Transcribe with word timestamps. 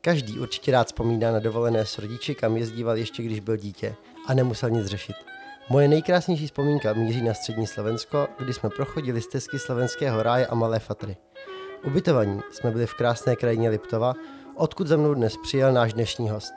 Každý 0.00 0.38
určitě 0.38 0.72
rád 0.72 0.86
vzpomíná 0.86 1.32
na 1.32 1.38
dovolené 1.38 1.86
s 1.86 1.98
rodiči, 1.98 2.34
kam 2.34 2.56
jezdíval 2.56 2.96
ještě 2.96 3.22
když 3.22 3.40
byl 3.40 3.56
dítě 3.56 3.94
a 4.26 4.34
nemusel 4.34 4.70
nic 4.70 4.86
řešit. 4.86 5.16
Moje 5.70 5.88
nejkrásnější 5.88 6.46
vzpomínka 6.46 6.92
míří 6.92 7.22
na 7.22 7.34
střední 7.34 7.66
Slovensko, 7.66 8.28
kdy 8.38 8.52
jsme 8.52 8.70
prochodili 8.70 9.20
stezky 9.20 9.58
slovenského 9.58 10.22
ráje 10.22 10.46
a 10.46 10.54
Malé 10.54 10.78
Fatry. 10.78 11.16
Ubytovaní 11.86 12.40
jsme 12.50 12.70
byli 12.70 12.86
v 12.86 12.94
krásné 12.94 13.36
krajině 13.36 13.70
Liptova, 13.70 14.14
odkud 14.56 14.86
za 14.86 14.96
mnou 14.96 15.14
dnes 15.14 15.34
přijel 15.42 15.72
náš 15.72 15.92
dnešní 15.92 16.30
host. 16.30 16.52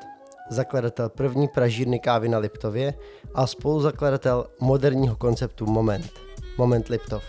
Zakladatel 0.50 1.10
první 1.10 1.48
pražírny 1.48 2.00
kávy 2.00 2.30
na 2.30 2.38
Liptově 2.38 2.94
a 3.34 3.48
spoluzakladatel 3.48 4.46
moderního 4.60 5.16
konceptu 5.16 5.66
Moment. 5.66 6.12
Moment 6.58 6.88
Liptov. 6.88 7.24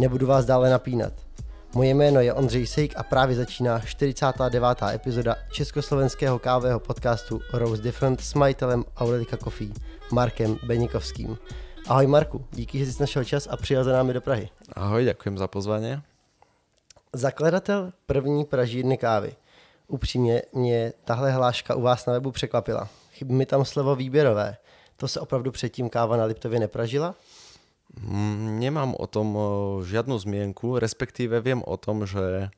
Nebudu 0.00 0.26
vás 0.26 0.44
dále 0.44 0.70
napínat. 0.70 1.27
Moje 1.74 1.94
jméno 1.94 2.20
je 2.20 2.32
Ondřej 2.32 2.66
Sejk 2.66 2.92
a 2.96 3.02
právě 3.02 3.36
začíná 3.36 3.78
49. 3.78 4.82
epizoda 4.94 5.36
československého 5.52 6.38
kávového 6.38 6.80
podcastu 6.80 7.40
Rose 7.52 7.82
Different 7.82 8.20
s 8.20 8.34
majitelem 8.34 8.84
Aurelika 8.96 9.36
Coffee, 9.36 9.72
Markem 10.12 10.58
Benikovským. 10.66 11.38
Ahoj 11.88 12.06
Marku, 12.06 12.44
díky, 12.52 12.78
že 12.78 12.92
jsi 12.92 13.02
našel 13.02 13.24
čas 13.24 13.48
a 13.50 13.56
přijel 13.56 13.84
za 13.84 13.92
námi 13.92 14.12
do 14.12 14.20
Prahy. 14.20 14.48
Ahoj, 14.72 15.04
ďakujem 15.04 15.38
za 15.38 15.46
pozvanie. 15.46 16.00
Zakladatel 17.12 17.92
první 18.06 18.44
pražírny 18.44 18.96
kávy. 18.96 19.36
Upřímně 19.88 20.42
mě 20.52 20.92
tahle 21.04 21.32
hláška 21.32 21.74
u 21.74 21.82
vás 21.82 22.06
na 22.06 22.12
webu 22.12 22.30
překvapila. 22.30 22.88
Chybí 23.12 23.34
mi 23.34 23.46
tam 23.46 23.64
slovo 23.64 23.96
výběrové. 23.96 24.56
To 24.96 25.08
se 25.08 25.20
opravdu 25.20 25.50
předtím 25.50 25.88
káva 25.88 26.16
na 26.16 26.24
Liptově 26.24 26.60
nepražila? 26.60 27.14
Mm, 27.96 28.60
Nemám 28.60 28.92
o 28.92 29.06
tom 29.08 29.28
žiadnu 29.80 30.20
zmienku, 30.20 30.76
respektíve 30.76 31.40
viem 31.40 31.64
o 31.64 31.76
tom, 31.80 32.04
že 32.04 32.52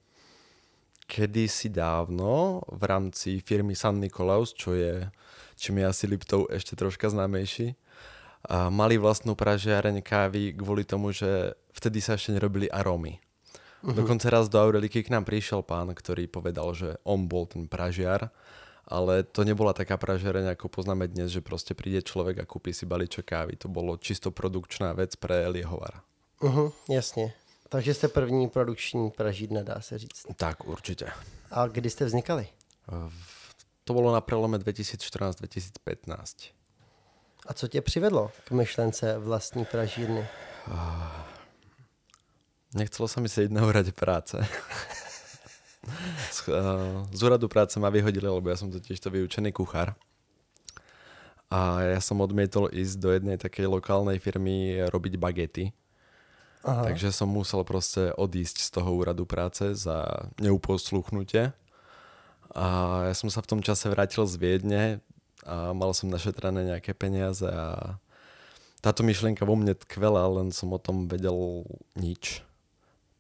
kedysi 1.06 1.70
dávno 1.70 2.62
v 2.70 2.82
rámci 2.86 3.42
firmy 3.42 3.74
San 3.74 3.98
Nikolaus, 3.98 4.54
čo 4.54 4.74
je, 4.74 5.10
čím 5.58 5.82
je 5.82 5.84
asi 5.86 6.04
Liptov 6.06 6.46
ešte 6.50 6.78
troška 6.78 7.10
známejší, 7.10 7.74
a 8.40 8.72
mali 8.72 8.96
vlastnú 8.96 9.36
pražiareň 9.36 10.00
kávy 10.00 10.56
kvôli 10.56 10.86
tomu, 10.88 11.12
že 11.12 11.52
vtedy 11.76 12.00
sa 12.00 12.16
ešte 12.16 12.32
nerobili 12.32 12.72
arómy. 12.72 13.20
Uh-huh. 13.84 13.92
Dokonca 13.92 14.32
raz 14.32 14.48
do 14.48 14.56
Aureliky 14.56 15.04
k 15.04 15.12
nám 15.12 15.28
prišiel 15.28 15.60
pán, 15.60 15.92
ktorý 15.92 16.24
povedal, 16.24 16.72
že 16.72 16.96
on 17.04 17.28
bol 17.28 17.44
ten 17.44 17.68
pražiar, 17.68 18.32
ale 18.90 19.22
to 19.22 19.46
nebola 19.46 19.70
taká 19.70 19.94
pražiareň, 19.94 20.58
ako 20.58 20.66
poznáme 20.66 21.06
dnes, 21.06 21.30
že 21.30 21.38
proste 21.38 21.78
príde 21.78 22.02
človek 22.02 22.42
a 22.42 22.48
kúpi 22.48 22.74
si 22.74 22.82
balíček 22.90 23.22
kávy. 23.22 23.54
To 23.62 23.70
bolo 23.70 23.94
čisto 23.94 24.34
produkčná 24.34 24.90
vec 24.98 25.14
pre 25.14 25.46
liehovara. 25.46 26.02
Uh-huh, 26.42 26.72
jasně. 26.90 27.32
Takže 27.68 27.94
jste 27.94 28.08
první 28.08 28.48
produkční 28.48 29.10
pražírna, 29.10 29.62
dá 29.62 29.80
se 29.80 29.98
říct. 29.98 30.26
Tak, 30.36 30.66
určite. 30.66 31.12
A 31.50 31.66
kdy 31.66 31.90
jste 31.90 32.04
vznikali? 32.04 32.48
To 33.84 33.94
bolo 33.94 34.12
na 34.12 34.20
prelome 34.20 34.58
2014-2015. 34.58 36.50
A 37.46 37.54
co 37.54 37.68
tě 37.68 37.80
přivedlo 37.80 38.30
k 38.44 38.50
myšlence 38.50 39.18
vlastní 39.18 39.64
pražírny? 39.64 40.26
Nechcelo 42.70 43.10
sa 43.10 43.18
mi 43.18 43.26
sedieť 43.26 43.50
na 43.50 43.66
úrade 43.66 43.90
práce. 43.90 44.38
Z, 46.30 46.48
uh, 46.48 47.04
z 47.10 47.20
úradu 47.22 47.46
práce 47.48 47.76
ma 47.80 47.90
vyhodili, 47.90 48.26
lebo 48.26 48.46
ja 48.48 48.56
som 48.56 48.70
totiž 48.70 48.98
to 49.00 49.10
vyučený 49.10 49.52
kuchár. 49.52 49.94
A 51.50 51.82
ja 51.82 52.00
som 52.00 52.22
odmietol 52.22 52.70
ísť 52.70 52.96
do 53.02 53.10
jednej 53.10 53.34
takej 53.34 53.66
lokálnej 53.66 54.22
firmy 54.22 54.86
robiť 54.86 55.18
bagety. 55.18 55.74
Aha. 56.62 56.86
Takže 56.86 57.10
som 57.10 57.26
musel 57.26 57.64
proste 57.64 58.12
odísť 58.14 58.62
z 58.62 58.68
toho 58.70 58.92
úradu 58.94 59.24
práce 59.24 59.74
za 59.74 60.28
neuposluchnutie. 60.38 61.50
A 62.54 62.66
ja 63.08 63.14
som 63.16 63.32
sa 63.32 63.40
v 63.40 63.50
tom 63.50 63.60
čase 63.64 63.88
vrátil 63.88 64.26
z 64.26 64.34
Viedne 64.36 64.82
a 65.42 65.72
mal 65.72 65.96
som 65.96 66.12
našetrané 66.12 66.68
nejaké 66.68 66.92
peniaze 66.92 67.48
a 67.48 67.96
táto 68.84 69.00
myšlienka 69.04 69.44
vo 69.44 69.56
mne 69.56 69.76
tkvela, 69.76 70.24
len 70.40 70.52
som 70.52 70.72
o 70.72 70.80
tom 70.80 71.08
vedel 71.08 71.64
nič. 71.96 72.44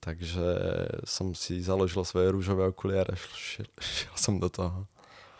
Takže 0.00 0.48
som 1.04 1.36
si 1.36 1.60
založil 1.60 2.00
svoje 2.08 2.32
rúžové 2.32 2.72
okuliare 2.72 3.12
a 3.12 3.20
šiel, 3.36 3.68
šiel 3.76 4.16
som 4.16 4.40
do 4.40 4.48
toho. 4.48 4.88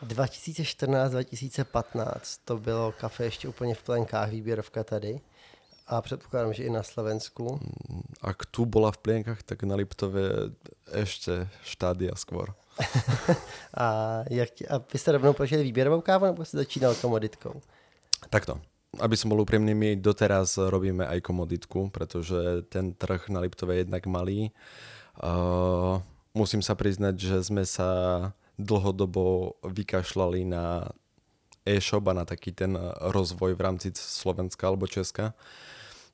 2014-2015 0.04 2.41
to 2.44 2.56
bylo 2.56 2.93
kafe 2.93 3.25
ještě 3.25 3.48
úplně 3.48 3.75
v 3.75 3.82
plenkách, 3.82 4.31
výběrovka 4.31 4.84
tady. 4.84 5.21
A 5.87 6.03
předpokládám, 6.03 6.53
že 6.53 6.65
i 6.65 6.71
na 6.71 6.82
Slovensku. 6.82 7.60
Ak 8.22 8.47
tu 8.47 8.66
bola 8.66 8.93
v 8.93 8.98
plienkach, 8.98 9.43
tak 9.43 9.62
na 9.66 9.75
Liptove 9.75 10.21
ešte 10.87 11.50
štádia 11.66 12.15
skôr. 12.15 12.54
a, 13.75 14.19
jak 14.31 14.50
ti, 14.50 14.69
a 14.69 14.78
vy 14.92 14.98
jste 14.98 15.12
rovnou 15.12 15.32
prožili 15.32 15.62
výběrovou 15.62 16.00
kávu, 16.00 16.27
nebo 16.27 16.44
jste 16.44 16.56
začínal 16.56 16.94
komoditkou? 16.94 17.60
Takto. 18.31 18.60
Aby 18.99 19.15
som 19.15 19.31
bol 19.31 19.39
úprimný, 19.47 19.71
my 19.71 19.95
doteraz 19.95 20.59
robíme 20.59 21.06
aj 21.06 21.23
komoditku, 21.23 21.95
pretože 21.95 22.67
ten 22.67 22.91
trh 22.91 23.31
na 23.31 23.39
Liptove 23.39 23.78
je 23.78 23.87
jednak 23.87 24.03
malý. 24.11 24.51
Uh, 25.15 26.03
musím 26.34 26.59
sa 26.59 26.75
priznať, 26.75 27.15
že 27.15 27.37
sme 27.47 27.62
sa 27.62 27.91
dlhodobo 28.59 29.55
vykašľali 29.62 30.43
na 30.43 30.91
e-shop 31.62 32.03
a 32.11 32.19
na 32.19 32.25
taký 32.27 32.51
ten 32.51 32.75
rozvoj 33.15 33.55
v 33.55 33.62
rámci 33.62 33.89
Slovenska 33.95 34.67
alebo 34.67 34.91
Česka. 34.91 35.39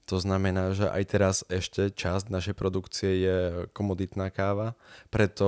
To 0.07 0.23
znamená, 0.23 0.71
že 0.71 0.87
aj 0.87 1.05
teraz 1.11 1.37
ešte 1.51 1.91
časť 1.91 2.31
našej 2.31 2.55
produkcie 2.55 3.27
je 3.27 3.39
komoditná 3.75 4.31
káva, 4.31 4.79
preto 5.11 5.47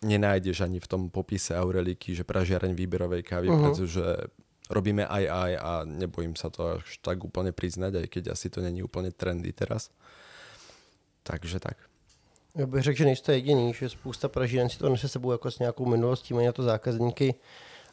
nenájdeš 0.00 0.64
ani 0.64 0.80
v 0.80 0.88
tom 0.88 1.02
popise 1.12 1.52
Aureliky, 1.52 2.16
že 2.16 2.24
pražiareň 2.24 2.72
výberovej 2.72 3.20
kávy, 3.20 3.52
uh-huh. 3.52 3.60
pretože 3.68 4.32
robíme 4.72 5.06
aj 5.06 5.24
aj 5.28 5.52
a 5.60 5.70
nebojím 5.84 6.34
sa 6.36 6.48
to 6.48 6.80
až 6.80 6.98
tak 7.04 7.20
úplne 7.20 7.52
priznať, 7.52 8.02
aj 8.02 8.06
keď 8.08 8.24
asi 8.32 8.48
to 8.48 8.64
není 8.64 8.82
úplne 8.82 9.12
trendy 9.12 9.52
teraz. 9.52 9.92
Takže 11.22 11.60
tak. 11.60 11.76
Já 12.56 12.66
bych 12.66 12.82
řekl, 12.82 12.98
že 12.98 13.04
nejste 13.04 13.34
jediný, 13.34 13.74
že 13.74 13.88
spousta 13.88 14.28
pražíren 14.28 14.68
si 14.68 14.78
to 14.78 14.88
nese 14.88 15.08
sebou 15.08 15.32
jako 15.32 15.50
s 15.50 15.58
nějakou 15.58 15.86
minulostí, 15.86 16.34
mají 16.34 16.46
na 16.46 16.52
to 16.52 16.62
zákazníky 16.62 17.34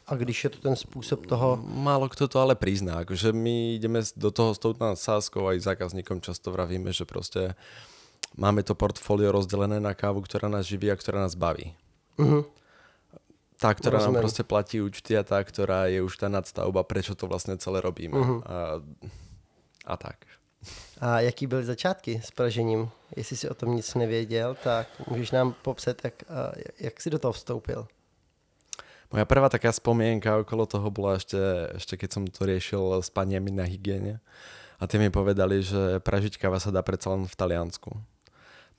a 0.06 0.14
když 0.14 0.44
je 0.44 0.50
to 0.50 0.58
ten 0.58 0.76
způsob 0.76 1.26
toho... 1.26 1.56
Málo 1.64 2.08
kto 2.08 2.28
to 2.28 2.40
ale 2.40 2.54
prizná, 2.54 2.98
akože 2.98 3.32
my 3.32 3.74
ideme 3.74 4.02
do 4.16 4.30
toho 4.30 4.54
s 4.54 4.58
tou 4.58 4.74
sáskou 4.94 5.46
aj 5.46 5.60
zákazníkom 5.60 6.20
často 6.20 6.52
vravíme, 6.52 6.92
že 6.92 7.04
proste 7.04 7.54
máme 8.36 8.62
to 8.62 8.74
portfólio 8.74 9.32
rozdelené 9.32 9.80
na 9.80 9.94
kávu, 9.94 10.20
ktorá 10.20 10.50
nás 10.50 10.66
živí 10.66 10.90
a 10.90 10.98
ktorá 10.98 11.24
nás 11.24 11.38
baví. 11.38 11.72
Uh-huh. 12.18 12.44
Tá, 13.60 13.76
ktorá 13.76 14.00
Rozumiem. 14.00 14.16
nám 14.16 14.24
proste 14.24 14.40
platí 14.40 14.80
účty 14.80 15.12
a 15.12 15.22
tá, 15.22 15.36
ktorá 15.44 15.84
je 15.92 16.00
už 16.00 16.16
tá 16.16 16.32
nadstavba, 16.32 16.80
prečo 16.80 17.12
to 17.12 17.28
vlastne 17.28 17.60
celé 17.60 17.84
robíme. 17.84 18.16
Mhm. 18.16 18.36
A, 18.48 18.58
a 19.84 19.94
tak. 20.00 20.24
A 21.00 21.20
jaký 21.20 21.46
byly 21.46 21.64
začátky 21.64 22.20
s 22.24 22.30
pražením? 22.30 22.90
Jestli 23.16 23.36
si 23.36 23.48
o 23.48 23.54
tom 23.54 23.76
nic 23.76 23.94
nevěděl, 23.94 24.56
tak 24.64 24.88
můžeš 25.08 25.30
nám 25.30 25.52
popsat, 25.52 26.04
jak, 26.04 26.14
jak 26.80 27.00
si 27.00 27.10
do 27.10 27.18
toho 27.18 27.32
vstoupil. 27.32 27.88
Moja 29.10 29.26
prvá 29.26 29.50
taká 29.50 29.74
spomienka 29.74 30.38
okolo 30.38 30.70
toho 30.70 30.86
bola 30.86 31.18
ešte, 31.18 31.34
ešte 31.74 31.98
keď 31.98 32.08
som 32.14 32.22
to 32.30 32.46
riešil 32.46 33.02
s 33.02 33.10
paniami 33.10 33.50
na 33.50 33.66
hygiene. 33.66 34.22
A 34.78 34.86
tie 34.86 35.02
mi 35.02 35.10
povedali, 35.10 35.66
že 35.66 35.98
pražiť 35.98 36.38
káva 36.38 36.62
sa 36.62 36.70
dá 36.70 36.78
predsa 36.78 37.10
len 37.10 37.26
v 37.26 37.34
Taliansku. 37.34 37.90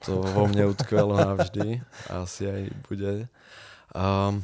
To 0.08 0.24
vo 0.24 0.48
mne 0.48 0.72
utkvelo 0.72 1.20
navždy. 1.20 1.84
Asi 2.24 2.48
aj 2.48 2.64
bude. 2.88 3.28
Um, 3.92 4.40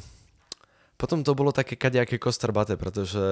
potom 0.98 1.22
to 1.22 1.30
bolo 1.38 1.54
také 1.54 1.78
kadejaké 1.78 2.18
kostrbate, 2.18 2.74
pretože 2.74 3.22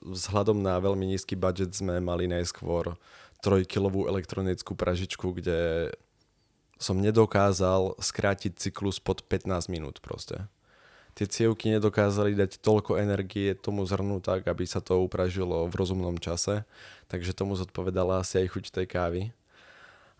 vzhľadom 0.00 0.64
na 0.64 0.80
veľmi 0.80 1.04
nízky 1.04 1.36
budget 1.36 1.76
sme 1.76 2.00
mali 2.00 2.24
najskôr 2.24 2.96
trojkilovú 3.44 4.08
elektronickú 4.08 4.72
pražičku, 4.72 5.36
kde 5.36 5.92
som 6.80 6.96
nedokázal 6.98 8.00
skrátiť 8.00 8.56
cyklus 8.56 8.96
pod 8.96 9.20
15 9.28 9.68
minút 9.68 10.00
proste. 10.00 10.48
Tie 11.12 11.28
cievky 11.28 11.68
nedokázali 11.68 12.32
dať 12.32 12.64
toľko 12.64 12.96
energie 12.96 13.52
tomu 13.52 13.84
zrnu 13.84 14.24
tak, 14.24 14.48
aby 14.48 14.64
sa 14.64 14.80
to 14.80 15.04
upražilo 15.04 15.68
v 15.68 15.74
rozumnom 15.76 16.16
čase, 16.16 16.64
takže 17.12 17.36
tomu 17.36 17.52
zodpovedala 17.52 18.24
asi 18.24 18.40
aj 18.40 18.56
chuť 18.56 18.64
tej 18.72 18.86
kávy. 18.88 19.22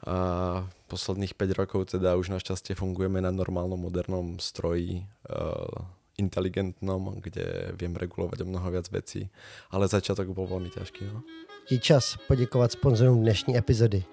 A 0.05 0.67
posledných 0.93 1.33
5 1.33 1.57
rokov 1.57 1.81
teda 1.97 2.21
už 2.21 2.29
našťastie 2.37 2.77
fungujeme 2.77 3.25
na 3.25 3.33
normálnom 3.33 3.81
modernom 3.81 4.37
stroji, 4.37 5.09
uh, 5.33 5.89
inteligentnom, 6.23 7.19
kde 7.19 7.75
viem 7.75 7.91
regulovať 7.91 8.47
o 8.47 8.47
mnoho 8.47 8.71
viac 8.71 8.87
vecí, 8.95 9.27
ale 9.75 9.91
začiatok 9.91 10.31
bol 10.31 10.47
veľmi 10.47 10.71
ťažký. 10.71 11.03
No. 11.11 11.27
Je 11.67 11.83
čas 11.83 12.15
poděkovat 12.31 12.73
sponzorům 12.73 13.21
dnešní 13.27 13.59
epizody. 13.59 14.07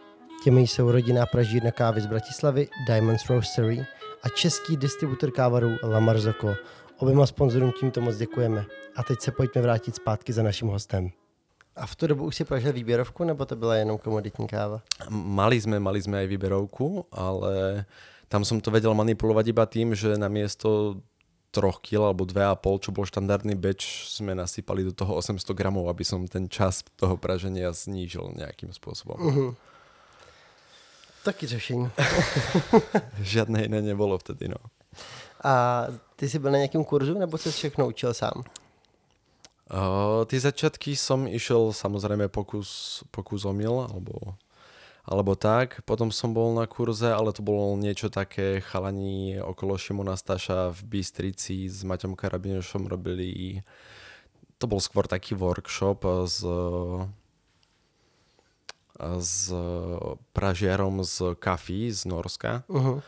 Těmi 0.44 0.62
jsou 0.62 0.92
rodinná 0.92 1.26
pražírna 1.26 1.72
kávy 1.72 2.02
z 2.02 2.08
Bratislavy 2.08 2.68
Diamonds 2.88 3.30
Roastery 3.30 3.86
a 4.24 4.30
český 4.30 4.78
distributor 4.78 5.32
kávarů 5.32 5.78
La 5.84 6.00
Marzocco. 6.00 6.56
Oběma 6.98 7.26
sponzorům 7.26 7.72
tímto 7.80 8.02
moc 8.02 8.18
děkujeme. 8.18 8.66
A 8.96 9.04
teď 9.04 9.22
se 9.22 9.32
pojďme 9.32 9.62
vrátit 9.62 9.96
zpátky 9.96 10.34
za 10.34 10.44
naším 10.44 10.68
hostem. 10.68 11.10
A 11.76 11.88
v 11.88 11.96
tu 11.96 12.08
dobu 12.08 12.26
už 12.26 12.36
si 12.36 12.44
pražil 12.44 12.74
výběrovku, 12.74 13.24
nebo 13.24 13.46
to 13.46 13.56
byla 13.56 13.76
jenom 13.76 13.98
komoditní 13.98 14.48
káva? 14.48 14.84
Mali 15.10 15.62
sme, 15.62 15.80
mali 15.80 16.04
sme 16.04 16.20
aj 16.20 16.28
výberovku, 16.28 17.08
ale 17.08 17.88
tam 18.28 18.44
som 18.44 18.60
to 18.60 18.68
vedel 18.68 18.92
manipulovať 18.92 19.46
iba 19.48 19.64
tým, 19.64 19.96
že 19.96 20.20
namiesto 20.20 21.00
3 21.51 21.81
kg 21.81 22.13
alebo 22.13 22.25
2,5, 22.30 22.84
čo 22.86 22.90
bol 22.94 23.06
štandardný 23.10 23.57
beč, 23.57 24.06
sme 24.06 24.38
nasypali 24.38 24.86
do 24.86 24.94
toho 24.94 25.18
800 25.18 25.42
gramov, 25.57 25.90
aby 25.90 26.06
som 26.06 26.25
ten 26.30 26.46
čas 26.46 26.86
toho 26.96 27.18
praženia 27.18 27.74
znížil 27.74 28.38
nejakým 28.38 28.69
spôsobom. 28.69 29.18
Uh-huh. 29.18 29.51
Taky 31.25 31.48
řešení. 31.48 31.90
Žiadne 33.34 33.66
iné 33.66 33.81
nebolo 33.81 34.18
vtedy, 34.18 34.48
no. 34.48 34.62
A 35.44 35.86
ty 36.16 36.30
jsi 36.30 36.40
byl 36.40 36.51
na 36.51 36.57
nějakém 36.57 36.84
kurzu, 36.84 37.19
nebo 37.19 37.38
se 37.38 37.51
všechno 37.51 37.88
učil 37.88 38.13
sám? 38.13 38.44
Uh, 39.69 40.25
tie 40.25 40.42
začiatky 40.42 40.98
som 40.98 41.30
išiel 41.30 41.69
samozrejme 41.69 42.25
pokus, 42.34 43.01
pokus 43.13 43.46
omyl, 43.46 43.86
alebo, 43.86 44.34
alebo 45.10 45.34
tak. 45.34 45.82
Potom 45.90 46.14
som 46.14 46.38
bol 46.38 46.54
na 46.54 46.70
kurze, 46.70 47.10
ale 47.10 47.34
to 47.34 47.42
bolo 47.42 47.74
niečo 47.74 48.14
také 48.14 48.62
chalani 48.62 49.42
okolo 49.42 49.74
Šimona 49.74 50.14
Staša 50.14 50.70
v 50.70 50.80
Bystrici 50.86 51.66
s 51.66 51.82
Maťom 51.82 52.14
Karabinošom 52.14 52.86
robili 52.86 53.66
to 54.60 54.68
bol 54.68 54.84
skôr 54.84 55.08
taký 55.08 55.40
workshop 55.40 56.04
s, 56.28 56.44
s 59.00 59.34
pražiarom 60.36 61.02
z 61.08 61.40
Kafí 61.40 61.88
z 61.90 62.04
Norska. 62.06 62.68
Uh-huh. 62.68 63.00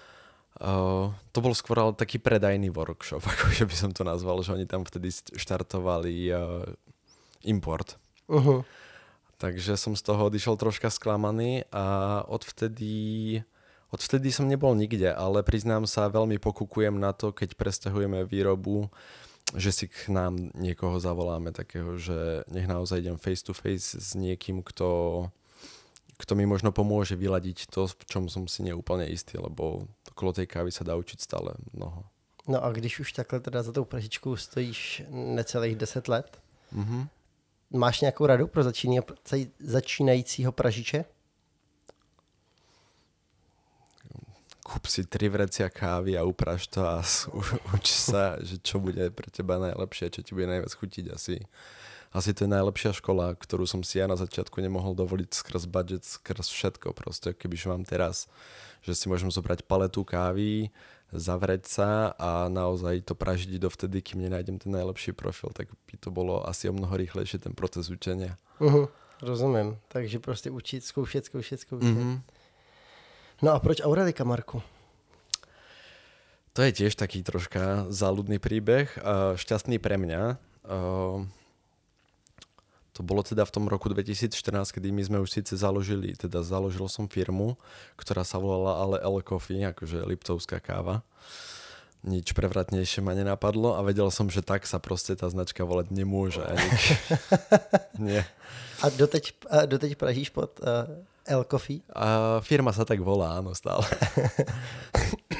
Uh, 0.62 1.12
to 1.36 1.44
bol 1.44 1.52
skôr 1.52 1.80
ale 1.84 1.92
taký 1.92 2.24
predajný 2.24 2.72
workshop, 2.72 3.28
akože 3.36 3.68
by 3.68 3.76
som 3.76 3.92
to 3.92 4.08
nazval, 4.08 4.40
že 4.40 4.56
oni 4.56 4.64
tam 4.64 4.88
vtedy 4.88 5.12
štartovali 5.36 6.32
uh, 6.32 6.64
import. 7.44 8.00
Uh-huh. 8.32 8.64
Takže 9.42 9.74
som 9.74 9.98
z 9.98 10.06
toho 10.06 10.30
odišiel 10.30 10.54
troška 10.54 10.94
sklamaný 10.94 11.66
a 11.74 12.22
odvtedy, 12.30 13.42
odvtedy 13.90 14.30
som 14.30 14.46
nebol 14.46 14.78
nikde, 14.78 15.10
ale 15.10 15.42
priznám 15.42 15.90
sa, 15.90 16.14
veľmi 16.14 16.38
pokukujem 16.38 17.02
na 17.02 17.10
to, 17.10 17.34
keď 17.34 17.58
presťahujeme 17.58 18.22
výrobu, 18.30 18.94
že 19.58 19.74
si 19.74 19.86
k 19.90 20.14
nám 20.14 20.54
niekoho 20.54 21.02
zavoláme 21.02 21.50
takého, 21.58 21.98
že 21.98 22.46
nech 22.54 22.70
naozaj 22.70 23.02
idem 23.02 23.18
face 23.18 23.42
to 23.42 23.58
face 23.58 23.98
s 23.98 24.14
niekým, 24.14 24.62
kto 24.62 25.26
kto 26.22 26.38
mi 26.38 26.46
možno 26.46 26.70
pomôže 26.70 27.18
vyladiť 27.18 27.74
to, 27.74 27.90
v 27.90 28.06
čom 28.06 28.30
som 28.30 28.46
si 28.46 28.62
neúplne 28.62 29.10
istý, 29.10 29.42
lebo 29.42 29.90
okolo 30.14 30.38
tej 30.38 30.46
kávy 30.46 30.70
sa 30.70 30.86
dá 30.86 30.94
učiť 30.94 31.18
stále 31.18 31.58
mnoho. 31.74 32.06
No 32.46 32.62
a 32.62 32.70
když 32.70 33.02
už 33.02 33.18
takhle 33.18 33.42
teda 33.42 33.66
za 33.66 33.74
tou 33.74 33.86
pražičkou 33.90 34.38
stojíš 34.38 35.10
necelých 35.10 35.76
10 35.82 36.08
let, 36.08 36.30
mm-hmm. 36.70 37.10
Máš 37.72 38.02
nějakou 38.02 38.26
radu 38.26 38.48
pro 38.48 38.64
začínajícího 39.60 40.52
pražiče? 40.52 41.06
Kúp 44.64 44.86
si 44.88 45.04
tri 45.04 45.30
vrecia 45.30 45.70
kávy 45.70 46.18
a 46.18 46.24
upraž 46.24 46.68
to 46.68 46.88
a 46.88 47.04
uč 47.76 47.92
sa, 47.92 48.40
že 48.40 48.56
čo 48.64 48.80
bude 48.80 49.12
pre 49.12 49.28
teba 49.28 49.60
najlepšie, 49.60 50.08
čo 50.16 50.24
ti 50.24 50.32
bude 50.32 50.48
najviac 50.48 50.72
chutiť 50.72 51.06
asi 51.12 51.44
asi 52.12 52.36
to 52.36 52.44
je 52.44 52.52
najlepšia 52.52 52.92
škola, 52.92 53.32
ktorú 53.40 53.64
som 53.64 53.88
si 53.88 53.96
ja 53.96 54.06
na 54.08 54.20
začiatku 54.20 54.60
nemohol 54.60 54.92
dovoliť 54.92 55.32
skrz 55.32 55.64
budget, 55.64 56.04
skrz 56.04 56.52
všetko 56.52 56.92
proste. 56.92 57.32
Kebyže 57.32 57.72
mám 57.72 57.88
teraz, 57.88 58.28
že 58.84 58.92
si 59.00 59.08
môžem 59.08 59.32
zobrať 59.32 59.64
paletu 59.64 60.04
kávy, 60.04 60.76
zavrieť 61.12 61.68
sa 61.68 62.16
a 62.16 62.48
naozaj 62.48 63.04
to 63.04 63.16
pražiť 63.16 63.60
dovtedy, 63.60 64.02
kým 64.02 64.24
nenájdem 64.24 64.60
ten 64.60 64.72
najlepší 64.72 65.12
profil, 65.12 65.52
tak 65.54 65.68
by 65.68 65.96
to 66.00 66.10
bolo 66.12 66.48
asi 66.48 66.72
o 66.72 66.74
mnoho 66.74 66.96
rýchlejšie 66.98 67.40
ten 67.40 67.54
proces 67.54 67.92
učenia. 67.92 68.40
Uh-huh, 68.60 68.88
rozumím. 69.22 69.78
Takže 69.88 70.20
prostě 70.20 70.52
učit, 70.52 70.86
zkoušet, 70.86 71.26
zkoušet, 71.26 71.60
zkoušet. 71.60 71.98
Uh-huh. 71.98 72.22
No 73.42 73.52
a 73.52 73.60
proč 73.60 73.82
Aurelika, 73.82 74.24
Marku? 74.24 74.62
To 76.54 76.62
je 76.62 76.72
tiež 76.72 77.00
taký 77.00 77.24
troška 77.24 77.88
záľudný 77.88 78.36
príbeh, 78.36 78.92
šťastný 79.40 79.80
pre 79.80 79.96
mňa. 79.96 80.36
To 83.02 83.10
bolo 83.10 83.26
teda 83.26 83.50
v 83.50 83.54
tom 83.58 83.66
roku 83.66 83.90
2014, 83.90 84.78
kedy 84.78 84.94
my 84.94 85.02
sme 85.02 85.18
už 85.26 85.34
síce 85.34 85.58
založili, 85.58 86.14
teda 86.14 86.46
založil 86.46 86.86
som 86.86 87.10
firmu, 87.10 87.58
ktorá 87.98 88.22
sa 88.22 88.38
volala 88.38 88.78
ale 88.78 89.02
L 89.02 89.26
Coffee, 89.26 89.66
akože 89.66 90.06
Liptovská 90.06 90.62
káva. 90.62 91.02
Nič 92.06 92.38
prevratnejšie 92.38 93.02
ma 93.02 93.18
nenapadlo 93.18 93.74
a 93.74 93.82
vedel 93.82 94.14
som, 94.14 94.30
že 94.30 94.46
tak 94.46 94.70
sa 94.70 94.78
proste 94.78 95.18
tá 95.18 95.26
značka 95.34 95.66
volať 95.66 95.90
nemôže. 95.90 96.46
Ani... 96.46 96.62
Nie. 98.14 98.22
A 98.86 98.94
doteď, 98.94 99.50
a 99.50 99.66
doteď 99.66 99.98
pražíš 99.98 100.30
pod 100.30 100.62
uh, 100.62 100.86
L 101.26 101.42
Coffee? 101.50 101.82
A 101.98 102.38
firma 102.46 102.70
sa 102.70 102.86
tak 102.86 103.02
volá, 103.02 103.42
áno, 103.42 103.58
stále. 103.58 103.82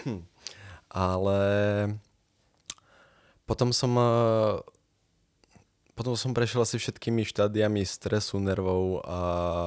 Ale 0.90 1.38
potom 3.46 3.70
som 3.70 3.94
uh, 4.02 4.58
potom 5.96 6.16
som 6.18 6.32
prešiel 6.34 6.64
asi 6.64 6.80
všetkými 6.80 7.28
štádiami 7.28 7.84
stresu, 7.86 8.40
nervov 8.40 9.04
a 9.06 9.20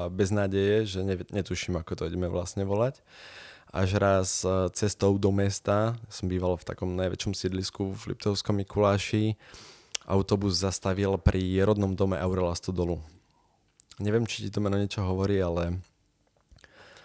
beznádeje, 0.08 0.96
že 0.96 1.00
ne, 1.04 1.16
netuším, 1.30 1.76
ako 1.78 1.92
to 1.94 2.02
ideme 2.08 2.28
vlastne 2.28 2.64
volať. 2.64 3.04
Až 3.74 3.98
raz 3.98 4.28
e, 4.46 4.70
cestou 4.72 5.18
do 5.18 5.34
mesta, 5.34 5.98
som 6.06 6.30
býval 6.30 6.54
v 6.54 6.66
takom 6.66 6.94
najväčšom 6.94 7.34
sídlisku 7.34 7.90
v 7.92 8.14
Liptovskom 8.14 8.56
Mikuláši, 8.62 9.34
autobus 10.06 10.60
zastavil 10.62 11.18
pri 11.18 11.42
rodnom 11.66 11.96
dome 11.96 12.14
Aurela 12.20 12.54
Stodolu. 12.54 13.02
Neviem, 13.98 14.26
či 14.26 14.46
ti 14.46 14.50
to 14.50 14.62
meno 14.62 14.78
niečo 14.78 15.02
hovorí, 15.02 15.38
ale 15.42 15.78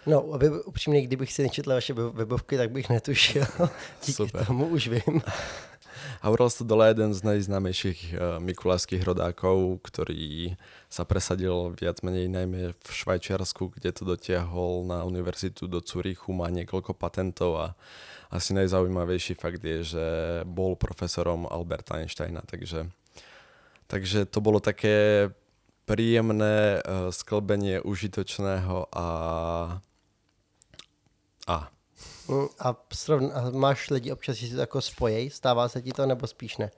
No, 0.06 0.32
aby 0.32 0.50
upřímně, 0.50 1.02
kdybych 1.02 1.32
si 1.32 1.42
nečetl 1.42 1.70
vaše 1.70 1.92
webovky, 1.92 2.56
tak 2.56 2.70
bych 2.70 2.88
netušil. 2.88 3.44
Díky 4.00 4.12
Super. 4.12 4.46
tomu 4.46 4.66
už 4.66 4.88
vím. 4.88 5.22
Aurel 6.20 6.52
Stodola 6.52 6.92
je 6.92 7.00
jeden 7.00 7.16
z 7.16 7.20
najznámejších 7.24 8.00
uh, 8.12 8.36
mikulášskych 8.44 9.00
rodákov, 9.08 9.80
ktorý 9.80 10.52
sa 10.92 11.08
presadil 11.08 11.72
viac 11.72 12.04
menej 12.04 12.28
najmä 12.28 12.76
v 12.76 12.88
Švajčiarsku, 12.92 13.72
kde 13.72 13.88
to 13.96 14.04
dotiahol 14.04 14.84
na 14.84 15.00
univerzitu 15.08 15.64
do 15.64 15.80
Zurichu, 15.80 16.36
má 16.36 16.52
niekoľko 16.52 16.92
patentov 16.92 17.56
a 17.56 17.66
asi 18.28 18.52
najzaujímavejší 18.52 19.40
fakt 19.40 19.64
je, 19.64 19.96
že 19.96 20.06
bol 20.44 20.76
profesorom 20.76 21.48
Alberta 21.48 21.96
Einsteina, 21.96 22.44
takže, 22.44 22.92
takže 23.88 24.28
to 24.28 24.44
bolo 24.44 24.60
také 24.60 25.32
príjemné 25.88 26.84
uh, 26.84 27.08
sklbenie 27.08 27.80
užitočného 27.80 28.92
a 28.92 29.06
a 29.80 29.89
a, 32.58 32.68
srovn- 32.94 33.32
a 33.34 33.50
máš 33.50 33.90
lidi 33.90 34.14
občas, 34.14 34.38
že 34.38 34.50
si 34.50 34.54
to 34.56 34.62
ako 34.62 34.78
spojej? 34.80 35.28
Stává 35.30 35.66
sa 35.66 35.82
ti 35.82 35.90
to, 35.90 36.06
nebo 36.06 36.26
spíš 36.26 36.62
ne? 36.62 36.68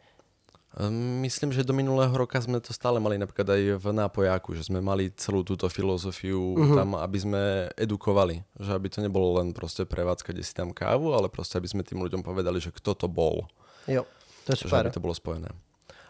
Myslím, 1.21 1.53
že 1.53 1.69
do 1.69 1.77
minulého 1.77 2.17
roka 2.17 2.41
sme 2.41 2.57
to 2.57 2.73
stále 2.73 2.97
mali 2.97 3.21
napríklad 3.21 3.45
aj 3.45 3.63
v 3.77 3.87
nápojáku, 3.93 4.57
že 4.57 4.73
sme 4.73 4.81
mali 4.81 5.13
celú 5.21 5.45
túto 5.45 5.69
filozofiu 5.69 6.57
uh-huh. 6.57 6.77
tam, 6.81 6.97
aby 6.97 7.19
sme 7.21 7.43
edukovali. 7.77 8.41
Že 8.57 8.71
aby 8.81 8.89
to 8.89 8.99
nebolo 9.05 9.37
len 9.37 9.53
proste 9.53 9.85
prevádzka, 9.85 10.33
kde 10.33 10.41
si 10.41 10.57
tam 10.57 10.73
kávu, 10.73 11.13
ale 11.13 11.29
proste 11.29 11.61
aby 11.61 11.69
sme 11.69 11.85
tým 11.85 12.01
ľuďom 12.01 12.25
povedali, 12.25 12.57
že 12.57 12.73
kto 12.73 12.97
to 12.97 13.05
bol. 13.05 13.45
Jo, 13.85 14.09
to 14.49 14.57
je 14.57 14.65
super. 14.65 14.81
Že 14.81 14.83
aby 14.89 14.97
to 14.97 15.05
bolo 15.05 15.13
spojené. 15.13 15.53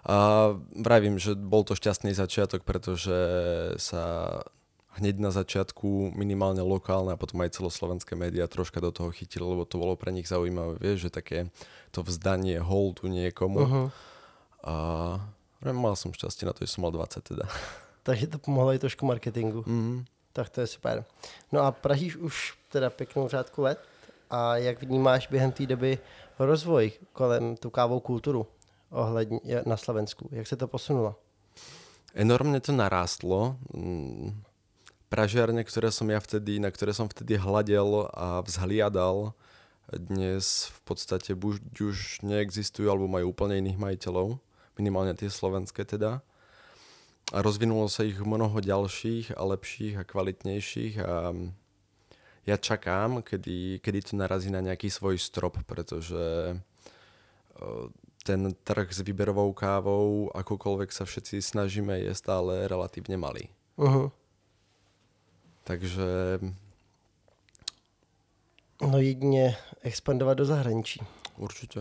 A 0.06 0.14
vravím, 0.78 1.18
že 1.18 1.34
bol 1.34 1.66
to 1.66 1.74
šťastný 1.74 2.14
začiatok, 2.14 2.62
pretože 2.62 3.18
sa 3.82 4.38
hneď 5.00 5.16
na 5.18 5.30
začiatku 5.32 6.12
minimálne 6.12 6.60
lokálne 6.60 7.16
a 7.16 7.20
potom 7.20 7.40
aj 7.40 7.56
celoslovenské 7.56 8.12
médiá 8.12 8.44
troška 8.44 8.80
do 8.80 8.92
toho 8.92 9.08
chytili, 9.08 9.44
lebo 9.44 9.64
to 9.64 9.80
bolo 9.80 9.96
pre 9.96 10.12
nich 10.12 10.28
zaujímavé, 10.28 10.76
vieš, 10.76 11.08
že 11.08 11.10
také 11.10 11.38
to 11.88 12.04
vzdanie 12.04 12.60
holdu 12.60 13.08
niekomu. 13.08 13.58
Uh-huh. 13.60 13.86
A 14.62 14.74
mal 15.72 15.96
som 15.96 16.12
šťastie 16.12 16.44
na 16.44 16.52
to, 16.52 16.64
že 16.66 16.76
som 16.76 16.84
mal 16.84 16.92
20 16.92 17.24
teda. 17.24 17.46
Takže 18.06 18.26
to 18.26 18.38
pomohlo 18.38 18.74
i 18.74 18.82
trošku 18.82 19.06
marketingu. 19.06 19.62
Mm. 19.66 20.04
Tak 20.32 20.48
to 20.48 20.60
je 20.60 20.66
super. 20.66 21.04
No 21.52 21.62
a 21.62 21.70
pražíš 21.70 22.16
už 22.16 22.58
teda 22.68 22.90
pěknou 22.90 23.28
řádku 23.28 23.62
let 23.62 23.78
a 24.30 24.56
jak 24.56 24.82
vnímáš 24.82 25.26
během 25.26 25.52
té 25.52 25.66
doby 25.66 25.98
rozvoj 26.38 26.92
kolem 27.12 27.56
tu 27.56 27.70
kávou 27.70 28.00
kulturu 28.00 28.46
ohledně 28.90 29.62
na 29.66 29.76
Slovensku? 29.76 30.28
Jak 30.32 30.46
se 30.46 30.56
to 30.56 30.68
posunulo? 30.68 31.14
Enormne 32.14 32.60
to 32.60 32.76
narástlo. 32.76 33.56
Mm, 33.72 34.36
pražiarne, 35.12 35.60
ktoré 35.60 35.92
som 35.92 36.08
ja 36.08 36.16
vtedy, 36.16 36.56
na 36.56 36.72
ktoré 36.72 36.96
som 36.96 37.04
vtedy 37.04 37.36
hľadel 37.36 38.08
a 38.16 38.40
vzhliadal, 38.40 39.36
dnes 39.92 40.72
v 40.72 40.80
podstate 40.88 41.36
buď 41.36 41.60
už 41.84 42.24
neexistujú 42.24 42.88
alebo 42.88 43.12
majú 43.12 43.36
úplne 43.36 43.60
iných 43.60 43.76
majiteľov, 43.76 44.40
minimálne 44.80 45.12
tie 45.12 45.28
slovenské 45.28 45.84
teda. 45.84 46.24
A 47.28 47.44
rozvinulo 47.44 47.92
sa 47.92 48.08
ich 48.08 48.16
mnoho 48.16 48.56
ďalších 48.56 49.36
a 49.36 49.42
lepších 49.44 50.00
a 50.00 50.08
kvalitnejších 50.08 50.94
a 51.04 51.36
ja 52.48 52.56
čakám, 52.56 53.20
kedy, 53.20 53.84
kedy 53.84 53.98
to 54.02 54.12
narazí 54.16 54.48
na 54.48 54.64
nejaký 54.64 54.88
svoj 54.88 55.20
strop, 55.20 55.60
pretože 55.68 56.56
ten 58.24 58.40
trh 58.64 58.88
s 58.88 59.04
výberovou 59.04 59.52
kávou, 59.52 60.32
akokoľvek 60.32 60.88
sa 60.88 61.04
všetci 61.04 61.44
snažíme, 61.44 62.00
je 62.00 62.16
stále 62.16 62.64
relatívne 62.64 63.20
malý. 63.20 63.52
Uh-huh. 63.76 64.10
Takže... 65.64 66.02
No 68.90 68.98
jedině 68.98 69.56
expandovat 69.82 70.38
do 70.38 70.44
zahraničí. 70.44 71.00
Určitě. 71.36 71.80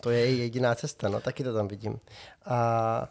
To 0.00 0.10
je 0.10 0.34
jediná 0.36 0.74
cesta, 0.74 1.08
no 1.08 1.20
taky 1.20 1.44
to 1.44 1.54
tam 1.54 1.68
vidím. 1.68 2.00
A 2.44 3.08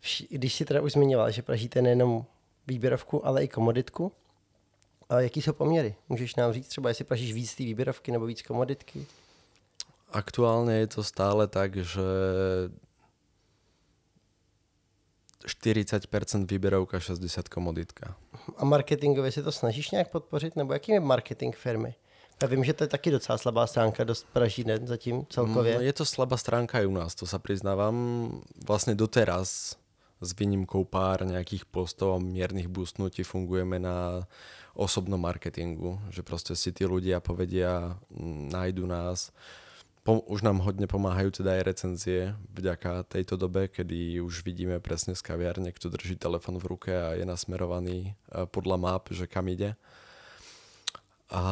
vši, 0.00 0.28
když 0.30 0.54
si 0.54 0.64
teda 0.64 0.80
už 0.80 0.92
zmiňoval, 0.92 1.30
že 1.30 1.42
pražíte 1.42 1.82
nejenom 1.82 2.24
výběrovku, 2.66 3.26
ale 3.26 3.44
i 3.44 3.48
komoditku, 3.48 4.12
a 5.08 5.20
jaký 5.20 5.42
jsou 5.42 5.52
poměry? 5.52 5.94
Můžeš 6.08 6.34
nám 6.36 6.52
říct 6.52 6.68
třeba, 6.68 6.88
jestli 6.88 7.04
pražíš 7.04 7.32
víc 7.32 7.54
té 7.54 7.62
výběrovky 7.62 8.12
nebo 8.12 8.26
víc 8.26 8.42
komoditky? 8.42 9.06
Aktuálne 10.12 10.74
je 10.74 10.86
to 10.86 11.04
stále 11.04 11.48
tak, 11.48 11.76
že 11.76 12.02
40% 15.46 16.46
výberovka, 16.50 17.00
60 17.00 17.48
komoditka. 17.48 18.16
A 18.56 18.64
marketingově 18.64 19.32
si 19.32 19.42
to 19.42 19.52
snažíš 19.52 19.90
nějak 19.90 20.10
podpořit? 20.10 20.56
Nebo 20.56 20.72
jaký 20.72 20.92
je 20.92 21.00
marketing 21.00 21.56
firmy? 21.56 21.94
Já 22.42 22.48
vím, 22.48 22.64
že 22.64 22.72
to 22.72 22.84
je 22.84 22.88
taky 22.88 23.10
docela 23.10 23.38
slabá 23.38 23.66
stránka, 23.66 24.04
dost 24.04 24.26
praží 24.32 24.64
ne, 24.64 24.78
zatím 24.84 25.26
celkově. 25.30 25.78
Mm, 25.78 25.84
Je 25.84 25.92
to 25.92 26.04
slabá 26.04 26.36
stránka 26.36 26.78
aj 26.78 26.86
u 26.86 26.90
nás, 26.90 27.14
to 27.14 27.22
sa 27.22 27.38
priznávam. 27.38 27.94
Vlastne 28.66 28.98
doteraz 28.98 29.78
s 30.18 30.30
výnimkou 30.34 30.82
pár 30.82 31.22
nejakých 31.22 31.70
postov 31.70 32.18
a 32.18 32.18
miernych 32.18 32.66
boostnutí 32.66 33.22
fungujeme 33.22 33.78
na 33.78 34.26
osobnom 34.74 35.22
marketingu, 35.22 36.02
že 36.10 36.26
proste 36.26 36.58
si 36.58 36.74
tí 36.74 36.82
ľudia 36.82 37.22
povedia, 37.22 37.94
mm, 38.10 38.50
nájdu 38.50 38.90
nás, 38.90 39.30
Pom- 40.02 40.26
už 40.26 40.42
nám 40.42 40.58
hodne 40.66 40.90
pomáhajú 40.90 41.30
teda 41.30 41.58
aj 41.58 41.62
recenzie 41.62 42.20
vďaka 42.50 43.06
tejto 43.06 43.38
dobe, 43.38 43.70
kedy 43.70 44.18
už 44.18 44.42
vidíme 44.42 44.82
presne 44.82 45.14
z 45.14 45.22
kaviarne, 45.22 45.70
kto 45.70 45.94
drží 45.94 46.18
telefon 46.18 46.58
v 46.58 46.68
ruke 46.74 46.90
a 46.90 47.14
je 47.14 47.22
nasmerovaný 47.22 48.10
eh, 48.10 48.46
podľa 48.50 48.76
map, 48.82 49.04
že 49.14 49.30
kam 49.30 49.46
ide. 49.46 49.78
A 51.30 51.42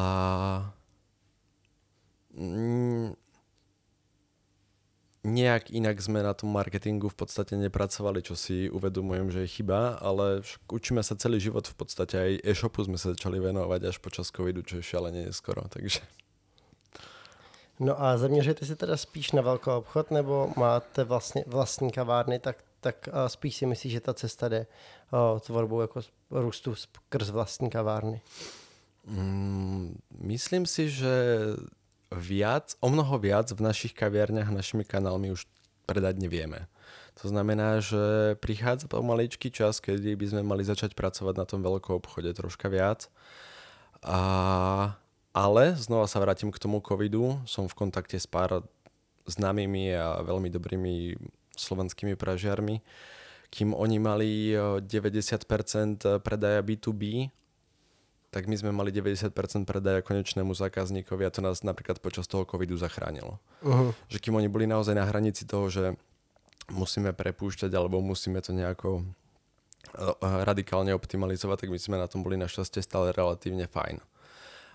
nejak 5.21 5.69
inak 5.69 6.01
sme 6.01 6.25
na 6.25 6.33
tom 6.33 6.49
marketingu 6.49 7.07
v 7.07 7.17
podstate 7.17 7.53
nepracovali, 7.53 8.25
čo 8.25 8.33
si 8.33 8.67
uvedomujem, 8.73 9.29
že 9.29 9.39
je 9.45 9.53
chyba, 9.61 10.01
ale 10.01 10.41
učíme 10.65 11.05
sa 11.05 11.13
celý 11.13 11.37
život 11.37 11.65
v 11.69 11.75
podstate 11.77 12.15
aj 12.17 12.31
e-shopu 12.41 12.81
sme 12.81 12.97
sa 12.97 13.13
začali 13.13 13.37
venovať 13.37 13.81
až 13.85 13.97
počas 14.01 14.33
covidu, 14.33 14.65
čo 14.65 14.81
je 14.81 14.87
šialene 14.87 15.29
neskoro, 15.29 15.61
takže 15.69 16.01
No 17.79 18.01
a 18.03 18.17
zaměřujete 18.17 18.65
se 18.65 18.75
teda 18.75 18.97
spíš 18.97 19.31
na 19.31 19.41
velkou 19.41 19.71
obchod, 19.71 20.11
nebo 20.11 20.49
máte 20.57 21.03
vlastně 21.03 21.43
vlastní 21.47 21.91
kavárny, 21.91 22.39
tak, 22.39 22.57
tak 22.79 23.09
a 23.11 23.29
spíš 23.29 23.55
si 23.55 23.65
myslíš, 23.65 23.93
že 23.93 23.99
ta 23.99 24.13
cesta 24.13 24.49
jde 24.49 24.67
o, 25.11 25.39
tvorbou 25.39 25.81
jako 25.81 26.01
růstu 26.31 26.75
skrz 26.75 27.29
vlastní 27.29 27.69
kavárny? 27.69 28.21
Mm, 29.05 29.97
myslím 30.19 30.65
si, 30.65 30.89
že 30.89 31.35
viac, 32.11 32.75
o 32.79 32.89
mnoho 32.89 33.17
viac 33.19 33.51
v 33.51 33.61
našich 33.61 33.95
kaviarniach 33.95 34.51
našimi 34.51 34.83
kanálmi 34.83 35.31
už 35.31 35.47
predať 35.87 36.19
nevieme. 36.19 36.67
To 37.19 37.27
znamená, 37.27 37.83
že 37.83 38.35
prichádza 38.39 38.87
pomaličký 38.87 39.51
čas, 39.51 39.83
kedy 39.83 40.15
by 40.15 40.25
sme 40.31 40.41
mali 40.43 40.63
začať 40.63 40.95
pracovať 40.95 41.35
na 41.35 41.45
tom 41.47 41.59
veľkom 41.63 41.99
obchode 41.99 42.31
troška 42.31 42.71
viac. 42.71 43.11
A, 44.03 44.95
ale 45.31 45.79
znova 45.79 46.07
sa 46.11 46.19
vrátim 46.19 46.51
k 46.51 46.59
tomu 46.59 46.83
covidu. 46.83 47.39
Som 47.47 47.71
v 47.71 47.75
kontakte 47.75 48.19
s 48.19 48.27
pár 48.27 48.67
známymi 49.27 49.95
a 49.95 50.19
veľmi 50.23 50.51
dobrými 50.51 51.15
slovenskými 51.55 52.19
pražiarmi. 52.19 52.83
Kým 53.51 53.75
oni 53.75 53.97
mali 53.99 54.29
eh, 54.55 54.79
90% 54.83 56.23
predaja 56.23 56.59
B2B, 56.63 57.31
tak 58.31 58.47
my 58.47 58.55
sme 58.55 58.71
mali 58.71 58.95
90% 58.95 59.35
predaja 59.67 59.99
konečnému 59.99 60.55
zákazníkovi 60.55 61.27
a 61.27 61.33
to 61.35 61.43
nás 61.43 61.67
napríklad 61.67 61.99
počas 61.99 62.31
toho 62.31 62.47
covidu 62.47 62.79
zachránilo. 62.79 63.43
Uh-huh. 63.59 63.91
Že 64.07 64.17
kým 64.23 64.39
oni 64.39 64.47
boli 64.47 64.63
naozaj 64.71 64.95
na 64.95 65.03
hranici 65.03 65.43
toho, 65.43 65.67
že 65.67 65.99
musíme 66.71 67.11
prepúšťať 67.11 67.75
alebo 67.75 67.99
musíme 67.99 68.39
to 68.39 68.55
nejako 68.55 69.03
eh, 69.03 70.15
radikálne 70.47 70.95
optimalizovať, 70.95 71.67
tak 71.67 71.71
my 71.75 71.79
sme 71.79 71.95
na 71.99 72.07
tom 72.07 72.23
boli 72.23 72.39
našťastie 72.39 72.79
stále 72.79 73.11
relatívne 73.11 73.67
fajn. 73.67 73.99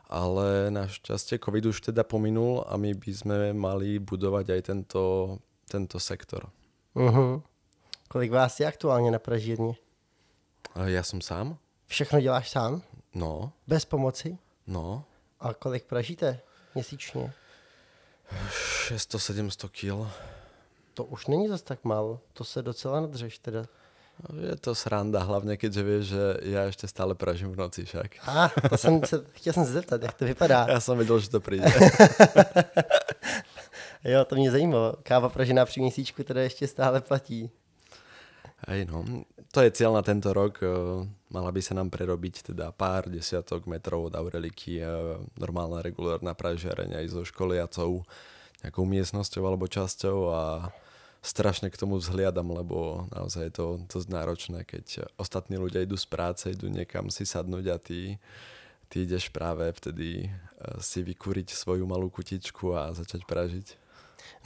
Ale 0.07 0.71
našťastie 0.71 1.39
COVID 1.43 1.67
už 1.67 1.81
teda 1.91 2.07
pominul 2.07 2.63
a 2.69 2.79
my 2.79 2.95
by 2.95 3.11
sme 3.11 3.37
mali 3.53 3.99
budovať 3.99 4.47
aj 4.55 4.61
tento, 4.63 5.03
tento 5.67 5.99
sektor. 5.99 6.47
Uh-huh. 6.95 7.43
Kolik 8.09 8.31
vás 8.31 8.61
je 8.61 8.67
aktuálně 8.67 9.11
na 9.11 9.19
pražírně? 9.19 9.75
Ja 10.87 11.03
som 11.03 11.21
sám? 11.21 11.59
Všechno 11.87 12.21
děláš 12.21 12.51
sám? 12.51 12.83
No, 13.15 13.53
Bez 13.67 13.85
pomoci? 13.85 14.39
no. 14.67 15.05
A 15.41 15.55
kolik 15.55 15.85
pražíte 15.85 16.41
měsíčně? 16.75 17.33
600-700 18.89 19.69
kg. 19.69 20.13
To 20.95 21.05
už 21.05 21.27
není 21.27 21.49
zas 21.49 21.63
tak 21.63 21.85
málo. 21.85 22.21
To 22.33 22.45
se 22.45 22.63
docela 22.63 23.01
nadřeš 23.01 23.39
teda. 23.39 23.67
Je 24.33 24.57
to 24.57 24.73
sranda, 24.73 25.21
hlavne 25.21 25.61
keďže 25.61 25.83
vieš, 25.85 26.05
že 26.17 26.25
ja 26.49 26.65
ešte 26.65 26.89
stále 26.89 27.13
pražím 27.13 27.53
v 27.53 27.61
noci 27.61 27.85
však. 27.85 28.25
A, 28.25 28.49
to 28.69 28.77
jsem 28.77 29.05
se, 29.05 29.17
chtěl 29.33 29.53
se 29.53 29.65
zeptat, 29.65 30.03
jak 30.03 30.15
to 30.17 30.25
vypadá. 30.25 30.67
Ja 30.73 30.81
som 30.81 30.97
vedel, 30.97 31.21
že 31.21 31.29
to 31.29 31.41
príde. 31.41 31.69
Jo, 34.07 34.25
to 34.25 34.35
mě 34.35 34.51
zajímalo. 34.51 34.95
Káva 35.03 35.29
pražená 35.29 35.65
při 35.65 35.81
měsíčku 35.81 36.23
teda 36.23 36.43
ještě 36.43 36.67
stále 36.67 37.01
platí. 37.01 37.51
Hej, 38.69 38.85
no. 38.85 39.05
To 39.53 39.61
je 39.61 39.71
cieľ 39.71 39.99
na 39.99 40.03
tento 40.03 40.33
rok. 40.33 40.61
Mala 41.33 41.51
by 41.53 41.61
sa 41.65 41.75
nám 41.75 41.91
prerobiť 41.91 42.53
teda 42.53 42.73
pár 42.77 43.09
desiatok 43.09 43.67
metrov 43.67 44.09
od 44.09 44.15
Aureliky, 44.15 44.81
eh, 44.81 44.89
normálna 45.37 45.83
regulárna 45.83 46.37
pražiareň 46.37 46.97
aj 47.03 47.07
so 47.09 47.23
školiacou 47.25 48.05
nejakou 48.63 48.85
miestnosťou 48.85 49.43
alebo 49.49 49.69
časťou 49.69 50.19
a 50.33 50.43
strašne 51.27 51.75
k 51.75 51.77
tomu 51.77 51.99
vzhliadam, 51.99 52.55
lebo 52.55 53.11
naozaj 53.11 53.43
je 53.51 53.55
to 53.59 53.67
dosť 53.91 54.09
náročné, 54.15 54.59
keď 54.63 55.11
ostatní 55.19 55.59
ľudia 55.59 55.83
idú 55.83 55.99
z 55.99 56.07
práce, 56.07 56.47
idú 56.55 56.71
niekam 56.71 57.11
si 57.11 57.27
sadnúť 57.27 57.67
a 57.75 57.77
ty, 57.83 58.23
ty 58.87 59.03
ideš 59.03 59.35
práve 59.35 59.67
vtedy 59.75 60.27
eh, 60.27 60.31
si 60.79 61.03
vykúriť 61.03 61.51
svoju 61.51 61.83
malú 61.83 62.07
kutičku 62.07 62.71
a 62.79 62.95
začať 62.95 63.27
pražiť. 63.27 63.83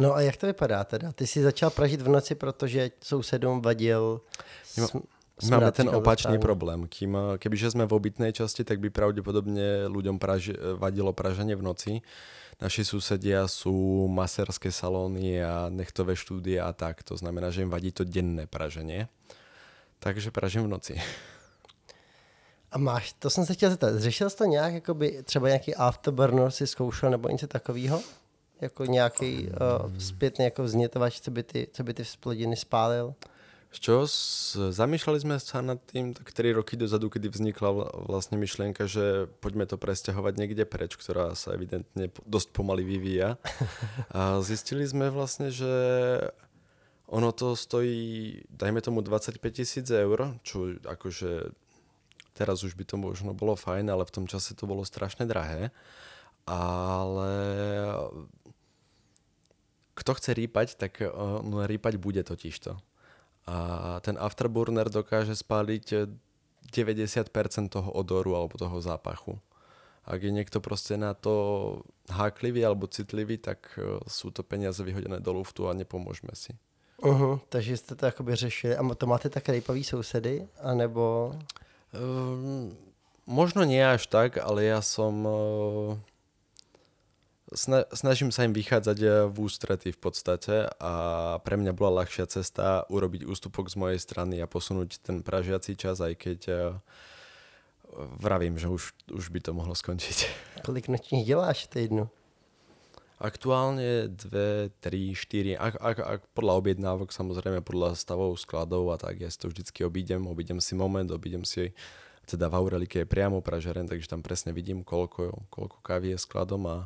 No 0.00 0.16
a 0.16 0.20
jak 0.24 0.36
to 0.36 0.46
vypadá 0.46 0.84
teda? 0.84 1.12
Ty 1.12 1.26
jsi 1.26 1.42
začal 1.42 1.70
pražit 1.70 2.00
v 2.00 2.08
noci, 2.08 2.34
protože 2.34 2.90
sousedům 3.00 3.60
vadil 3.60 4.20
My 4.76 4.86
máme 5.48 5.72
ten 5.72 5.88
opačný 5.88 6.36
dostání. 6.36 6.42
problém. 6.42 6.80
Kým, 6.88 7.16
eh, 7.16 7.38
kebyže 7.38 7.70
sme 7.70 7.86
v 7.86 7.96
obytnej 7.96 8.32
časti, 8.32 8.64
tak 8.64 8.80
by 8.80 8.90
pravdepodobne 8.90 9.88
ľuďom 9.88 10.18
praži, 10.20 10.52
vadilo 10.76 11.12
praženie 11.16 11.56
v 11.56 11.62
noci. 11.62 11.92
Naši 12.60 12.84
susedia 12.84 13.48
sú 13.48 14.04
maserské 14.12 14.68
salóny 14.68 15.40
a 15.40 15.72
nechtové 15.72 16.12
štúdie 16.12 16.60
a 16.60 16.76
tak. 16.76 17.00
To 17.08 17.16
znamená, 17.16 17.48
že 17.48 17.64
im 17.64 17.72
vadí 17.72 17.88
to 17.88 18.04
denné 18.04 18.44
praženie. 18.44 19.08
Takže 19.96 20.28
pražím 20.30 20.68
v 20.68 20.72
noci. 20.76 20.94
A 22.72 22.78
máš, 22.78 23.12
to 23.12 23.30
jsem 23.30 23.46
se 23.46 23.54
chtěl 23.54 23.70
zeptat, 23.70 23.98
řešil 23.98 24.30
jsi 24.30 24.36
to 24.36 24.44
nějak, 24.44 24.74
jakoby 24.74 25.22
třeba 25.22 25.48
nějaký 25.48 25.74
afterburner 25.74 26.50
si 26.50 26.66
zkoušel 26.66 27.10
nebo 27.10 27.28
něco 27.28 27.46
takového? 27.46 28.02
Jako 28.60 28.84
nějaký 28.84 29.48
uh, 29.48 29.98
zpětný 29.98 30.44
jako 30.44 30.62
vznětovač, 30.62 31.20
co 31.20 31.30
by 31.30 31.42
ty, 31.42 31.68
co 31.72 31.84
by 31.84 31.94
ty 31.94 32.04
splodiny 32.04 32.56
spálil? 32.56 33.14
Čo, 33.70 34.02
zamýšľali 34.74 35.18
sme 35.22 35.36
sa 35.38 35.62
nad 35.62 35.78
tým 35.94 36.10
tak 36.10 36.34
3 36.34 36.58
roky 36.58 36.74
dozadu, 36.74 37.06
kedy 37.06 37.30
vznikla 37.30 37.70
vla- 37.70 37.92
vlastne 38.02 38.34
myšlienka, 38.34 38.90
že 38.90 39.30
poďme 39.38 39.62
to 39.62 39.78
presťahovať 39.78 40.34
niekde 40.42 40.66
preč, 40.66 40.98
ktorá 40.98 41.38
sa 41.38 41.54
evidentne 41.54 42.10
dosť 42.26 42.50
pomaly 42.50 42.82
vyvíja. 42.82 43.38
A 44.10 44.42
zistili 44.42 44.82
sme 44.90 45.14
vlastne, 45.14 45.54
že 45.54 45.70
ono 47.06 47.30
to 47.30 47.54
stojí, 47.54 48.42
dajme 48.50 48.82
tomu 48.82 49.06
25 49.06 49.38
tisíc 49.54 49.86
eur, 49.86 50.34
čo 50.42 50.74
akože 50.82 51.54
teraz 52.34 52.66
už 52.66 52.74
by 52.74 52.84
to 52.86 52.98
možno 52.98 53.34
bolo 53.38 53.54
fajn, 53.54 53.86
ale 53.86 54.02
v 54.02 54.14
tom 54.14 54.26
čase 54.26 54.58
to 54.58 54.66
bolo 54.66 54.82
strašne 54.82 55.30
drahé. 55.30 55.70
Ale 56.46 57.30
kto 59.94 60.10
chce 60.16 60.30
rýpať, 60.34 60.74
tak 60.74 61.04
uh, 61.04 61.38
no, 61.44 61.68
rýpať 61.68 62.00
bude 62.00 62.24
totižto. 62.24 62.89
A 63.46 63.98
ten 64.04 64.16
afterburner 64.20 64.88
dokáže 64.92 65.36
spáliť 65.36 65.86
eh, 65.92 66.06
90% 66.70 67.68
toho 67.68 67.90
odoru 67.90 68.36
alebo 68.36 68.54
toho 68.58 68.78
zápachu. 68.80 69.40
Ak 70.04 70.22
je 70.22 70.32
niekto 70.32 70.64
proste 70.64 70.96
na 70.96 71.12
to 71.12 71.84
háklivý 72.08 72.64
alebo 72.64 72.90
citlivý, 72.90 73.38
tak 73.38 73.72
eh, 73.78 74.00
sú 74.08 74.30
to 74.34 74.42
peniaze 74.42 74.80
vyhodené 74.80 75.20
do 75.20 75.32
luftu 75.32 75.68
a 75.68 75.76
nepomôžeme 75.76 76.32
si. 76.36 76.56
Uh-huh, 77.00 77.40
takže 77.48 77.76
jste 77.76 77.94
to 77.94 78.06
jakoby 78.06 78.36
řešili. 78.36 78.76
A 78.76 78.94
to 78.94 79.06
máte 79.06 79.28
tak 79.28 79.48
rejpavý 79.48 79.84
sousedy? 79.84 80.48
A 80.62 80.74
nebo... 80.74 81.32
Um, 81.96 82.76
možno 83.26 83.64
nie 83.64 83.80
až 83.80 84.06
tak, 84.06 84.36
ale 84.36 84.64
ja 84.64 84.84
som... 84.84 85.24
Uh, 85.24 85.96
sna- 85.96 86.09
snažím 87.92 88.30
sa 88.30 88.46
im 88.46 88.54
vychádzať 88.54 88.98
eh, 89.02 89.10
v 89.26 89.36
ústrety 89.42 89.90
v 89.90 90.00
podstate 90.00 90.70
a 90.78 90.92
pre 91.42 91.58
mňa 91.58 91.72
bola 91.74 92.02
ľahšia 92.02 92.26
cesta 92.30 92.86
urobiť 92.86 93.26
ústupok 93.26 93.66
z 93.66 93.76
mojej 93.78 94.00
strany 94.00 94.38
a 94.38 94.50
posunúť 94.50 95.02
ten 95.02 95.22
pražiací 95.26 95.74
čas, 95.74 95.98
aj 95.98 96.14
keď 96.14 96.40
uh, 96.48 96.58
vravím, 98.22 98.58
že 98.58 98.70
už, 98.70 98.94
už 99.10 99.28
by 99.34 99.40
to 99.42 99.50
mohlo 99.54 99.74
skončiť. 99.74 100.18
Kolik 100.66 100.88
nočních 100.88 101.26
děláš 101.26 101.66
týdnu? 101.66 102.08
Aktuálne 103.20 104.08
2, 104.08 104.80
3, 104.80 105.12
4, 105.12 105.60
ak, 105.60 105.76
ak, 105.76 105.98
ak 106.00 106.20
podľa 106.32 106.56
objednávok, 106.56 107.12
samozrejme 107.12 107.60
podľa 107.60 107.92
stavov, 107.92 108.32
skladov 108.40 108.88
a 108.88 108.96
tak, 108.96 109.20
ja 109.20 109.28
si 109.28 109.36
to 109.36 109.52
vždycky 109.52 109.84
obídem, 109.84 110.24
obídem 110.24 110.56
si 110.56 110.72
moment, 110.72 111.04
obídem 111.12 111.44
si 111.44 111.76
teda 112.26 112.48
v 112.48 112.54
Aurelike 112.54 112.98
je 112.98 113.10
priamo 113.10 113.40
pražeren, 113.40 113.88
takže 113.88 114.08
tam 114.08 114.22
presne 114.22 114.52
vidím, 114.52 114.84
koľko, 114.84 115.50
koľko 115.50 115.76
kávy 115.82 116.14
je 116.14 116.18
skladom 116.18 116.66
a 116.66 116.76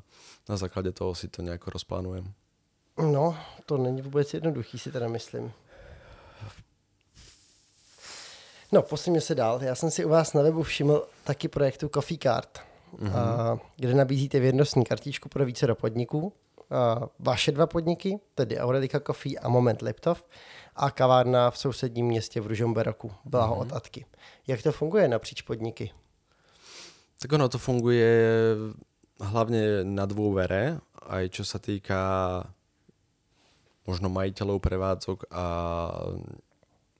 na 0.48 0.56
základe 0.56 0.92
toho 0.92 1.14
si 1.14 1.28
to 1.28 1.42
nejako 1.42 1.70
rozplánujem. 1.70 2.32
No, 2.98 3.36
to 3.66 3.76
není 3.76 4.02
vůbec 4.02 4.34
jednoduchý, 4.34 4.78
si 4.78 4.92
teda 4.92 5.08
myslím. 5.08 5.52
No, 8.72 8.82
posuňme 8.82 9.20
se 9.20 9.34
dál. 9.34 9.62
Já 9.62 9.74
jsem 9.74 9.90
si 9.90 10.04
u 10.04 10.08
vás 10.08 10.32
na 10.32 10.42
webu 10.42 10.62
všiml 10.62 11.06
taky 11.24 11.48
projektu 11.48 11.88
Coffee 11.88 12.18
Card, 12.18 12.58
mm-hmm. 12.98 13.16
a, 13.16 13.58
kde 13.76 13.94
nabízíte 13.94 14.40
věrnostní 14.40 14.84
kartičku 14.84 15.28
pro 15.28 15.44
více 15.44 15.66
do 15.66 15.74
podniků. 15.74 16.32
A, 16.74 17.06
vaše 17.22 17.54
dva 17.54 17.66
podniky, 17.70 18.18
tedy 18.34 18.58
Aurelika 18.58 18.98
Coffee 18.98 19.38
a 19.38 19.48
Moment 19.48 19.82
Liptov, 19.82 20.26
a 20.74 20.90
kavárna 20.90 21.50
v 21.50 21.58
sousedním 21.58 22.06
městě 22.06 22.40
v 22.40 22.46
Ružomberoku, 22.46 23.12
Blaho 23.24 23.54
mm-hmm. 23.54 23.60
od 23.60 23.72
Atky. 23.72 24.06
Jak 24.46 24.62
to 24.62 24.72
funguje 24.72 25.08
napříč 25.08 25.42
podniky? 25.42 25.90
Tak 27.22 27.32
ono 27.32 27.48
to 27.48 27.58
funguje 27.58 28.10
hlavne 29.22 29.86
na 29.86 30.04
dôvere, 30.04 30.82
aj 31.08 31.24
čo 31.30 31.46
sa 31.46 31.62
týka 31.62 31.96
možno 33.86 34.10
majiteľov 34.10 34.58
prevádzok 34.60 35.30
a 35.30 35.46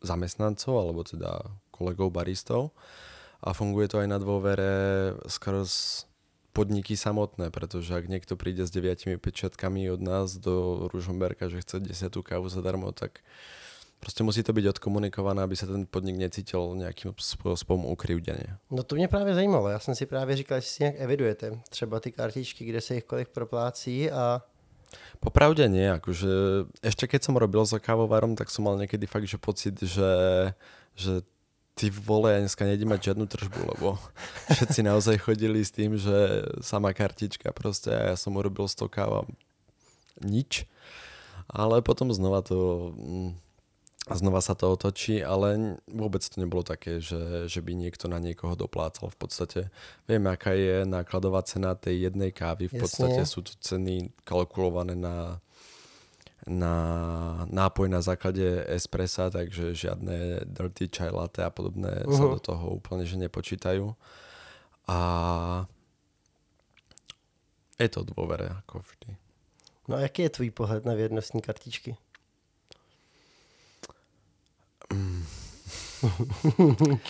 zamestnancov, 0.00 0.74
alebo 0.78 1.02
teda 1.02 1.44
kolegov 1.74 2.14
baristov. 2.14 2.70
A 3.42 3.52
funguje 3.52 3.90
to 3.90 4.00
aj 4.00 4.08
na 4.08 4.22
dôvere 4.22 5.12
skrz 5.26 6.04
podniky 6.54 6.94
samotné, 6.94 7.50
pretože 7.50 7.90
ak 7.90 8.06
niekto 8.06 8.38
príde 8.38 8.62
s 8.62 8.70
deviatimi 8.70 9.18
pečiatkami 9.18 9.90
od 9.90 9.98
nás 9.98 10.38
do 10.38 10.86
Ružomberka, 10.94 11.50
že 11.50 11.66
chce 11.66 11.82
desiatú 11.82 12.22
kávu 12.22 12.46
zadarmo, 12.48 12.94
tak 12.94 13.18
Prostě 14.04 14.24
musí 14.24 14.42
to 14.42 14.52
být 14.52 14.68
odkomunikované, 14.68 15.42
aby 15.42 15.56
se 15.56 15.66
ten 15.66 15.86
podnik 15.90 16.16
necítil 16.16 16.72
nějakým 16.74 17.14
způsobem 17.16 17.84
ukrivděně. 17.84 18.56
No 18.70 18.82
to 18.82 18.94
mě 18.94 19.08
právě 19.08 19.34
zajímalo. 19.34 19.68
Já 19.68 19.78
jsem 19.78 19.94
si 19.94 20.06
právě 20.06 20.36
říkal, 20.36 20.60
že 20.60 20.66
si 20.66 20.82
nějak 20.82 20.94
evidujete 20.98 21.60
třeba 21.68 22.00
ty 22.00 22.12
kartičky, 22.12 22.64
kde 22.64 22.80
se 22.80 22.94
jich 22.94 23.04
kolik 23.04 23.28
proplácí 23.28 24.10
a 24.10 24.42
Popravde 25.18 25.66
nie, 25.66 25.90
akože 25.90 26.30
ešte 26.78 27.10
keď 27.10 27.20
som 27.26 27.34
robil 27.34 27.66
za 27.66 27.82
kávovarom, 27.82 28.38
tak 28.38 28.46
som 28.46 28.68
mal 28.68 28.78
niekedy 28.78 29.10
fakt, 29.10 29.26
že 29.26 29.42
pocit, 29.42 29.74
že, 29.82 30.12
že 30.94 31.26
ty 31.74 31.90
vole, 31.90 32.30
ja 32.30 32.38
dneska 32.42 32.62
nejdem 32.62 32.90
mať 32.90 33.12
žiadnu 33.12 33.26
tržbu, 33.26 33.60
lebo 33.76 33.98
všetci 34.54 34.80
naozaj 34.86 35.16
chodili 35.22 35.60
s 35.62 35.74
tým, 35.74 35.98
že 35.98 36.46
sama 36.62 36.94
kartička 36.94 37.50
proste 37.50 37.90
a 37.90 38.14
ja 38.14 38.16
som 38.16 38.34
urobil 38.38 38.70
100 38.70 38.86
káva 38.90 39.26
nič. 40.22 40.66
Ale 41.50 41.84
potom 41.84 42.08
znova 42.08 42.40
to 42.40 42.90
mm, 42.96 43.30
znova 44.12 44.44
sa 44.44 44.52
to 44.52 44.68
otočí, 44.68 45.24
ale 45.24 45.80
vôbec 45.88 46.20
to 46.20 46.36
nebolo 46.36 46.60
také, 46.60 47.00
že, 47.00 47.48
že 47.48 47.64
by 47.64 47.72
niekto 47.72 48.04
na 48.04 48.20
niekoho 48.20 48.52
doplácal. 48.52 49.08
V 49.08 49.16
podstate 49.16 49.72
vieme, 50.04 50.28
aká 50.28 50.52
je 50.52 50.84
nákladová 50.84 51.40
cena 51.48 51.72
tej 51.72 52.12
jednej 52.12 52.28
kávy. 52.28 52.68
V 52.68 52.84
podstate 52.84 53.24
Jasne. 53.24 53.32
sú 53.32 53.40
to 53.40 53.56
ceny 53.64 54.12
kalkulované 54.28 54.92
na, 54.92 55.40
na 56.44 56.76
nápoj 57.48 57.88
na 57.88 58.04
základe 58.04 58.64
espressa, 58.68 59.32
takže 59.32 59.74
žiadne 59.74 60.44
dirty 60.44 60.92
chai 60.92 61.08
latte 61.08 61.40
a 61.40 61.50
podobné 61.50 62.04
uh-huh. 62.04 62.16
sa 62.16 62.24
do 62.28 62.40
toho 62.40 62.76
úplne 62.76 63.08
že 63.08 63.16
nepočítajú. 63.16 63.96
A 64.84 64.98
je 67.80 67.88
to 67.88 68.04
dôvere, 68.04 68.52
ako 68.64 68.84
vždy. 68.84 69.16
No 69.88 69.96
a 69.96 70.00
jaký 70.00 70.22
je 70.22 70.30
tvůj 70.30 70.50
pohled 70.50 70.84
na 70.84 70.94
věrnostní 70.94 71.40
kartičky? 71.40 71.96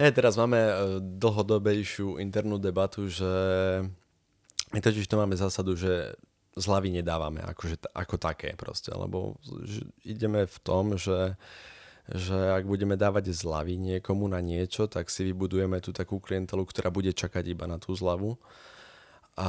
Je, 0.00 0.12
teraz 0.12 0.36
máme 0.36 0.58
e, 0.58 0.74
dlhodobejšiu 1.00 2.16
internú 2.16 2.58
debatu, 2.58 3.08
že 3.08 3.28
my 4.72 4.80
totiž 4.80 5.06
to 5.06 5.16
máme 5.16 5.36
zásadu, 5.36 5.76
že 5.76 6.12
zľavy 6.56 7.02
nedávame 7.02 7.42
akože, 7.46 7.90
ako 7.94 8.16
také 8.18 8.58
proste, 8.58 8.90
lebo 8.90 9.38
ideme 10.02 10.46
v 10.46 10.58
tom, 10.62 10.98
že, 10.98 11.38
že 12.10 12.34
ak 12.34 12.66
budeme 12.66 12.98
dávať 12.98 13.30
zľavy 13.30 13.78
niekomu 13.78 14.26
na 14.26 14.42
niečo, 14.42 14.90
tak 14.90 15.10
si 15.10 15.26
vybudujeme 15.30 15.78
tú 15.78 15.94
takú 15.94 16.18
klientelu, 16.18 16.66
ktorá 16.66 16.90
bude 16.90 17.14
čakať 17.14 17.44
iba 17.54 17.70
na 17.70 17.78
tú 17.78 17.94
zľavu. 17.94 18.34
A 19.38 19.48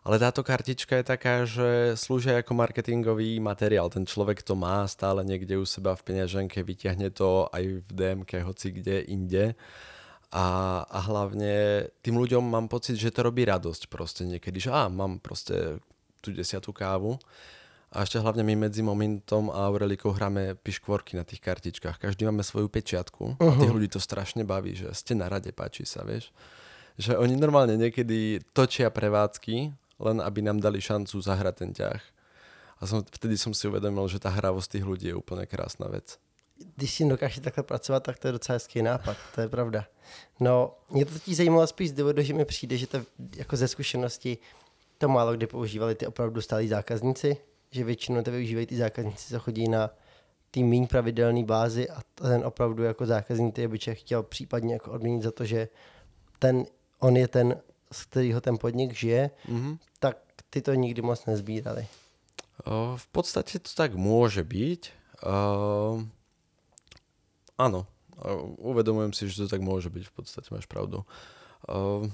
ale 0.00 0.16
táto 0.16 0.40
kartička 0.40 0.96
je 0.96 1.04
taká, 1.04 1.44
že 1.44 1.92
slúži 1.92 2.32
ako 2.32 2.56
marketingový 2.56 3.36
materiál. 3.36 3.92
Ten 3.92 4.08
človek 4.08 4.40
to 4.40 4.56
má 4.56 4.88
stále 4.88 5.20
niekde 5.20 5.60
u 5.60 5.68
seba 5.68 5.92
v 5.92 6.04
peňaženke, 6.08 6.64
vyťahne 6.64 7.12
to 7.12 7.52
aj 7.52 7.84
v 7.84 7.90
DMK, 7.92 8.40
hoci 8.48 8.72
kde 8.72 9.04
inde. 9.04 9.52
A, 10.30 10.80
a 10.86 10.98
hlavne 11.10 11.86
tým 12.06 12.14
ľuďom 12.14 12.42
mám 12.42 12.70
pocit, 12.70 12.94
že 12.94 13.10
to 13.10 13.26
robí 13.26 13.42
radosť 13.42 13.90
proste 13.90 14.22
niekedy, 14.22 14.62
že 14.62 14.70
á, 14.70 14.86
mám 14.86 15.18
proste 15.18 15.82
tú 16.22 16.30
desiatú 16.30 16.70
kávu. 16.70 17.18
A 17.90 18.06
ešte 18.06 18.22
hlavne 18.22 18.46
my 18.46 18.70
medzi 18.70 18.86
Momentom 18.86 19.50
a 19.50 19.66
Aurelikou 19.66 20.14
hráme 20.14 20.54
piškvorky 20.62 21.18
na 21.18 21.26
tých 21.26 21.42
kartičkách. 21.42 21.98
Každý 21.98 22.22
máme 22.22 22.46
svoju 22.46 22.70
pečiatku. 22.70 23.34
Uh-huh. 23.34 23.50
A 23.50 23.58
tých 23.58 23.74
ľudí 23.74 23.90
to 23.90 23.98
strašne 23.98 24.46
baví, 24.46 24.78
že 24.78 24.94
ste 24.94 25.18
na 25.18 25.26
rade, 25.26 25.50
páči 25.50 25.82
sa, 25.82 26.06
vieš. 26.06 26.30
Že 26.94 27.18
oni 27.18 27.34
normálne 27.34 27.74
niekedy 27.74 28.46
točia 28.54 28.94
prevádzky 28.94 29.74
len 30.00 30.18
aby 30.24 30.40
nám 30.40 30.58
dali 30.58 30.80
šancu 30.80 31.20
zahrať 31.20 31.54
ten 31.54 31.70
ťah. 31.76 32.02
A 32.80 32.82
som, 32.88 33.04
vtedy 33.04 33.36
som 33.36 33.52
si 33.52 33.68
uvedomil, 33.68 34.08
že 34.08 34.16
tá 34.16 34.32
hravosť 34.32 34.80
tých 34.80 34.84
ľudí 34.88 35.06
je 35.12 35.18
úplne 35.20 35.44
krásna 35.44 35.92
vec. 35.92 36.16
Když 36.76 36.94
si 36.94 37.08
dokáže 37.08 37.40
takhle 37.40 37.64
pracovat, 37.64 38.02
tak 38.02 38.18
to 38.18 38.28
je 38.28 38.32
docela 38.32 38.54
hezký 38.54 38.82
nápad, 38.82 39.16
to 39.34 39.40
je 39.40 39.48
pravda. 39.48 39.84
No, 40.40 40.74
mě 40.90 41.04
to 41.04 41.12
totiž 41.12 41.36
zajímalo 41.36 41.66
spíš 41.66 41.90
z 41.90 41.92
důvodu, 41.92 42.22
že 42.22 42.34
mi 42.34 42.44
přijde, 42.44 42.76
že 42.76 42.86
to 42.86 42.98
jako 43.36 43.56
ze 43.56 43.68
zkušenosti 43.68 44.38
to 44.98 45.08
málo 45.08 45.32
kdy 45.32 45.46
používali 45.46 45.94
ty 45.94 46.06
opravdu 46.06 46.40
stálí 46.40 46.68
zákazníci, 46.68 47.36
že 47.70 47.84
většinou 47.84 48.22
to 48.22 48.30
využívají 48.30 48.66
ty 48.66 48.76
zákazníci, 48.76 49.28
co 49.28 49.40
chodí 49.40 49.68
na 49.68 49.90
tým 50.50 50.68
méně 50.68 50.86
pravidelný 50.86 51.44
bázi 51.44 51.90
a 51.90 52.00
ten 52.14 52.44
opravdu 52.44 52.82
jako 52.82 53.06
zákazník 53.06 53.54
ty 53.54 53.68
by 53.68 53.78
chtěl 53.78 54.22
případně 54.22 54.72
jako 54.72 54.90
odměnit 54.90 55.22
za 55.22 55.30
to, 55.30 55.44
že 55.44 55.68
ten, 56.38 56.64
on 56.98 57.16
je 57.16 57.28
ten 57.28 57.60
z 57.92 58.04
kterého 58.04 58.40
ten 58.40 58.58
podnik 58.58 58.94
žije, 58.94 59.30
mm-hmm. 59.48 59.78
tak 59.98 60.16
ty 60.50 60.62
to 60.62 60.74
nikdy 60.74 61.02
moc 61.02 61.26
nezbírali. 61.26 61.86
V 62.96 63.06
podstate 63.08 63.56
to 63.58 63.72
tak 63.72 63.96
môže 63.96 64.44
byť. 64.44 64.82
Uh, 65.24 66.04
áno, 67.60 67.84
uvedomujem 68.60 69.12
si, 69.12 69.28
že 69.28 69.44
to 69.44 69.52
tak 69.52 69.64
môže 69.64 69.88
byť, 69.88 70.04
v 70.08 70.12
podstate 70.12 70.48
máš 70.52 70.68
pravdu. 70.68 71.04
Uh, 71.68 72.08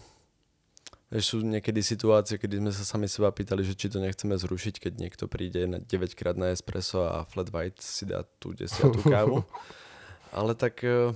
sú 1.22 1.42
niekedy 1.42 1.82
situácie, 1.87 2.38
kedy 2.38 2.59
sme 2.59 2.72
sa 2.74 2.82
sami 2.82 3.06
seba 3.06 3.30
pýtali, 3.30 3.62
že 3.62 3.78
či 3.78 3.87
to 3.87 4.02
nechceme 4.02 4.35
zrušiť, 4.35 4.82
keď 4.82 4.92
niekto 4.98 5.30
príde 5.30 5.62
na 5.70 5.78
9 5.78 6.18
krát 6.18 6.35
na 6.35 6.50
espresso 6.50 7.06
a 7.06 7.22
flat 7.26 7.50
white 7.54 7.78
si 7.78 8.06
dá 8.06 8.26
tú 8.42 8.50
desiatú 8.50 8.98
kávu. 9.06 9.46
Ale 10.37 10.59
tak 10.59 10.82
uh, 10.82 11.14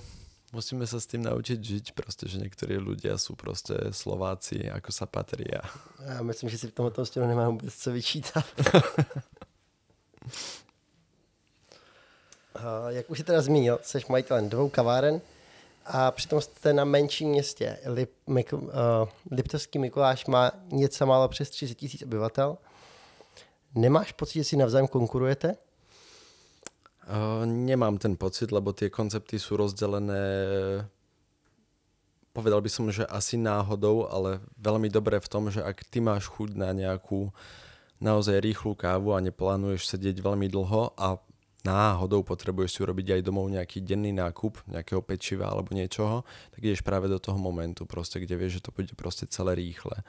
musíme 0.55 0.87
sa 0.87 1.03
s 1.03 1.11
tým 1.11 1.27
naučiť 1.27 1.59
žiť, 1.59 1.87
proste, 1.99 2.31
že 2.31 2.39
niektorí 2.39 2.79
ľudia 2.79 3.19
sú 3.19 3.35
proste 3.35 3.91
Slováci, 3.91 4.71
ako 4.71 4.91
sa 4.95 5.11
patria. 5.11 5.67
Já 6.07 6.23
myslím, 6.23 6.51
že 6.51 6.59
si 6.59 6.67
v 6.67 6.73
tomto 6.73 7.07
stěnu 7.07 7.27
nemám 7.27 7.53
vůbec 7.53 7.75
co 7.75 7.93
vyčítat. 7.93 8.45
jak 12.89 13.11
už 13.11 13.19
jsi 13.19 13.25
teda 13.25 13.43
zmínil, 13.43 13.79
jsi 13.83 13.99
majitelem 14.09 14.49
dvou 14.49 14.69
kaváren 14.69 15.21
a 15.87 16.11
přitom 16.11 16.41
jste 16.41 16.73
na 16.73 16.85
menším 16.85 17.29
městě. 17.29 17.79
Lip, 17.87 18.11
Mik, 18.27 18.53
uh, 18.53 18.61
Liptovský 19.31 19.79
Mikuláš 19.79 20.27
má 20.27 20.53
něco 20.73 21.07
málo 21.07 21.29
přes 21.29 21.51
30 21.51 21.75
tisíc 21.75 22.03
obyvatel. 22.03 22.59
Nemáš 23.75 24.13
pocit, 24.13 24.39
že 24.39 24.45
si 24.45 24.57
navzájem 24.57 24.89
konkurujete? 24.89 25.57
Uh, 27.11 27.47
nemám 27.47 27.99
ten 27.99 28.17
pocit, 28.17 28.53
lebo 28.53 28.73
tie 28.73 28.91
koncepty 28.91 29.39
sú 29.39 29.57
rozdelené 29.57 30.23
povedal 32.33 32.63
by 32.63 32.71
som, 32.71 32.87
že 32.89 33.07
asi 33.11 33.35
náhodou, 33.35 34.07
ale 34.07 34.39
veľmi 34.59 34.89
dobré 34.89 35.19
v 35.19 35.31
tom, 35.31 35.51
že 35.51 35.63
ak 35.63 35.83
ty 35.91 35.99
máš 35.99 36.31
chuť 36.31 36.55
na 36.55 36.71
nejakú 36.71 37.35
naozaj 38.01 38.41
rýchlu 38.41 38.73
kávu 38.73 39.13
a 39.13 39.21
neplánuješ 39.21 39.91
sedieť 39.93 40.23
veľmi 40.25 40.49
dlho 40.49 40.95
a 40.97 41.21
náhodou 41.67 42.25
potrebuješ 42.25 42.71
si 42.71 42.83
urobiť 42.85 43.19
aj 43.19 43.27
domov 43.27 43.51
nejaký 43.51 43.85
denný 43.85 44.17
nákup, 44.17 44.65
nejakého 44.71 45.03
pečiva 45.05 45.51
alebo 45.51 45.75
niečoho, 45.77 46.25
tak 46.55 46.61
ideš 46.65 46.81
práve 46.81 47.11
do 47.11 47.21
toho 47.21 47.37
momentu, 47.37 47.85
proste, 47.85 48.23
kde 48.23 48.35
vieš, 48.39 48.61
že 48.61 48.65
to 48.69 48.75
bude 48.75 48.93
proste 48.97 49.29
celé 49.29 49.59
rýchle. 49.59 50.01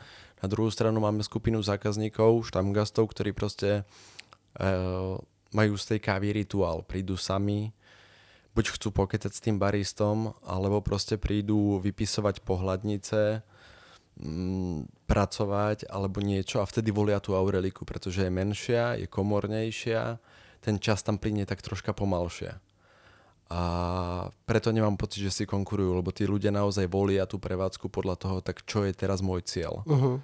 Na 0.42 0.48
druhú 0.48 0.72
stranu 0.72 1.04
máme 1.04 1.26
skupinu 1.26 1.60
zákazníkov, 1.60 2.50
štamgastov, 2.50 3.12
ktorí 3.12 3.36
proste 3.36 3.84
uh, 3.84 5.18
majú 5.52 5.74
z 5.76 5.96
tej 5.96 6.00
kávy 6.00 6.32
rituál. 6.32 6.82
Prídu 6.88 7.20
sami, 7.20 7.76
buď 8.56 8.80
chcú 8.80 8.92
pokecať 8.92 9.32
s 9.32 9.44
tým 9.44 9.60
baristom, 9.60 10.36
alebo 10.44 10.84
proste 10.84 11.16
prídu 11.16 11.80
vypisovať 11.84 12.44
pohľadnice, 12.44 13.44
mm, 14.20 15.08
pracovať 15.08 15.92
alebo 15.92 16.24
niečo 16.24 16.64
a 16.64 16.68
vtedy 16.68 16.92
volia 16.92 17.20
tú 17.20 17.36
Aureliku, 17.36 17.84
pretože 17.84 18.24
je 18.24 18.32
menšia, 18.32 18.96
je 18.96 19.08
komornejšia, 19.08 20.20
ten 20.62 20.78
čas 20.78 21.02
tam 21.02 21.18
plyne 21.18 21.50
tak 21.50 21.66
troška 21.66 21.92
pomalšie. 21.92 22.56
A 23.52 23.62
preto 24.48 24.72
nemám 24.72 24.96
pocit, 24.96 25.28
že 25.28 25.44
si 25.44 25.44
konkurujú, 25.44 26.00
lebo 26.00 26.16
tí 26.16 26.24
ľudia 26.24 26.56
naozaj 26.56 26.88
volia 26.88 27.28
tú 27.28 27.36
prevádzku 27.36 27.92
podľa 27.92 28.16
toho, 28.16 28.38
tak 28.40 28.64
čo 28.64 28.88
je 28.88 28.96
teraz 28.96 29.20
môj 29.20 29.44
cieľ. 29.44 29.84
Uh-huh. 29.84 30.24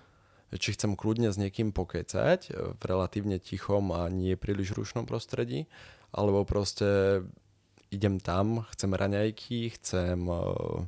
Či 0.56 0.80
chcem 0.80 0.96
kľudne 0.96 1.28
s 1.28 1.36
niekým 1.36 1.76
pokecať 1.76 2.56
v 2.80 2.82
relatívne 2.88 3.36
tichom 3.36 3.92
a 3.92 4.08
nie 4.08 4.40
príliš 4.40 4.72
rušnom 4.80 5.04
prostredí, 5.04 5.68
alebo 6.16 6.48
proste 6.48 7.20
idem 7.92 8.24
tam, 8.24 8.64
chcem 8.72 8.96
raňajky, 8.96 9.76
chcem 9.76 10.24
uh, 10.24 10.88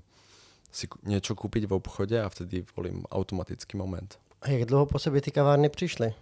si 0.71 0.87
niečo 1.03 1.35
kúpiť 1.35 1.67
v 1.67 1.75
obchode 1.75 2.15
a 2.15 2.31
vtedy 2.31 2.63
volím 2.71 3.03
automatický 3.11 3.75
moment. 3.75 4.15
A 4.41 4.49
jak 4.49 4.65
dlouho 4.65 4.85
po 4.85 4.99
sebe 4.99 5.21
ty 5.21 5.31
kavárny 5.31 5.69
přišly? 5.69 6.13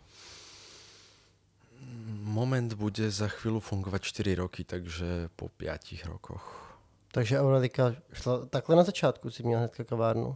Moment 2.27 2.67
bude 2.75 3.07
za 3.07 3.31
chvíľu 3.31 3.63
fungovať 3.63 4.01
4 4.03 4.43
roky, 4.43 4.67
takže 4.67 5.31
po 5.39 5.47
5 5.47 6.11
rokoch. 6.11 6.43
Takže 7.15 7.39
Aurelika 7.39 7.95
šla 8.13 8.45
takhle 8.45 8.75
na 8.75 8.83
začátku, 8.83 9.31
si 9.31 9.43
měl 9.43 9.59
hnedka 9.59 9.83
kavárnu. 9.83 10.35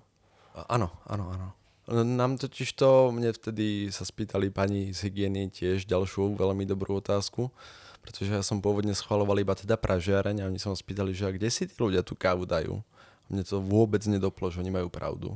A, 0.56 0.72
áno, 0.72 0.92
áno, 1.08 1.28
áno. 1.36 1.48
Nám 1.92 2.40
totiž 2.40 2.72
to, 2.80 3.12
mne 3.12 3.36
vtedy 3.36 3.92
sa 3.92 4.08
spýtali 4.08 4.48
pani 4.48 4.96
z 4.96 5.12
hygieny 5.12 5.52
tiež 5.52 5.84
ďalšiu 5.84 6.40
veľmi 6.40 6.64
dobrú 6.64 7.04
otázku, 7.04 7.52
pretože 8.00 8.32
ja 8.32 8.40
som 8.40 8.64
pôvodne 8.64 8.96
schvaloval 8.96 9.44
iba 9.44 9.52
teda 9.52 9.76
pražiareň 9.76 10.46
a 10.46 10.48
oni 10.48 10.62
sa 10.62 10.72
ma 10.72 10.78
spýtali, 10.80 11.12
že 11.12 11.28
a 11.28 11.36
kde 11.36 11.52
si 11.52 11.68
tí 11.68 11.76
ľudia 11.76 12.08
tú 12.08 12.16
kávu 12.16 12.48
dajú? 12.48 12.80
A 12.80 13.28
mne 13.28 13.44
to 13.44 13.60
vôbec 13.60 14.00
nedoplo, 14.08 14.48
že 14.48 14.64
oni 14.64 14.72
majú 14.72 14.88
pravdu. 14.88 15.36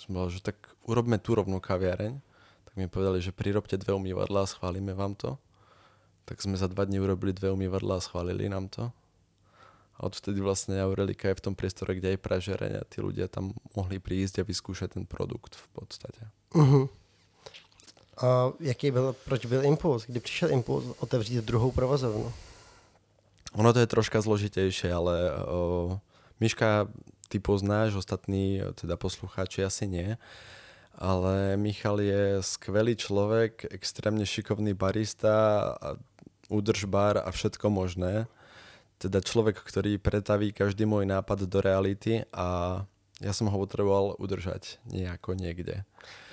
Som 0.00 0.16
povedal, 0.16 0.32
že 0.32 0.40
tak 0.40 0.56
urobme 0.88 1.20
tú 1.20 1.36
rovnú 1.36 1.60
kaviareň. 1.60 2.16
Tak 2.64 2.72
mi 2.78 2.88
povedali, 2.88 3.20
že 3.20 3.36
prirobte 3.36 3.76
dve 3.76 3.92
umývadlá 3.92 4.46
a 4.46 4.50
schválime 4.50 4.96
vám 4.96 5.12
to. 5.12 5.36
Tak 6.30 6.38
sme 6.38 6.54
za 6.54 6.70
dva 6.70 6.86
dní 6.86 7.02
urobili 7.02 7.34
dve 7.34 7.50
umývadlá 7.50 7.98
a 7.98 8.04
schválili 8.06 8.46
nám 8.46 8.70
to. 8.70 8.94
A 9.98 10.06
odvtedy 10.06 10.38
vlastne 10.38 10.78
Aurelika 10.78 11.28
je 11.28 11.42
v 11.42 11.44
tom 11.50 11.54
priestore, 11.58 11.98
kde 11.98 12.14
je 12.14 12.22
pražereň 12.22 12.78
a 12.78 12.86
tí 12.86 13.02
ľudia 13.02 13.26
tam 13.26 13.50
mohli 13.74 13.98
prísť 13.98 14.40
a 14.40 14.46
vyskúšať 14.46 14.94
ten 14.94 15.04
produkt 15.10 15.58
v 15.58 15.66
podstate. 15.74 16.22
Uh-huh. 16.54 16.86
A 18.22 18.54
jaký 18.60 18.90
byl, 18.90 19.12
proč 19.24 19.46
byl 19.46 19.64
impuls? 19.64 20.06
Kdy 20.06 20.20
přišel 20.20 20.50
impuls 20.50 20.84
otevřít 21.02 21.44
druhou 21.44 21.74
provozovnu? 21.74 22.32
Ono 23.52 23.72
to 23.72 23.82
je 23.82 23.90
troška 23.90 24.22
zložitejšie, 24.22 24.94
ale 24.94 25.34
o, 25.34 25.98
Miška 26.40 26.86
ty 27.28 27.42
poznáš, 27.42 27.94
ostatní 27.94 28.62
teda 28.78 28.96
poslucháči 28.96 29.66
asi 29.66 29.90
nie. 29.90 30.14
Ale 30.94 31.56
Michal 31.56 32.00
je 32.00 32.42
skvelý 32.44 32.92
človek, 32.92 33.64
extrémne 33.72 34.26
šikovný 34.26 34.76
barista, 34.76 35.72
údržbar 36.50 37.22
a 37.24 37.30
všetko 37.30 37.70
možné 37.70 38.26
teda 39.00 39.24
človek, 39.24 39.56
ktorý 39.64 39.96
pretaví 39.96 40.52
každý 40.52 40.84
môj 40.84 41.08
nápad 41.08 41.48
do 41.48 41.64
reality 41.64 42.20
a 42.36 42.46
já 43.20 43.32
jsem 43.32 43.46
ho 43.46 43.58
potřeboval 43.58 44.16
udržet 44.18 44.78
nejako 44.92 45.34
někde. 45.34 45.84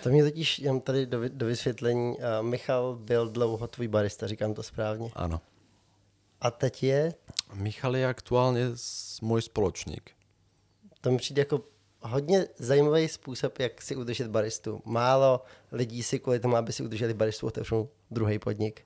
To 0.03 0.09
mě 0.09 0.23
totiž 0.23 0.59
jen 0.59 0.81
tady 0.81 1.05
do, 1.05 1.29
do 1.29 1.45
vysvětlení. 1.45 2.17
Uh, 2.17 2.23
Michal 2.41 2.95
byl 2.95 3.29
dlouho 3.29 3.67
tvůj 3.67 3.87
barista, 3.87 4.27
říkám 4.27 4.53
to 4.53 4.63
správně. 4.63 5.09
Ano. 5.15 5.41
A 6.41 6.51
teď 6.51 6.83
je? 6.83 7.13
Michal 7.53 7.95
je 7.95 8.07
aktuálně 8.07 8.65
můj 9.21 9.41
spoločník. 9.41 10.11
To 11.01 11.11
mi 11.11 11.17
přijde 11.17 11.41
jako 11.41 11.63
hodně 12.01 12.47
zajímavý 12.57 13.07
způsob, 13.07 13.59
jak 13.59 13.81
si 13.81 13.95
udržet 13.95 14.27
baristu. 14.27 14.81
Málo 14.85 15.41
lidí 15.71 16.03
si 16.03 16.19
kvůli 16.19 16.39
tomu, 16.39 16.55
aby 16.55 16.73
si 16.73 16.83
udrželi 16.83 17.13
baristu, 17.13 17.47
otevřou 17.47 17.89
druhý 18.11 18.39
podnik. 18.39 18.81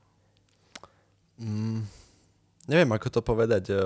Mm, 1.41 1.89
neviem 2.69 2.91
ako 2.93 3.08
to 3.10 3.21
povedať, 3.25 3.73
eh, 3.73 3.82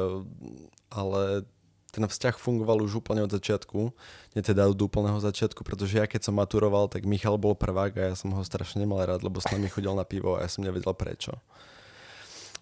ale 0.91 1.47
ten 1.95 2.03
vzťah 2.03 2.35
fungoval 2.35 2.83
už 2.83 2.99
úplne 2.99 3.23
od 3.23 3.31
začiatku. 3.31 3.95
Nie 4.35 4.43
teda 4.43 4.67
od 4.67 4.75
úplného 4.75 5.15
začiatku, 5.23 5.63
pretože 5.63 5.95
ja 5.95 6.03
keď 6.03 6.27
som 6.27 6.35
maturoval, 6.35 6.91
tak 6.91 7.07
Michal 7.07 7.39
bol 7.39 7.55
prvák 7.55 7.95
a 7.95 8.11
ja 8.11 8.15
som 8.19 8.35
ho 8.35 8.43
strašne 8.43 8.83
nemal 8.83 8.99
rád, 9.07 9.23
lebo 9.23 9.39
s 9.39 9.47
nami 9.47 9.71
chodil 9.71 9.95
na 9.95 10.03
pivo 10.03 10.35
a 10.35 10.43
ja 10.43 10.51
som 10.51 10.67
nevedel 10.67 10.91
prečo. 10.91 11.39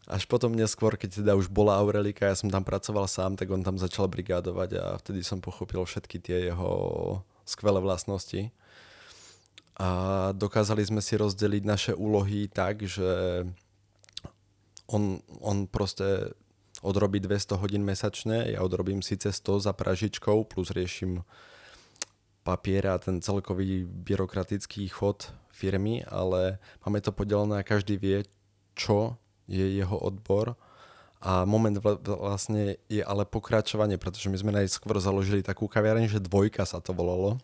Až 0.06 0.30
potom 0.30 0.54
neskôr, 0.54 1.00
keď 1.00 1.26
teda 1.26 1.34
už 1.34 1.50
bola 1.50 1.82
Aurelika, 1.82 2.30
ja 2.30 2.38
som 2.38 2.52
tam 2.54 2.62
pracoval 2.62 3.10
sám, 3.10 3.34
tak 3.34 3.50
on 3.50 3.66
tam 3.66 3.82
začal 3.82 4.06
brigádovať 4.06 4.70
a 4.78 4.86
vtedy 5.02 5.26
som 5.26 5.42
pochopil 5.42 5.82
všetky 5.82 6.22
tie 6.22 6.54
jeho 6.54 6.72
skvelé 7.48 7.82
vlastnosti. 7.82 8.54
A 9.74 9.90
dokázali 10.38 10.86
sme 10.86 11.02
si 11.02 11.18
rozdeliť 11.18 11.64
naše 11.66 11.92
úlohy 11.98 12.46
tak, 12.46 12.86
že 12.86 13.42
on, 14.88 15.20
on 15.40 15.68
proste 15.68 16.34
odrobí 16.84 17.20
200 17.20 17.60
hodín 17.60 17.84
mesačne, 17.88 18.52
ja 18.52 18.60
odrobím 18.64 19.00
síce 19.00 19.32
100 19.32 19.70
za 19.70 19.74
pražičkou, 19.74 20.44
plus 20.44 20.72
riešim 20.72 21.24
papier 22.44 22.92
a 22.92 23.00
ten 23.00 23.24
celkový 23.24 23.88
byrokratický 23.88 24.92
chod 24.92 25.32
firmy, 25.48 26.04
ale 26.04 26.60
máme 26.84 27.00
to 27.00 27.16
podelené 27.16 27.64
a 27.64 27.68
každý 27.68 27.96
vie, 27.96 28.28
čo 28.76 29.16
je 29.48 29.64
jeho 29.64 29.96
odbor 29.96 30.60
a 31.24 31.48
moment 31.48 31.80
vlastne 32.04 32.76
je 32.92 33.00
ale 33.00 33.24
pokračovanie, 33.24 33.96
pretože 33.96 34.28
my 34.28 34.36
sme 34.36 34.52
najskôr 34.52 35.00
založili 35.00 35.40
takú 35.40 35.72
kaviareň, 35.72 36.12
že 36.12 36.20
dvojka 36.20 36.68
sa 36.68 36.84
to 36.84 36.92
volalo. 36.92 37.40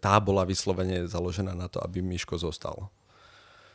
Tá 0.00 0.20
bola 0.20 0.44
vyslovene 0.44 1.08
založená 1.08 1.56
na 1.56 1.72
to, 1.72 1.80
aby 1.80 2.04
Miško 2.04 2.36
zostal. 2.36 2.92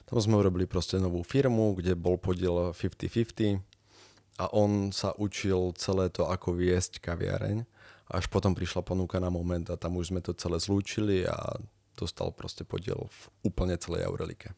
Tam 0.05 0.19
sme 0.19 0.39
urobili 0.39 0.67
proste 0.67 0.99
novú 0.99 1.23
firmu, 1.23 1.73
kde 1.75 1.95
bol 1.95 2.19
podiel 2.19 2.75
50-50 2.75 3.63
a 4.41 4.49
on 4.51 4.89
sa 4.91 5.13
učil 5.15 5.77
celé 5.77 6.09
to, 6.09 6.25
ako 6.25 6.57
viesť 6.57 6.99
kaviareň. 6.99 7.63
Až 8.11 8.27
potom 8.27 8.51
prišla 8.53 8.83
ponuka 8.83 9.21
na 9.21 9.31
moment 9.31 9.63
a 9.71 9.79
tam 9.79 9.95
už 9.97 10.11
sme 10.11 10.21
to 10.21 10.35
celé 10.35 10.59
zlúčili 10.59 11.23
a 11.23 11.57
dostal 11.95 12.33
proste 12.33 12.65
podiel 12.67 13.07
v 13.07 13.21
úplne 13.47 13.77
celej 13.77 14.09
Aurelike. 14.09 14.51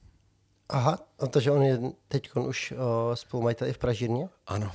Aha, 0.65 0.97
a 0.97 1.23
to, 1.29 1.37
že 1.37 1.53
on 1.53 1.61
je 1.61 1.75
teď 2.09 2.33
už 2.33 2.73
uh, 2.73 3.13
spolumajitel 3.13 3.67
i 3.67 3.73
v 3.73 3.77
Pražírně? 3.77 4.29
Ano. 4.47 4.71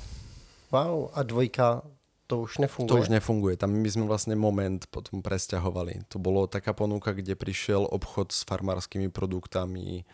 Wow, 0.71 1.11
a 1.13 1.23
dvojka 1.23 1.83
to 2.31 2.47
už 2.47 2.59
nefunguje? 2.59 2.89
To 2.95 3.03
už 3.03 3.09
nefunguje. 3.11 3.55
Tam 3.59 3.75
my 3.75 3.91
sme 3.91 4.07
vlastne 4.07 4.39
moment 4.39 4.87
potom 4.87 5.19
presťahovali. 5.19 6.07
To 6.15 6.23
bolo 6.23 6.47
taká 6.47 6.71
ponuka, 6.71 7.11
kde 7.11 7.35
prišiel 7.35 7.91
obchod 7.91 8.31
s 8.31 8.47
farmárskymi 8.47 9.11
produktami, 9.11 10.07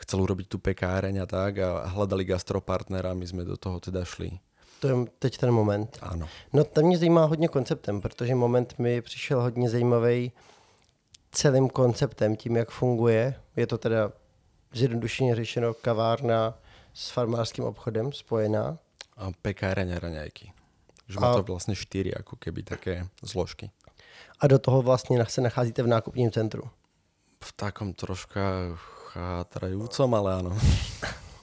chcel 0.00 0.20
urobiť 0.20 0.48
tu 0.48 0.58
pekáreň 0.58 1.22
a 1.22 1.26
tak 1.26 1.58
a 1.58 1.86
hledali 1.86 2.24
gastropartnera 2.24 3.10
a 3.10 3.14
my 3.14 3.26
jsme 3.26 3.44
do 3.44 3.56
toho 3.56 3.80
teda 3.80 4.04
šli. 4.04 4.40
To 4.80 4.88
je 4.88 4.94
teď 5.18 5.38
ten 5.38 5.50
moment. 5.50 5.98
Ano. 6.02 6.28
No 6.52 6.64
to 6.64 6.80
mě 6.80 6.98
zajímá 6.98 7.24
hodně 7.24 7.48
konceptem, 7.48 8.00
protože 8.00 8.34
moment 8.34 8.78
mi 8.78 9.02
přišel 9.02 9.42
hodně 9.42 9.70
zajímavý 9.70 10.32
celým 11.32 11.68
konceptem, 11.68 12.36
tím, 12.36 12.56
jak 12.56 12.70
funguje. 12.70 13.34
Je 13.56 13.66
to 13.66 13.78
teda 13.78 14.12
zjednodušeně 14.72 15.36
řešeno 15.36 15.74
kavárna 15.74 16.58
s 16.94 17.10
farmářským 17.10 17.64
obchodem 17.64 18.12
spojená. 18.12 18.78
A 19.16 19.30
pekáreň 19.42 19.92
a 19.92 19.98
raňajky. 19.98 20.52
Že 21.08 21.20
má 21.20 21.34
to 21.34 21.42
vlastně 21.42 21.76
čtyři 21.76 22.12
jako 22.16 22.36
keby 22.36 22.62
také 22.62 23.06
zložky. 23.22 23.70
A 24.40 24.46
do 24.46 24.58
toho 24.58 24.82
vlastně 24.82 25.24
se 25.28 25.40
nacházíte 25.40 25.82
v 25.82 25.86
nákupním 25.86 26.30
centru. 26.30 26.62
V 27.44 27.52
takom 27.52 27.92
troška 27.92 28.40
chátrajúcom, 29.10 30.10
ale 30.14 30.30
áno. 30.40 30.52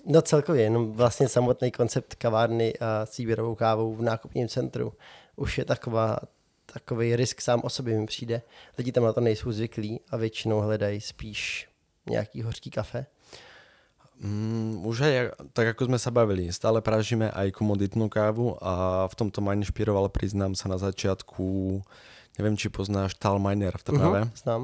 No 0.10 0.22
celkově, 0.22 0.64
jenom 0.64 0.92
vlastně 0.92 1.28
samotný 1.28 1.72
koncept 1.72 2.16
kavárny 2.16 2.74
a 2.80 3.06
s 3.06 3.18
výběrovou 3.18 3.56
kávou 3.56 3.96
v 3.96 4.02
nákupním 4.02 4.48
centru 4.48 4.94
už 5.36 5.58
je 5.58 5.66
taková, 5.66 6.18
takový 6.66 7.16
risk 7.16 7.42
sám 7.42 7.62
o 7.64 7.70
sobě 7.70 8.00
mi 8.00 8.06
přijde. 8.06 8.42
Lidi 8.78 8.92
tam 8.92 9.04
na 9.04 9.14
to 9.14 9.22
nejsou 9.22 9.52
zvyklí 9.52 10.00
a 10.10 10.18
většinou 10.18 10.60
hledají 10.60 11.02
spíš 11.02 11.68
nějaký 12.10 12.42
hořký 12.42 12.70
kafe. 12.72 13.06
Mm, 14.18 14.82
už 14.82 15.02
aj, 15.06 15.14
tak 15.54 15.78
ako 15.78 15.94
sme 15.94 16.02
sa 16.02 16.10
bavili, 16.10 16.50
stále 16.50 16.82
pražíme 16.82 17.30
aj 17.30 17.54
komoditnú 17.54 18.10
kávu 18.10 18.58
a 18.58 19.06
v 19.06 19.14
tomto 19.14 19.46
ma 19.46 19.54
inšpiroval, 19.54 20.10
priznám 20.10 20.58
sa 20.58 20.66
na 20.66 20.82
začiatku, 20.82 21.46
neviem, 22.42 22.58
či 22.58 22.74
poznáš 22.74 23.14
Tal 23.14 23.38
Miner 23.38 23.78
v 23.78 23.86
Trnave. 23.86 24.20
Uh-huh, 24.26 24.34
znám. 24.34 24.62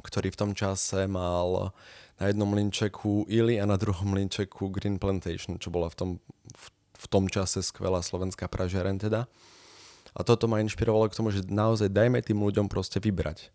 Ktorý 0.00 0.32
v 0.32 0.40
tom 0.40 0.50
čase 0.56 1.04
mal 1.04 1.76
na 2.18 2.30
jednom 2.30 2.50
linčeku 2.50 3.30
Illy 3.30 3.62
a 3.62 3.64
na 3.66 3.78
druhom 3.78 4.10
linčeku 4.14 4.68
Green 4.74 4.98
Plantation, 4.98 5.56
čo 5.62 5.70
bola 5.70 5.86
v 5.86 5.96
tom, 5.96 6.10
v, 6.50 6.64
v 6.98 7.06
tom 7.06 7.30
čase 7.30 7.62
skvelá 7.62 8.02
slovenská 8.02 8.50
pražiareň 8.50 8.96
teda. 8.98 9.30
A 10.18 10.20
toto 10.26 10.50
ma 10.50 10.58
inšpirovalo 10.58 11.06
k 11.06 11.14
tomu, 11.14 11.30
že 11.30 11.46
naozaj 11.46 11.94
dajme 11.94 12.18
tým 12.18 12.42
ľuďom 12.42 12.66
proste 12.66 12.98
vybrať. 12.98 13.54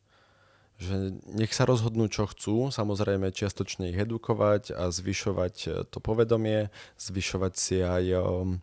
Že 0.80 1.20
nech 1.36 1.52
sa 1.52 1.68
rozhodnú, 1.68 2.08
čo 2.08 2.24
chcú, 2.26 2.72
samozrejme 2.72 3.36
čiastočne 3.36 3.92
ich 3.92 4.00
edukovať 4.00 4.74
a 4.74 4.90
zvyšovať 4.90 5.56
e, 5.68 5.70
to 5.86 6.00
povedomie, 6.02 6.74
zvyšovať 6.98 7.54
si 7.54 7.78
aj 7.84 8.04
um, 8.18 8.58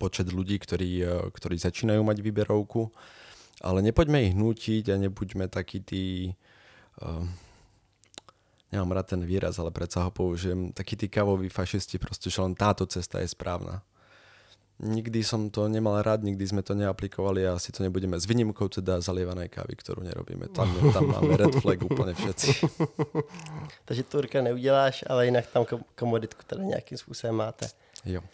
počet 0.00 0.32
ľudí, 0.32 0.56
ktorí, 0.56 0.90
e, 1.02 1.14
ktorí 1.34 1.60
začínajú 1.60 2.00
mať 2.00 2.18
výberovku 2.24 2.88
Ale 3.60 3.84
nepoďme 3.84 4.32
ich 4.32 4.34
nútiť 4.38 4.84
a 4.94 4.96
nebuďme 4.96 5.50
takí 5.50 5.84
tí... 5.84 6.32
Nemám 8.70 8.92
rád 8.92 9.06
ten 9.06 9.22
výraz, 9.26 9.58
ale 9.58 9.74
predsa 9.74 10.06
ho 10.06 10.10
použijem. 10.14 10.70
Takí 10.70 10.94
tí 10.94 11.10
kavoví 11.10 11.50
fašisti, 11.50 11.98
proste, 11.98 12.30
že 12.30 12.38
len 12.38 12.54
táto 12.54 12.86
cesta 12.86 13.18
je 13.18 13.26
správna. 13.26 13.82
Nikdy 14.80 15.20
som 15.20 15.52
to 15.52 15.68
nemal 15.68 16.00
rád, 16.00 16.24
nikdy 16.24 16.40
sme 16.46 16.64
to 16.64 16.72
neaplikovali 16.72 17.44
a 17.44 17.60
asi 17.60 17.68
to 17.68 17.84
nebudeme. 17.84 18.16
S 18.16 18.24
výnimkou 18.24 18.64
teda 18.72 19.04
zalievanej 19.04 19.52
kávy, 19.52 19.76
ktorú 19.76 20.00
nerobíme. 20.00 20.48
Tam, 20.56 20.72
tam 20.96 21.04
máme 21.12 21.36
red 21.36 21.52
flag 21.60 21.84
úplne 21.84 22.16
všetci. 22.16 22.64
Takže 23.86 24.02
turka 24.08 24.40
neuděláš, 24.40 25.04
ale 25.04 25.28
jinak 25.28 25.46
tam 25.52 25.66
komoditku 25.94 26.40
teda 26.46 26.64
nějakým 26.64 26.98
způsobem 26.98 27.36
máte. 27.36 27.68
Jo. 28.04 28.24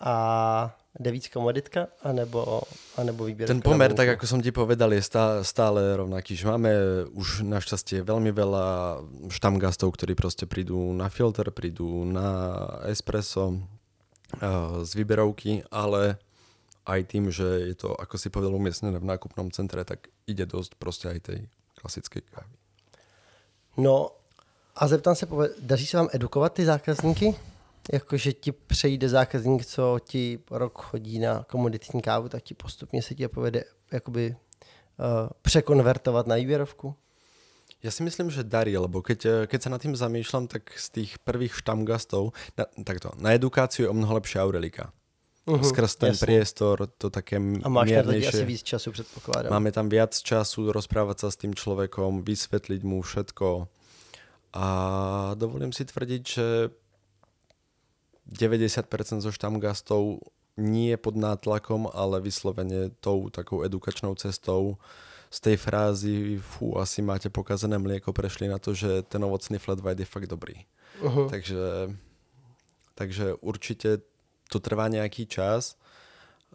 A 0.00 0.74
jde 0.98 1.10
víc 1.10 1.28
komoditka, 1.28 1.86
anebo, 2.02 2.62
anebo 2.96 3.24
výběr? 3.24 3.48
Ten 3.48 3.62
pomer, 3.62 3.94
tak 3.94 4.08
ako 4.08 4.26
som 4.26 4.42
ti 4.42 4.52
povedal, 4.52 4.92
je 4.92 5.02
stále, 5.02 5.44
stále 5.44 5.96
rovnaký. 5.96 6.36
Že 6.36 6.46
máme 6.52 6.70
už 7.16 7.48
našťastie 7.48 8.04
veľmi 8.04 8.28
veľa 8.28 9.00
štamgastov, 9.32 9.96
ktorí 9.96 10.12
proste 10.12 10.44
prídu 10.44 10.92
na 10.92 11.08
filter, 11.08 11.48
prídu 11.50 12.04
na 12.04 12.28
espresso, 12.88 13.56
z 14.82 14.90
výberovky, 14.96 15.60
ale 15.68 16.16
aj 16.88 17.00
tým, 17.04 17.28
že 17.28 17.44
je 17.68 17.74
to, 17.76 17.92
ako 17.92 18.16
si 18.16 18.32
povedal, 18.32 18.56
umiestnené 18.56 18.96
v 18.96 19.04
nákupnom 19.04 19.52
centre, 19.52 19.84
tak 19.84 20.08
ide 20.24 20.48
dosť 20.48 20.72
proste 20.80 21.12
aj 21.12 21.18
tej 21.20 21.38
klasickej 21.76 22.22
kávy. 22.32 22.54
No 23.76 24.10
a 24.76 24.88
zeptám 24.88 25.14
se, 25.14 25.26
daří 25.60 25.86
se 25.86 25.96
vám 25.96 26.08
edukovat 26.12 26.52
ty 26.52 26.64
zákazníky? 26.64 27.36
Jakože 27.92 28.32
ti 28.32 28.52
přejde 28.52 29.08
zákazník, 29.08 29.66
co 29.66 29.98
ti 30.04 30.38
rok 30.50 30.82
chodí 30.82 31.18
na 31.18 31.44
komoditní 31.48 32.02
kávu, 32.02 32.28
tak 32.28 32.42
ti 32.42 32.54
postupně 32.54 33.02
se 33.02 33.14
ti 33.14 33.28
povede 33.28 33.64
jakoby 33.92 34.36
uh, 34.98 35.30
překonvertovat 35.42 36.26
na 36.26 36.34
výběrovku? 36.34 36.94
Ja 37.82 37.90
si 37.90 38.06
myslím, 38.06 38.30
že 38.30 38.46
darí, 38.46 38.78
lebo 38.78 39.02
keď, 39.02 39.20
eh, 39.26 39.34
keď 39.50 39.58
sa 39.58 39.70
nad 39.74 39.82
tým 39.82 39.98
zamýšľam, 39.98 40.46
tak 40.46 40.70
z 40.70 41.02
tých 41.02 41.18
prvých 41.26 41.58
štamgastov, 41.58 42.30
na, 42.54 42.70
takto, 42.86 43.10
na 43.18 43.34
edukáciu 43.34 43.84
je 43.86 43.90
o 43.90 43.96
mnoho 43.98 44.22
lepšia 44.22 44.46
Aurelika. 44.46 44.94
Uh-huh, 45.42 45.58
Skrz 45.58 45.98
ten 45.98 46.14
jasne. 46.14 46.22
priestor, 46.22 46.86
to 46.86 47.10
také 47.10 47.42
A 47.42 47.66
máš 47.66 47.90
miernejšie. 47.90 48.30
asi 48.30 48.44
víc 48.46 48.62
času, 48.62 48.94
predpokladám. 48.94 49.50
Máme 49.50 49.74
tam 49.74 49.90
viac 49.90 50.14
času 50.14 50.70
rozprávať 50.70 51.26
sa 51.26 51.28
s 51.34 51.36
tým 51.42 51.50
človekom, 51.50 52.22
vysvetliť 52.22 52.80
mu 52.86 53.02
všetko. 53.02 53.66
A 54.54 54.66
dovolím 55.34 55.74
si 55.74 55.82
tvrdiť, 55.82 56.22
že 56.22 56.70
90% 58.28 59.20
zo 59.20 59.30
štamgastov 59.32 60.22
nie 60.56 60.96
pod 60.96 61.16
nátlakom, 61.16 61.88
ale 61.92 62.20
vyslovene 62.20 62.92
tou 63.00 63.32
takou 63.32 63.64
edukačnou 63.64 64.14
cestou 64.14 64.76
z 65.32 65.40
tej 65.40 65.56
frázy, 65.56 66.36
fú, 66.36 66.76
asi 66.76 67.00
máte 67.00 67.32
pokazené 67.32 67.80
mlieko, 67.80 68.12
prešli 68.12 68.52
na 68.52 68.60
to, 68.60 68.76
že 68.76 69.02
ten 69.08 69.24
ovocný 69.24 69.56
flat 69.56 69.80
white 69.80 70.04
je 70.04 70.04
fakt 70.04 70.28
dobrý. 70.28 70.68
Uh-huh. 71.00 71.24
Takže, 71.30 71.96
takže 72.94 73.34
určite 73.40 74.04
to 74.52 74.60
trvá 74.60 74.92
nejaký 74.92 75.24
čas, 75.24 75.80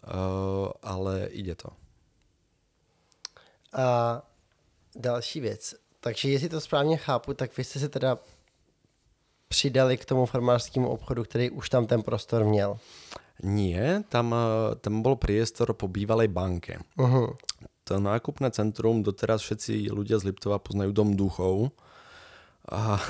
uh, 0.06 0.70
ale 0.78 1.26
ide 1.34 1.58
to. 1.58 1.74
A 3.74 4.22
další 4.94 5.40
věc. 5.40 5.74
Takže 6.00 6.30
jestli 6.30 6.48
to 6.48 6.60
správně 6.60 6.96
chápu, 6.96 7.34
tak 7.34 7.56
vy 7.56 7.64
jste 7.64 7.78
se 7.78 7.88
teda 7.88 8.18
přidali 9.48 9.96
k 9.96 10.04
tomu 10.04 10.26
farmářskému 10.26 10.88
obchodu, 10.88 11.24
který 11.24 11.50
už 11.50 11.70
tam 11.70 11.86
ten 11.86 12.02
prostor 12.02 12.44
měl. 12.44 12.78
Nie, 13.42 14.02
tam, 14.08 14.34
tam 14.80 15.02
bol 15.02 15.14
priestor 15.14 15.70
po 15.70 15.86
bývalej 15.86 16.26
banke. 16.28 16.82
Uh-huh 16.98 17.38
to 17.88 17.96
nákupné 17.96 18.52
centrum 18.52 19.00
doteraz 19.00 19.40
všetci 19.40 19.88
ľudia 19.88 20.20
z 20.20 20.28
Liptova 20.28 20.60
poznajú 20.60 20.92
Dom 20.92 21.16
duchov. 21.16 21.72
A 22.68 23.00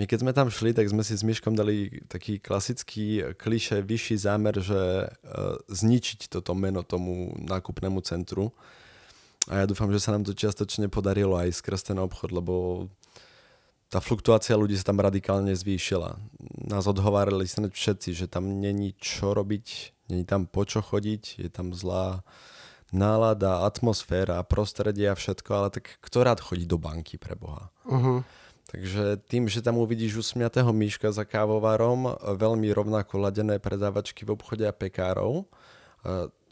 my 0.00 0.08
keď 0.08 0.24
sme 0.24 0.32
tam 0.32 0.48
šli, 0.48 0.72
tak 0.72 0.88
sme 0.88 1.04
si 1.04 1.12
s 1.12 1.20
Myškom 1.20 1.52
dali 1.52 2.00
taký 2.08 2.40
klasický 2.40 3.36
kliše, 3.36 3.84
vyšší 3.84 4.16
zámer, 4.16 4.56
že 4.64 5.12
uh, 5.12 5.60
zničiť 5.68 6.32
toto 6.32 6.56
meno 6.56 6.80
tomu 6.80 7.36
nákupnému 7.36 8.00
centru. 8.00 8.56
A 9.52 9.60
ja 9.60 9.68
dúfam, 9.68 9.92
že 9.92 10.00
sa 10.00 10.16
nám 10.16 10.24
to 10.24 10.32
čiastočne 10.32 10.88
podarilo 10.88 11.36
aj 11.36 11.60
skrz 11.60 11.92
ten 11.92 12.00
obchod, 12.00 12.32
lebo 12.32 12.88
tá 13.88 14.04
fluktuácia 14.04 14.52
ľudí 14.52 14.76
sa 14.76 14.92
tam 14.92 15.00
radikálne 15.00 15.56
zvýšila. 15.56 16.20
Nás 16.68 16.84
odhovárali 16.84 17.48
všetci, 17.48 18.12
že 18.12 18.28
tam 18.28 18.60
není 18.60 18.92
čo 19.00 19.32
robiť, 19.32 19.96
není 20.12 20.28
tam 20.28 20.44
po 20.44 20.68
čo 20.68 20.84
chodiť, 20.84 21.40
je 21.40 21.48
tam 21.48 21.72
zlá 21.72 22.20
nálada, 22.92 23.64
atmosféra, 23.64 24.40
prostredie 24.44 25.12
a 25.12 25.16
všetko, 25.16 25.50
ale 25.52 25.68
tak 25.72 26.00
kto 26.00 26.24
rád 26.24 26.40
chodí 26.40 26.64
do 26.64 26.80
banky 26.80 27.20
pre 27.20 27.36
Boha? 27.36 27.68
Uh-huh. 27.84 28.24
Takže 28.68 29.24
tým, 29.28 29.48
že 29.48 29.64
tam 29.64 29.80
uvidíš 29.80 30.20
usmiatého 30.20 30.68
myška 30.72 31.08
za 31.08 31.24
kávovarom, 31.24 32.12
veľmi 32.20 32.68
rovnako 32.68 33.16
ladené 33.24 33.56
predávačky 33.56 34.28
v 34.28 34.36
obchode 34.36 34.68
a 34.68 34.76
pekárov, 34.76 35.48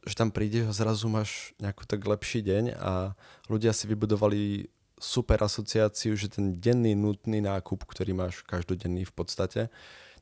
že 0.07 0.15
tam 0.17 0.33
prídeš 0.33 0.73
a 0.73 0.73
zrazu 0.73 1.13
máš 1.13 1.53
nejaký 1.61 1.85
tak 1.85 2.01
lepší 2.01 2.41
deň 2.41 2.65
a 2.81 3.13
ľudia 3.53 3.77
si 3.77 3.85
vybudovali 3.85 4.73
super 4.97 5.41
asociáciu, 5.45 6.17
že 6.17 6.33
ten 6.33 6.57
denný 6.57 6.97
nutný 6.97 7.45
nákup, 7.45 7.85
ktorý 7.85 8.17
máš 8.17 8.41
každodenný 8.49 9.05
v 9.05 9.15
podstate, 9.15 9.63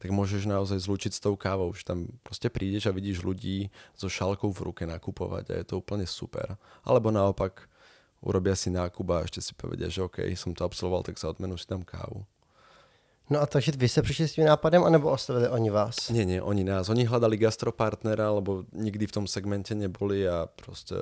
tak 0.02 0.10
môžeš 0.10 0.44
naozaj 0.44 0.82
zlúčiť 0.84 1.12
s 1.14 1.22
tou 1.22 1.38
kávou. 1.38 1.70
Že 1.72 1.82
tam 1.86 1.98
proste 2.26 2.50
prídeš 2.50 2.90
a 2.90 2.96
vidíš 2.96 3.22
ľudí 3.22 3.70
so 3.94 4.10
šálkou 4.10 4.50
v 4.50 4.70
ruke 4.70 4.82
nakupovať 4.84 5.44
a 5.50 5.54
je 5.62 5.64
to 5.64 5.80
úplne 5.80 6.04
super. 6.04 6.58
Alebo 6.82 7.14
naopak 7.14 7.70
urobia 8.20 8.58
si 8.58 8.68
nákup 8.68 9.06
a 9.14 9.24
ešte 9.24 9.40
si 9.40 9.52
povedia, 9.54 9.86
že 9.88 10.04
OK, 10.04 10.26
som 10.34 10.52
to 10.52 10.66
absolvoval, 10.66 11.06
tak 11.06 11.16
za 11.16 11.30
odmenu 11.30 11.54
si 11.56 11.64
dám 11.70 11.86
kávu. 11.86 12.26
No 13.32 13.40
a 13.40 13.48
takže 13.48 13.72
vy 13.72 13.88
ste 13.88 14.04
prišli 14.04 14.24
s 14.28 14.36
tým 14.36 14.44
nápadem, 14.44 14.84
anebo 14.84 15.08
ostavili 15.08 15.48
oni 15.48 15.72
vás? 15.72 16.12
Nie, 16.12 16.28
nie, 16.28 16.44
oni 16.44 16.60
nás. 16.60 16.92
Oni 16.92 17.08
hľadali 17.08 17.40
gastropartnera, 17.40 18.28
lebo 18.36 18.68
nikdy 18.76 19.08
v 19.08 19.14
tom 19.16 19.24
segmente 19.24 19.72
neboli 19.72 20.28
a 20.28 20.44
proste 20.44 20.92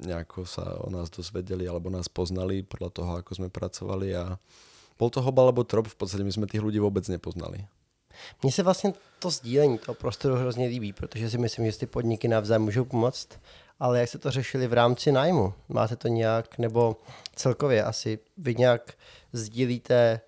nejako 0.00 0.48
sa 0.48 0.80
o 0.80 0.88
nás 0.90 1.10
dozvedeli 1.10 1.68
alebo 1.68 1.92
nás 1.92 2.08
poznali 2.08 2.64
podľa 2.64 2.90
toho, 2.90 3.10
ako 3.20 3.32
sme 3.36 3.48
pracovali 3.52 4.08
a 4.16 4.40
bol 5.00 5.08
to 5.08 5.24
hob 5.24 5.36
alebo 5.40 5.64
trop, 5.64 5.88
v 5.88 5.96
podstate 5.96 6.24
my 6.24 6.32
sme 6.32 6.46
tých 6.50 6.60
ľudí 6.60 6.80
vôbec 6.80 7.04
nepoznali. 7.08 7.64
Mně 8.42 8.52
se 8.52 8.62
vlastně 8.62 8.92
to 9.18 9.30
sdílení 9.30 9.78
toho 9.78 9.94
prostoru 9.94 10.34
hrozně 10.36 10.66
líbí, 10.66 10.92
protože 10.92 11.30
si 11.30 11.38
myslím, 11.38 11.70
že 11.70 11.78
ty 11.78 11.86
podniky 11.86 12.28
navzájem 12.28 12.62
můžou 12.62 12.84
pomoct, 12.84 13.28
ale 13.80 14.00
jak 14.00 14.08
jste 14.08 14.18
to 14.18 14.30
řešili 14.30 14.66
v 14.66 14.72
rámci 14.72 15.12
nájmu? 15.12 15.54
Máte 15.68 15.96
to 15.96 16.08
nějak, 16.08 16.58
nebo 16.58 16.96
celkově 17.36 17.84
asi 17.84 18.18
vy 18.36 18.54
nějak 18.54 18.92
sdílíte 19.32 20.20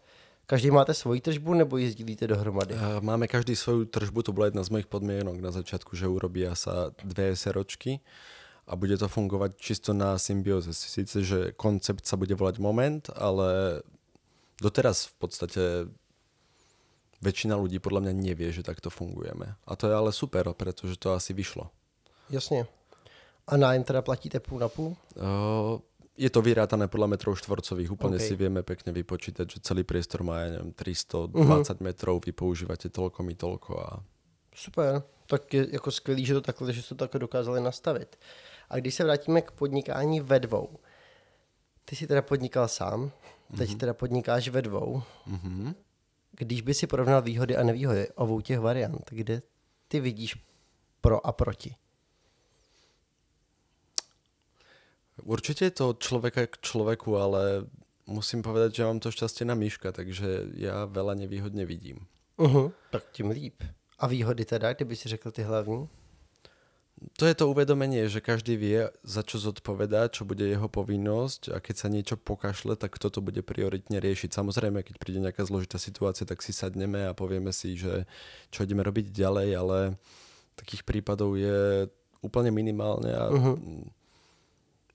Každý 0.46 0.70
máte 0.70 0.94
svoji 0.94 1.20
tržbu 1.20 1.54
nebo 1.54 1.76
ji 1.76 1.90
sdílíte 1.90 2.26
dohromady? 2.26 2.74
Eh, 2.74 3.00
máme 3.00 3.28
každý 3.28 3.56
svoju 3.56 3.85
tržbu, 3.85 4.22
to 4.22 4.32
bola 4.32 4.46
jedna 4.46 4.62
z 4.64 4.68
mojich 4.68 4.87
podmienok 4.87 5.40
na 5.40 5.48
začiatku, 5.48 5.96
že 5.96 6.12
urobia 6.12 6.52
sa 6.52 6.92
dve 7.04 7.32
SROčky 7.32 8.04
a 8.72 8.76
bude 8.76 8.96
to 8.96 9.04
fungovať 9.04 9.61
čisto 9.61 9.92
na 9.92 10.16
symbióze. 10.16 10.72
Sice, 10.72 11.20
že 11.20 11.52
koncept 11.52 12.08
sa 12.08 12.16
bude 12.16 12.32
volať 12.32 12.56
Moment, 12.56 13.04
ale 13.12 13.82
doteraz 14.56 15.12
v 15.12 15.14
podstate 15.20 15.62
väčšina 17.20 17.52
ľudí 17.61 17.76
podľa 17.85 18.08
mňa 18.08 18.12
nevie, 18.16 18.48
že 18.48 18.64
takto 18.64 18.88
fungujeme. 18.88 19.61
A 19.68 19.72
to 19.76 19.92
je 19.92 19.94
ale 19.94 20.08
super, 20.08 20.48
pretože 20.56 20.96
to 20.96 21.12
asi 21.12 21.37
vyšlo. 21.37 21.68
Jasne. 22.32 22.64
A 23.44 23.61
nájem 23.61 23.85
teda 23.85 24.02
platíte 24.02 24.40
půl 24.40 24.58
na 24.58 24.68
půl? 24.68 24.96
Uh, 25.20 25.78
je 26.16 26.30
to 26.30 26.40
vyrátané 26.40 26.88
podľa 26.88 27.12
metrov 27.12 27.37
štvorcových. 27.37 27.92
Úplne 27.92 28.16
okay. 28.16 28.26
si 28.28 28.35
vieme 28.37 28.64
pekne 28.64 28.92
vypočítať, 28.92 29.46
že 29.48 29.58
celý 29.61 29.85
priestor 29.85 30.24
má, 30.24 30.48
ja 30.48 30.56
neviem, 30.56 30.72
320 30.72 31.28
uh-huh. 31.28 31.76
Mhm. 31.76 31.85
metrov, 31.85 32.24
vy 32.24 32.32
používate 32.32 32.88
toľko 32.88 33.20
mi 33.20 33.37
toľko 33.37 33.70
a... 33.76 33.88
Super, 34.52 35.02
tak 35.26 35.54
je 35.54 35.66
jako 35.72 35.90
skvělý, 35.90 36.24
že 36.26 36.35
to 36.35 36.40
takhle, 36.40 36.72
že 36.72 36.82
to 36.82 36.94
takhle 36.94 37.20
dokázali 37.20 37.61
nastavit. 37.61 38.16
A 38.72 38.76
když 38.80 38.94
se 38.94 39.04
vrátíme 39.04 39.42
k 39.42 39.50
podnikání 39.50 40.20
ve 40.20 40.40
dvou, 40.40 40.68
ty 41.85 41.96
jsi 41.96 42.06
teda 42.06 42.22
podnikal 42.22 42.68
sám, 42.68 43.12
teď 43.56 43.70
mm-hmm. 43.70 43.78
teda 43.78 43.94
podnikáš 43.94 44.48
ve 44.48 44.62
dvou. 44.62 45.02
Mm-hmm. 45.28 45.74
Když 46.32 46.61
by 46.61 46.74
si 46.74 46.87
porovnal 46.87 47.22
výhody 47.22 47.56
a 47.56 47.62
nevýhody 47.62 48.08
obou 48.16 48.40
těch 48.40 48.58
variant, 48.58 49.11
kde 49.11 49.42
ty 49.88 50.00
vidíš 50.00 50.37
pro 51.00 51.26
a 51.26 51.32
proti? 51.32 51.74
Určite 55.22 55.64
je 55.64 55.70
to 55.70 55.92
človeka 55.92 56.46
k 56.48 56.58
človeku, 56.58 57.16
ale 57.16 57.68
musím 58.08 58.42
povedať, 58.42 58.74
že 58.74 58.85
mám 58.88 58.98
to 58.98 59.12
šťastie 59.12 59.44
na 59.44 59.54
myška, 59.54 59.92
takže 59.92 60.56
ja 60.56 60.88
veľa 60.88 61.14
nevýhodne 61.14 61.68
vidím. 61.68 62.08
Uh-huh, 62.40 62.72
tak 62.90 63.12
tím 63.12 63.30
líp. 63.30 63.61
A 64.00 64.08
výhody 64.08 64.44
teda, 64.44 64.72
kdyby 64.72 64.96
si 64.96 65.08
řekl 65.08 65.30
ty 65.30 65.42
hlavní? 65.42 65.88
To 67.18 67.24
je 67.26 67.34
to 67.34 67.50
uvedomenie, 67.50 68.06
že 68.06 68.24
každý 68.24 68.54
vie, 68.54 68.90
za 69.02 69.22
čo 69.26 69.40
zodpovedá, 69.40 70.10
čo 70.12 70.22
bude 70.26 70.42
jeho 70.42 70.66
povinnosť 70.66 71.52
a 71.52 71.58
keď 71.58 71.74
sa 71.76 71.88
niečo 71.88 72.16
pokašle, 72.20 72.78
tak 72.78 72.94
kto 72.94 73.08
to 73.08 73.20
bude 73.24 73.40
prioritne 73.42 73.98
riešiť. 73.98 74.30
Samozrejme, 74.32 74.84
keď 74.86 74.96
príde 75.00 75.20
nejaká 75.22 75.42
zložitá 75.46 75.80
situácia, 75.80 76.28
tak 76.28 76.40
si 76.40 76.54
sadneme 76.54 77.06
a 77.08 77.16
povieme 77.16 77.50
si, 77.50 77.74
že 77.74 78.06
čo 78.54 78.62
ideme 78.62 78.84
robiť 78.86 79.10
ďalej, 79.10 79.48
ale 79.56 79.78
takých 80.54 80.86
prípadov 80.86 81.34
je 81.34 81.88
úplne 82.22 82.54
minimálne 82.54 83.10
a 83.10 83.24
uh-huh. 83.28 83.56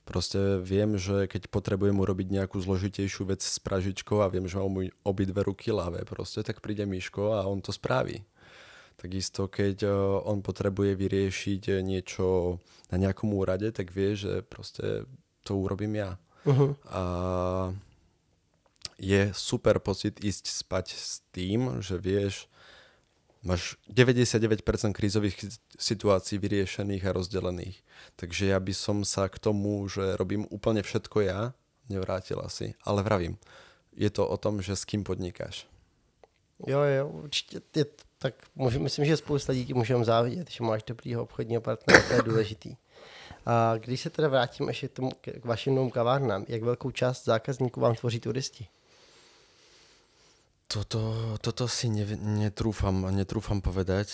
Proste 0.08 0.64
viem, 0.64 0.96
že 0.96 1.28
keď 1.28 1.52
potrebujem 1.52 2.00
urobiť 2.00 2.32
nejakú 2.32 2.56
zložitejšiu 2.64 3.28
vec 3.28 3.44
s 3.44 3.60
pražičkou 3.60 4.24
a 4.24 4.32
viem, 4.32 4.48
že 4.48 4.56
mám 4.56 4.88
obidve 5.04 5.44
ruky 5.44 5.76
ľavé 5.76 6.08
proste, 6.08 6.40
tak 6.48 6.64
príde 6.64 6.88
Miško 6.88 7.36
a 7.36 7.44
on 7.44 7.60
to 7.60 7.76
spraví. 7.76 8.24
Takisto, 8.98 9.46
keď 9.46 9.78
eh, 9.86 9.94
on 10.26 10.42
potrebuje 10.42 10.98
vyriešiť 10.98 11.86
niečo 11.86 12.58
na 12.90 12.98
nejakom 12.98 13.30
úrade, 13.34 13.70
tak 13.70 13.94
vie, 13.94 14.18
že 14.18 14.42
proste 14.42 15.06
to 15.46 15.56
urobím 15.56 16.02
ja. 16.02 16.18
Uh-huh. 16.44 16.74
A 16.90 17.04
je 18.98 19.30
super 19.32 19.78
pocit 19.78 20.18
ísť 20.18 20.50
spať 20.50 20.86
s 20.98 21.22
tým, 21.30 21.80
že 21.86 22.02
vieš, 22.02 22.50
máš 23.46 23.78
99% 23.88 24.66
krízových 24.92 25.38
situácií 25.78 26.42
vyriešených 26.42 27.04
a 27.06 27.16
rozdelených. 27.16 27.78
Takže 28.18 28.50
ja 28.50 28.58
by 28.58 28.74
som 28.74 29.06
sa 29.06 29.30
k 29.30 29.38
tomu, 29.38 29.86
že 29.86 30.18
robím 30.18 30.50
úplne 30.50 30.82
všetko 30.82 31.18
ja, 31.24 31.54
nevrátil 31.88 32.42
asi. 32.42 32.74
Ale 32.82 33.06
vravím, 33.06 33.38
je 33.94 34.10
to 34.10 34.26
o 34.26 34.38
tom, 34.38 34.60
že 34.60 34.74
s 34.74 34.84
kým 34.84 35.06
podnikáš. 35.06 35.70
Jo, 36.66 36.80
jo, 36.80 37.08
určitě. 37.08 37.62
Je, 37.76 37.86
tak 38.18 38.34
můžu, 38.56 38.80
myslím, 38.80 39.06
že 39.06 39.18
spousta 39.18 39.54
lidí 39.54 39.74
můžeme 39.74 40.06
závidět, 40.06 40.50
že 40.50 40.64
máš 40.64 40.84
dobrýho 40.84 41.24
obchodního 41.24 41.62
partnera, 41.62 42.02
to 42.08 42.14
je 42.14 42.22
důležitý. 42.22 42.76
A 43.46 43.78
když 43.78 44.02
se 44.02 44.10
teda 44.10 44.28
vrátím 44.28 44.68
ještě 44.68 44.88
k, 44.88 44.94
tomu, 44.94 45.12
k 45.42 45.46
vašim 45.46 45.76
novým 45.76 45.92
kavárnám, 45.92 46.46
jak 46.48 46.64
velkou 46.64 46.92
část 46.92 47.26
zákazníků 47.26 47.80
vám 47.80 47.96
tvoří 47.96 48.20
turisti? 48.20 48.68
Toto, 50.68 51.16
toto 51.40 51.68
si 51.68 51.88
ne, 51.88 52.04
netrúfam, 52.20 53.08
netrúfam 53.16 53.64
povedať, 53.64 54.12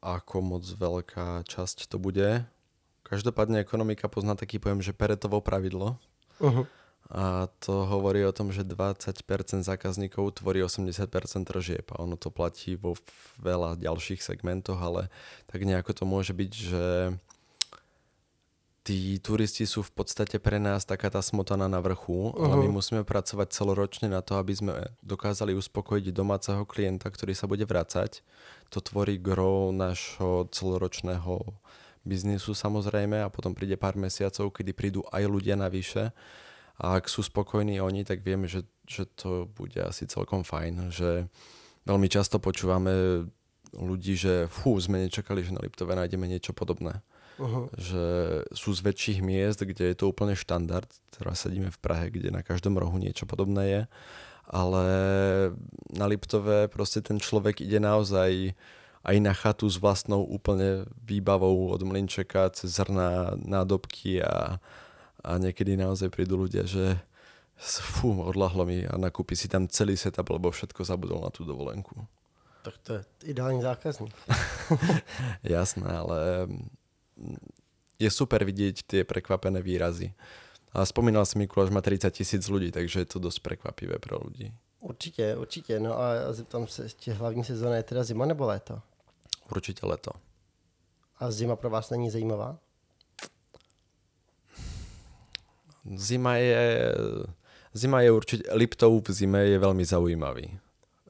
ako 0.00 0.40
moc 0.40 0.64
veľká 0.64 1.44
časť 1.44 1.92
to 1.92 2.00
bude. 2.00 2.40
Každopádne 3.04 3.60
ekonomika 3.60 4.08
pozná 4.08 4.32
taký 4.32 4.56
pojem, 4.56 4.80
že 4.80 4.96
Peretovo 4.96 5.44
pravidlo. 5.44 6.00
Uh-huh. 6.40 6.64
A 7.08 7.48
to 7.64 7.88
hovorí 7.88 8.20
o 8.28 8.36
tom, 8.36 8.52
že 8.52 8.68
20% 8.68 9.64
zákazníkov 9.64 10.44
tvorí 10.44 10.60
80% 10.60 11.08
tržieb. 11.48 11.88
A 11.96 12.04
ono 12.04 12.20
to 12.20 12.28
platí 12.28 12.76
vo 12.76 13.00
veľa 13.40 13.80
ďalších 13.80 14.20
segmentoch, 14.20 14.76
ale 14.76 15.08
tak 15.48 15.64
nejako 15.64 15.96
to 15.96 16.04
môže 16.04 16.36
byť, 16.36 16.52
že 16.52 16.84
tí 18.84 19.20
turisti 19.20 19.68
sú 19.68 19.84
v 19.84 19.92
podstate 19.92 20.40
pre 20.40 20.56
nás 20.56 20.88
taká 20.88 21.12
tá 21.12 21.20
smotana 21.20 21.68
na 21.68 21.80
vrchu, 21.80 22.32
uh-huh. 22.32 22.40
ale 22.44 22.64
my 22.64 22.80
musíme 22.80 23.04
pracovať 23.04 23.52
celoročne 23.52 24.08
na 24.08 24.20
to, 24.24 24.40
aby 24.40 24.56
sme 24.56 24.72
dokázali 25.04 25.52
uspokojiť 25.52 26.12
domáceho 26.12 26.64
klienta, 26.64 27.12
ktorý 27.12 27.36
sa 27.36 27.44
bude 27.44 27.68
vracať. 27.68 28.24
To 28.72 28.84
tvorí 28.84 29.20
gro 29.20 29.76
nášho 29.76 30.48
celoročného 30.52 31.56
biznisu 32.04 32.56
samozrejme 32.56 33.20
a 33.20 33.28
potom 33.28 33.52
príde 33.52 33.76
pár 33.76 34.00
mesiacov, 34.00 34.52
kedy 34.56 34.72
prídu 34.72 35.00
aj 35.12 35.24
ľudia 35.28 35.56
navyše 35.56 36.16
a 36.78 36.98
ak 36.98 37.10
sú 37.10 37.26
spokojní 37.26 37.82
oni, 37.82 38.06
tak 38.06 38.22
vieme, 38.22 38.46
že, 38.46 38.62
že 38.86 39.04
to 39.18 39.50
bude 39.50 39.78
asi 39.82 40.06
celkom 40.06 40.46
fajn, 40.46 40.94
že 40.94 41.26
veľmi 41.84 42.06
často 42.06 42.38
počúvame 42.38 43.26
ľudí, 43.74 44.14
že 44.14 44.46
fú, 44.48 44.78
sme 44.78 45.04
nečakali, 45.04 45.42
že 45.42 45.52
na 45.52 45.60
Liptove 45.60 45.92
nájdeme 45.92 46.24
niečo 46.24 46.54
podobné 46.54 47.02
uh-huh. 47.38 47.70
že 47.78 48.04
sú 48.52 48.74
z 48.74 48.80
väčších 48.82 49.18
miest, 49.22 49.62
kde 49.62 49.94
je 49.94 49.96
to 49.96 50.10
úplne 50.10 50.34
štandard. 50.34 50.90
Teraz 51.14 51.46
sedíme 51.46 51.70
v 51.70 51.78
Prahe, 51.78 52.10
kde 52.10 52.34
na 52.34 52.42
každom 52.42 52.76
rohu 52.76 52.98
niečo 52.98 53.24
podobné 53.24 53.64
je. 53.70 53.82
Ale 54.48 54.86
na 55.92 56.06
Liptove 56.08 56.68
proste 56.68 57.00
ten 57.00 57.22
človek 57.22 57.62
ide 57.62 57.78
naozaj 57.78 58.56
aj 59.06 59.16
na 59.22 59.32
chatu 59.32 59.70
s 59.70 59.78
vlastnou 59.78 60.26
úplne 60.26 60.84
výbavou 61.06 61.70
od 61.70 61.80
mlinčeka 61.80 62.50
cez 62.52 62.76
zrná, 62.76 63.38
nádobky 63.38 64.20
a, 64.20 64.58
a 65.24 65.38
niekedy 65.38 65.74
naozaj 65.74 66.10
prídu 66.10 66.38
ľudia, 66.38 66.64
že 66.64 66.98
fú, 67.58 68.22
odlahlo 68.22 68.62
mi 68.62 68.86
a 68.86 68.94
nakúpi 68.94 69.34
si 69.34 69.50
tam 69.50 69.66
celý 69.66 69.98
setup, 69.98 70.30
lebo 70.30 70.50
všetko 70.50 70.86
zabudol 70.86 71.20
na 71.22 71.30
tú 71.34 71.42
dovolenku. 71.42 72.06
Tak 72.62 72.74
to 72.78 72.90
je 72.94 73.00
ideální 73.24 73.62
zákazník. 73.62 74.14
Jasné, 75.42 75.88
ale 75.88 76.48
je 77.98 78.10
super 78.10 78.44
vidieť 78.44 78.86
tie 78.86 79.00
prekvapené 79.02 79.62
výrazy. 79.62 80.14
A 80.70 80.84
spomínal 80.86 81.26
si 81.26 81.38
Mikuláš 81.38 81.74
má 81.74 81.80
30 81.80 82.10
tisíc 82.14 82.44
ľudí, 82.46 82.70
takže 82.70 83.02
je 83.02 83.08
to 83.08 83.18
dosť 83.18 83.40
prekvapivé 83.42 83.98
pro 83.98 84.20
ľudí. 84.20 84.54
Určitě, 84.80 85.36
určitě. 85.36 85.80
No 85.80 85.98
a 85.98 86.32
zeptám 86.32 86.66
se, 86.66 86.82
ještě 86.82 87.12
hlavní 87.12 87.44
sezóna 87.44 87.76
je 87.76 87.82
teda 87.82 88.04
zima 88.04 88.26
nebo 88.26 88.46
léto? 88.46 88.82
Určitě 89.50 89.86
leto. 89.86 90.10
A 91.18 91.30
zima 91.30 91.56
pro 91.56 91.70
vás 91.70 91.90
není 91.90 92.10
zajímavá? 92.10 92.58
Zima 95.96 96.36
je, 96.36 96.92
zima 97.72 98.04
je 98.04 98.10
určite, 98.12 98.44
Liptov 98.52 99.00
v 99.06 99.10
zime 99.14 99.40
je 99.48 99.56
veľmi 99.56 99.84
zaujímavý. 99.86 100.60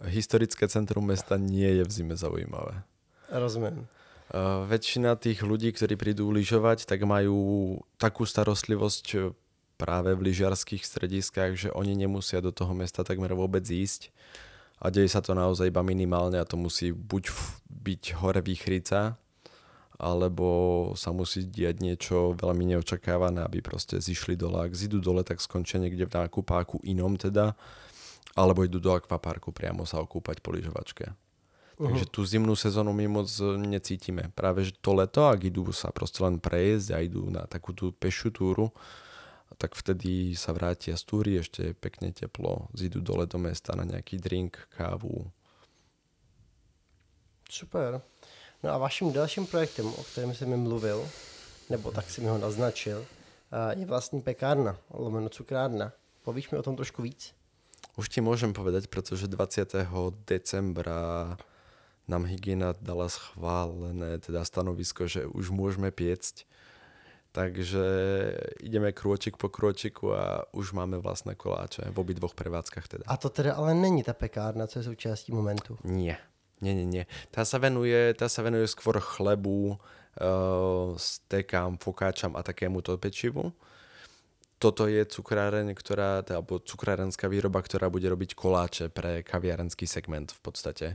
Historické 0.06 0.70
centrum 0.70 1.02
mesta 1.02 1.34
nie 1.34 1.66
je 1.66 1.82
v 1.82 1.90
zime 1.90 2.14
zaujímavé. 2.14 2.86
Rozumím. 3.32 3.90
Uh, 4.28 4.68
väčšina 4.68 5.16
tých 5.16 5.40
ľudí, 5.40 5.72
ktorí 5.72 5.96
prídu 5.96 6.28
lyžovať, 6.30 6.84
tak 6.84 7.02
majú 7.02 7.80
takú 7.96 8.28
starostlivosť 8.28 9.34
práve 9.78 10.12
v 10.12 10.28
lyžiarských 10.28 10.82
strediskách, 10.82 11.52
že 11.54 11.68
oni 11.72 11.94
nemusia 11.94 12.42
do 12.42 12.50
toho 12.50 12.74
mesta 12.74 13.06
takmer 13.06 13.32
vôbec 13.32 13.62
ísť. 13.62 14.10
A 14.78 14.90
deje 14.94 15.10
sa 15.10 15.18
to 15.18 15.34
naozaj 15.34 15.70
iba 15.70 15.82
minimálne 15.82 16.38
a 16.38 16.46
to 16.46 16.54
musí 16.54 16.94
buď 16.94 17.30
byť 17.66 18.02
hore 18.22 18.42
výchrica, 18.42 19.18
alebo 19.98 20.46
sa 20.94 21.10
musí 21.10 21.42
diať 21.42 21.82
niečo 21.82 22.38
veľmi 22.38 22.70
neočakávané, 22.74 23.42
aby 23.42 23.58
proste 23.58 23.98
zišli 23.98 24.38
dole. 24.38 24.62
Ak 24.62 24.78
zidú 24.78 25.02
dole, 25.02 25.26
tak 25.26 25.42
skončia 25.42 25.82
niekde 25.82 26.06
v 26.06 26.14
nákupáku 26.22 26.78
inom 26.86 27.18
teda, 27.18 27.58
alebo 28.38 28.62
idú 28.62 28.78
do 28.78 28.94
akvaparku 28.94 29.50
priamo 29.50 29.82
sa 29.82 29.98
okúpať 29.98 30.38
po 30.38 30.54
lyžovačke. 30.54 31.10
Uh-huh. 31.10 31.90
Takže 31.90 32.06
tú 32.14 32.22
zimnú 32.22 32.54
sezónu 32.54 32.94
my 32.94 33.10
moc 33.10 33.26
necítime. 33.58 34.30
Práve 34.38 34.70
že 34.70 34.78
to 34.78 34.94
leto, 34.94 35.26
ak 35.26 35.42
idú 35.42 35.66
sa 35.74 35.90
proste 35.90 36.22
len 36.22 36.38
prejsť 36.38 36.88
a 36.94 37.02
idú 37.02 37.26
na 37.26 37.42
takú 37.50 37.74
tú 37.74 37.90
pešiu 37.90 38.30
túru, 38.30 38.70
tak 39.58 39.74
vtedy 39.74 40.38
sa 40.38 40.54
vrátia 40.54 40.94
z 40.94 41.02
túry, 41.02 41.42
ešte 41.42 41.70
je 41.70 41.72
pekne 41.74 42.14
teplo, 42.14 42.70
zídu 42.70 43.02
dole 43.02 43.26
do 43.26 43.42
mesta 43.42 43.74
na 43.74 43.82
nejaký 43.82 44.22
drink, 44.22 44.54
kávu. 44.78 45.26
Super. 47.50 47.98
No 48.62 48.70
a 48.70 48.78
vaším 48.78 49.12
dalším 49.12 49.46
projektem, 49.46 49.86
o 49.86 50.02
kterém 50.02 50.34
jsem 50.34 50.48
mi 50.48 50.56
mluvil, 50.56 51.08
nebo 51.70 51.90
tak 51.90 52.10
si 52.10 52.20
mi 52.20 52.28
ho 52.28 52.38
naznačil, 52.38 53.06
je 53.76 53.86
vlastní 53.86 54.20
pekárna, 54.20 54.76
lomeno 54.90 55.28
cukrárna. 55.28 55.92
Povíš 56.22 56.50
mi 56.50 56.58
o 56.58 56.62
tom 56.62 56.76
trošku 56.76 57.02
víc? 57.02 57.32
Už 57.96 58.10
ti 58.10 58.20
môžem 58.20 58.52
povedať, 58.52 58.90
pretože 58.90 59.30
20. 59.30 59.86
decembra 60.26 61.34
nám 62.06 62.26
hygiena 62.26 62.74
dala 62.78 63.08
schválené 63.08 64.18
teda 64.18 64.44
stanovisko, 64.44 65.06
že 65.06 65.26
už 65.26 65.50
môžeme 65.50 65.90
piecť. 65.90 66.46
Takže 67.32 67.86
ideme 68.64 68.90
krôčik 68.90 69.36
po 69.36 69.52
krôčiku 69.52 70.16
a 70.16 70.48
už 70.50 70.72
máme 70.72 70.98
vlastné 70.98 71.34
koláče 71.34 71.90
v 71.90 71.98
obidvoch 71.98 72.34
prevádzkach 72.34 72.86
teda. 72.88 73.04
A 73.06 73.16
to 73.16 73.28
teda 73.30 73.54
ale 73.54 73.74
není 73.74 74.02
ta 74.02 74.14
pekárna, 74.14 74.66
co 74.66 74.78
je 74.78 74.84
součástí 74.84 75.32
momentu. 75.32 75.78
Nie. 75.84 76.18
Nie, 76.60 76.74
nie, 76.74 76.86
nie. 76.86 77.04
Tá 77.30 77.46
sa 77.46 77.62
venuje, 77.62 78.14
tá 78.18 78.26
sa 78.26 78.42
venuje 78.42 78.66
skôr 78.66 78.98
chlebu, 78.98 79.78
uh, 79.78 80.94
stekám, 80.98 81.78
fokáčam 81.78 82.34
a 82.34 82.42
takémuto 82.42 82.98
pečivu. 82.98 83.54
Toto 84.58 84.90
je 84.90 85.06
cukráreň, 85.06 85.70
ktorá, 85.70 86.26
alebo 86.26 86.58
cukrárenská 86.58 87.30
výroba, 87.30 87.62
ktorá 87.62 87.86
bude 87.86 88.10
robiť 88.10 88.34
koláče 88.34 88.90
pre 88.90 89.22
kaviarenský 89.22 89.86
segment 89.86 90.34
v 90.34 90.40
podstate. 90.42 90.86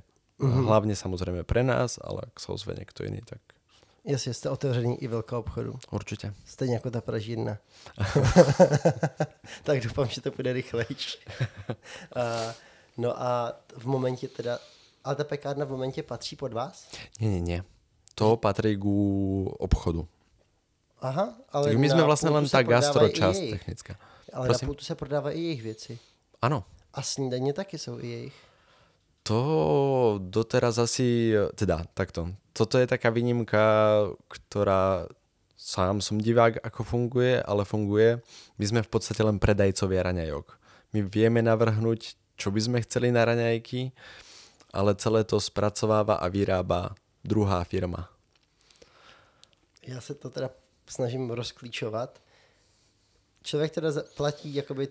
Mm-hmm. 0.43 0.67
Hlavne 0.67 0.95
samozrejme 0.99 1.47
pre 1.47 1.63
nás, 1.63 1.95
ale 2.03 2.27
ak 2.27 2.43
sa 2.43 2.51
ozve 2.51 2.75
niekto 2.75 3.07
iný, 3.07 3.23
tak... 3.23 3.39
Jasně, 4.05 4.33
jste 4.33 4.49
otevření 4.49 5.03
i 5.03 5.07
velkou 5.07 5.37
obchodu. 5.37 5.79
Určitě. 5.91 6.33
Stejně 6.45 6.73
jako 6.73 6.91
ta 6.91 7.01
pražírna. 7.01 7.57
tak 9.63 9.79
doufám, 9.83 10.07
že 10.07 10.21
to 10.21 10.31
bude 10.31 10.53
rychlejší. 10.53 11.19
no 12.97 13.21
a 13.21 13.53
v 13.77 13.85
momentě 13.85 14.27
teda... 14.27 14.59
Ale 15.03 15.15
ta 15.15 15.23
pekárna 15.23 15.65
v 15.65 15.69
momentě 15.69 16.03
patří 16.03 16.35
pod 16.35 16.53
vás? 16.53 16.87
Nie, 17.19 17.29
nie, 17.29 17.41
nie. 17.41 17.63
To 18.15 18.37
patrí 18.37 18.77
ku 18.77 19.49
obchodu. 19.59 20.07
Aha, 21.01 21.35
ale 21.51 21.73
tak 21.73 21.77
my 21.81 21.87
sme 21.89 22.03
vlastne 22.07 22.31
len 22.31 22.47
tá 22.47 22.63
gastročasť 22.63 23.41
technická. 23.59 23.99
Ale 24.31 24.47
Prosím? 24.47 24.65
na 24.65 24.69
pultu 24.71 24.83
sa 24.87 24.95
prodávajú 24.95 25.35
i 25.35 25.41
jejich 25.51 25.63
věci. 25.63 25.93
Áno. 26.39 26.63
A 26.95 27.03
snídanie 27.03 27.51
taky 27.51 27.75
sú 27.75 27.99
i 27.99 28.07
jejich. 28.07 28.37
To 29.27 29.39
doteraz 30.23 30.79
asi, 30.79 31.35
teda 31.55 31.83
takto, 31.91 32.31
toto 32.55 32.79
je 32.79 32.87
taká 32.87 33.09
výnimka, 33.11 33.59
ktorá 34.29 35.09
sám 35.57 36.03
som 36.03 36.19
divák, 36.19 36.59
ako 36.59 36.81
funguje, 36.83 37.39
ale 37.39 37.63
funguje. 37.63 38.19
My 38.59 38.65
sme 38.67 38.81
v 38.83 38.91
podstate 38.91 39.23
len 39.23 39.39
predajcovia 39.39 40.07
raňajok. 40.07 40.59
My 40.91 40.99
vieme 41.07 41.39
navrhnúť, 41.39 42.19
čo 42.35 42.51
by 42.51 42.59
sme 42.59 42.77
chceli 42.83 43.09
na 43.15 43.23
raňajky, 43.25 43.95
ale 44.73 44.95
celé 44.95 45.23
to 45.23 45.39
spracováva 45.39 46.15
a 46.15 46.27
vyrába 46.27 46.95
druhá 47.23 47.63
firma. 47.63 48.09
Já 49.87 50.01
se 50.01 50.13
to 50.13 50.29
teda 50.29 50.49
snažím 50.87 51.29
rozklíčovat. 51.29 52.19
člověk 53.43 53.71
teda 53.71 53.89
platí, 54.17 54.55
jakoby 54.55 54.87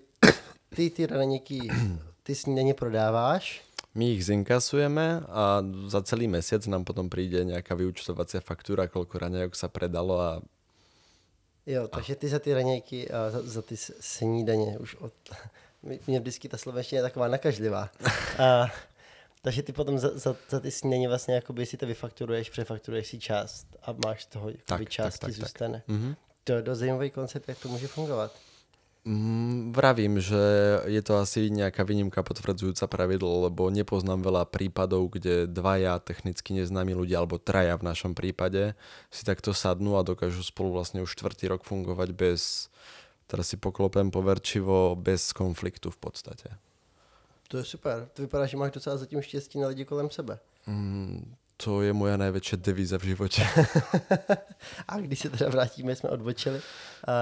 ty 0.75 0.91
ty 0.91 1.07
raněky, 1.07 1.69
ty 2.23 2.35
snídaně 2.35 2.75
prodáváš, 2.75 3.65
My 3.95 4.17
ich 4.17 4.25
zinkasujeme 4.25 5.21
a 5.29 5.61
za 5.87 6.01
celý 6.03 6.25
mesiac 6.25 6.65
nám 6.65 6.89
potom 6.89 7.13
príde 7.13 7.45
nejaká 7.45 7.77
vyučtovacia 7.77 8.41
faktúra, 8.41 8.89
koľko 8.89 9.21
raňajok 9.21 9.53
sa 9.53 9.69
predalo 9.69 10.17
a 10.17 10.31
jo, 11.69 11.85
takže 11.93 12.17
ty 12.17 12.29
za 12.29 12.41
ty 12.41 12.57
raněky 12.57 13.11
a 13.13 13.31
za, 13.31 13.43
za 13.45 13.63
ty 13.63 13.77
snídaně 13.77 14.79
už 14.79 14.95
od... 14.95 15.13
Mě 16.07 16.21
vždycky 16.21 16.49
ta 16.49 16.57
slovenština 16.57 16.99
je 16.99 17.03
taková 17.03 17.29
nakažlivá. 17.29 17.91
A, 18.39 18.71
takže 19.43 19.63
ty 19.63 19.73
potom 19.73 19.99
za, 19.99 20.19
za, 20.19 20.37
za 20.49 20.61
ty 20.61 20.71
snídaně 20.71 21.09
vlastně 21.09 21.35
jakoby 21.35 21.67
si 21.67 21.77
to 21.77 21.87
vyfakturuješ, 21.87 22.51
přefakturuješ 22.51 23.07
si 23.07 23.19
část 23.19 23.67
a 23.83 23.95
máš 24.07 24.25
toho 24.25 24.49
jakoby 24.49 24.65
Tak, 24.67 24.79
tak, 24.79 24.89
část 24.89 25.19
tak, 25.19 25.31
tak. 25.31 25.33
zůstane. 25.33 25.83
Mhm. 25.89 26.15
To 26.45 26.53
je 26.53 26.63
dost 26.63 26.79
zajímavý 26.79 27.11
koncept, 27.11 27.49
jak 27.49 27.59
to 27.59 27.69
může 27.69 27.87
fungovat. 27.87 28.33
Mm, 29.03 29.75
vravím, 29.75 30.23
že 30.23 30.39
je 30.87 31.03
to 31.03 31.19
asi 31.19 31.51
nejaká 31.51 31.83
výnimka 31.83 32.23
potvrdzujúca 32.23 32.87
pravidlo, 32.87 33.51
lebo 33.51 33.67
nepoznám 33.67 34.23
veľa 34.23 34.47
prípadov, 34.47 35.19
kde 35.19 35.51
dvaja 35.51 35.99
technicky 35.99 36.55
neznámi 36.55 36.95
ľudia, 36.95 37.19
alebo 37.19 37.43
traja 37.43 37.75
v 37.75 37.87
našom 37.91 38.15
prípade, 38.15 38.79
si 39.11 39.27
takto 39.27 39.51
sadnú 39.51 39.99
a 39.99 40.07
dokážu 40.07 40.47
spolu 40.47 40.79
vlastne 40.79 41.03
už 41.03 41.19
štvrtý 41.19 41.51
rok 41.51 41.67
fungovať 41.67 42.15
bez, 42.15 42.71
teraz 43.27 43.51
si 43.51 43.59
poklopem 43.59 44.15
poverčivo, 44.15 44.95
bez 44.95 45.35
konfliktu 45.35 45.91
v 45.91 45.99
podstate. 45.99 46.55
To 47.53 47.61
je 47.61 47.65
super. 47.65 48.09
To 48.17 48.23
vypadá, 48.23 48.47
že 48.47 48.57
máš 48.57 48.73
docela 48.73 48.97
zatím 48.97 49.23
štěstí 49.23 49.61
na 49.61 49.69
lidi 49.69 49.85
kolem 49.85 50.11
sebe. 50.11 50.39
Mm, 50.67 51.35
to 51.61 51.85
je 51.85 51.93
moja 51.93 52.17
najväčšia 52.17 52.57
devíza 52.57 52.97
v 52.97 53.13
živote. 53.13 53.45
A 54.89 54.97
když 54.97 55.19
se 55.19 55.29
teda 55.31 55.51
vrátíme, 55.51 55.93
jsme 55.97 56.09
odbočili. 56.09 56.65
A 57.05 57.13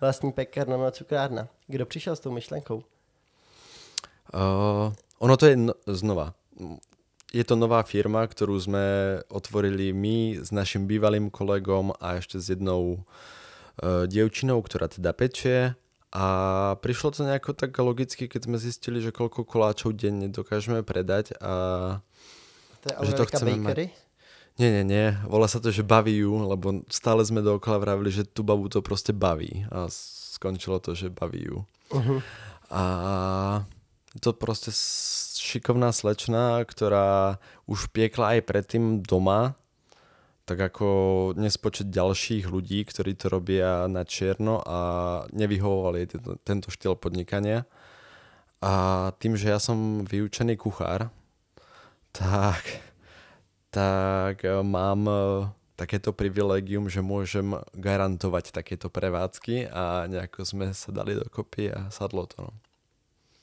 vlastní 0.00 0.32
pekárna 0.32 0.76
na 0.76 0.90
cukrárna. 0.90 1.48
Kdo 1.66 1.86
přišel 1.86 2.16
s 2.16 2.20
tou 2.20 2.32
myšlenkou? 2.32 2.80
Uh, 4.34 4.92
ono 5.18 5.36
to 5.36 5.46
je 5.46 5.56
no, 5.56 5.72
znova. 5.86 6.32
Je 7.32 7.44
to 7.44 7.56
nová 7.56 7.84
firma, 7.84 8.24
ktorú 8.24 8.56
sme 8.56 8.84
otvorili 9.28 9.92
my 9.92 10.40
s 10.40 10.48
našim 10.48 10.88
bývalým 10.88 11.28
kolegom 11.28 11.92
a 12.00 12.16
ešte 12.16 12.40
s 12.40 12.56
jednou 12.56 13.04
uh, 13.04 14.08
dievčinou, 14.08 14.64
ktorá 14.64 14.88
teda 14.88 15.12
pečie. 15.12 15.76
A 16.08 16.24
prišlo 16.80 17.12
to 17.12 17.28
nejako 17.28 17.52
tak 17.52 17.76
logicky, 17.76 18.32
keď 18.32 18.48
sme 18.48 18.56
zistili, 18.56 19.04
že 19.04 19.12
koľko 19.12 19.44
koláčov 19.44 19.92
denne 19.92 20.32
dokážeme 20.32 20.80
predať 20.80 21.36
a 21.36 21.52
To 22.80 22.86
je 22.88 22.94
Že 23.04 23.12
to 23.12 23.24
chceme 23.28 23.52
Bakery? 23.60 23.92
Nie, 24.58 24.74
nie, 24.74 24.84
nie. 24.88 25.06
Volá 25.22 25.46
sa 25.46 25.62
to, 25.62 25.70
že 25.70 25.86
baví 25.86 26.18
ju, 26.18 26.34
lebo 26.34 26.82
stále 26.90 27.22
sme 27.22 27.46
dookola 27.46 27.78
vravili, 27.78 28.10
že 28.10 28.26
tú 28.26 28.42
babu 28.42 28.66
to 28.66 28.82
proste 28.82 29.14
baví. 29.14 29.62
A 29.70 29.86
skončilo 29.92 30.82
to, 30.82 30.98
že 30.98 31.14
baví 31.14 31.46
ju. 31.46 31.62
Uh-huh. 31.94 32.18
A 32.66 32.82
to 34.18 34.34
proste 34.34 34.74
šikovná 35.38 35.94
slečna, 35.94 36.66
ktorá 36.66 37.38
už 37.70 37.86
piekla 37.94 38.34
aj 38.34 38.50
predtým 38.50 38.84
doma, 38.98 39.54
tak 40.48 40.72
ako 40.72 40.88
nespočet 41.36 41.92
ďalších 41.92 42.48
ľudí, 42.48 42.80
ktorí 42.88 43.12
to 43.20 43.28
robia 43.28 43.84
na 43.84 44.08
čierno 44.08 44.64
a 44.64 44.78
nevyhovovali 45.36 46.08
tento, 46.08 46.32
tento 46.40 46.68
štýl 46.72 46.96
podnikania. 46.96 47.68
A 48.64 48.72
tým, 49.20 49.36
že 49.36 49.52
ja 49.52 49.60
som 49.60 50.08
vyučený 50.08 50.56
kuchár, 50.56 51.12
tak, 52.16 52.64
tak 53.68 54.42
mám 54.64 55.04
e, 55.06 55.20
takéto 55.78 56.10
privilegium, 56.16 56.90
že 56.90 57.04
môžem 57.04 57.54
garantovať 57.76 58.50
takéto 58.50 58.90
prevádzky 58.90 59.70
a 59.70 60.08
nejako 60.10 60.42
sme 60.42 60.66
sa 60.72 60.90
dali 60.90 61.14
dokopy 61.14 61.70
a 61.70 61.92
sadlo 61.92 62.24
to. 62.26 62.48
No. 62.48 62.67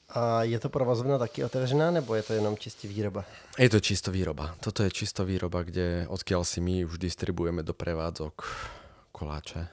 A 0.09 0.43
je 0.43 0.59
to 0.59 0.69
provozovna 0.69 1.17
taky 1.17 1.43
otevřená, 1.43 1.91
nebo 1.91 2.15
je 2.15 2.23
to 2.23 2.33
jenom 2.33 2.57
čistě 2.57 2.87
výroba? 2.87 3.25
Je 3.57 3.69
to 3.69 3.79
čisto 3.79 4.11
výroba. 4.11 4.55
Toto 4.59 4.83
je 4.83 4.91
čisto 4.91 5.25
výroba, 5.25 5.63
kde 5.65 6.05
odkiaľ 6.07 6.45
si 6.45 6.61
my 6.61 6.85
už 6.85 7.01
distribujeme 7.01 7.63
do 7.65 7.73
prevádzok 7.73 8.45
koláče. 9.11 9.67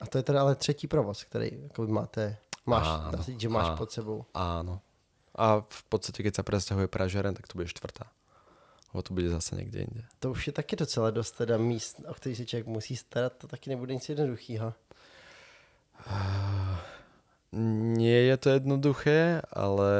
A 0.00 0.06
to 0.06 0.18
je 0.18 0.22
teda 0.22 0.40
ale 0.40 0.54
třetí 0.54 0.86
provoz, 0.86 1.24
který 1.24 1.50
jakoby 1.62 1.92
máte, 1.92 2.36
máš, 2.66 2.86
Áno, 2.86 3.10
dá 3.10 3.18
že 3.38 3.48
máš 3.48 3.68
áno. 3.68 3.76
pod 3.76 3.88
sebou. 3.92 4.18
Áno. 4.34 4.74
A 5.34 5.64
v 5.68 5.82
podstate, 5.88 6.22
keď 6.22 6.34
sa 6.38 6.42
presťahuje 6.46 6.86
pražiareň, 6.92 7.34
tak 7.34 7.48
to 7.48 7.54
bude 7.58 7.70
štvrtá. 7.70 8.06
Lebo 8.92 9.02
to 9.02 9.14
bude 9.14 9.30
zase 9.32 9.56
niekde 9.56 9.78
inde. 9.88 10.02
To 10.20 10.30
už 10.36 10.46
je 10.46 10.52
taky 10.52 10.76
docela 10.76 11.10
dost 11.10 11.30
teda 11.38 11.56
míst, 11.56 12.00
o 12.06 12.14
který 12.14 12.36
se 12.36 12.46
člověk 12.46 12.66
musí 12.66 12.96
starat, 12.96 13.32
to 13.38 13.46
taky 13.46 13.70
nebude 13.70 13.94
nic 13.94 14.08
jednoduchýho. 14.08 14.74
Nie 17.52 18.32
je 18.32 18.36
to 18.36 18.48
jednoduché, 18.56 19.44
ale 19.52 19.92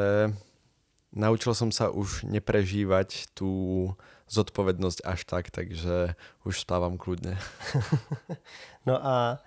naučil 1.12 1.52
som 1.52 1.68
sa 1.68 1.92
už 1.92 2.24
neprežívať 2.24 3.28
tú 3.36 3.92
zodpovednosť 4.32 5.04
až 5.04 5.20
tak, 5.28 5.52
takže 5.52 6.16
už 6.48 6.64
spávam 6.64 6.96
kľudne. 6.96 7.36
No 8.82 8.98
a 8.98 9.38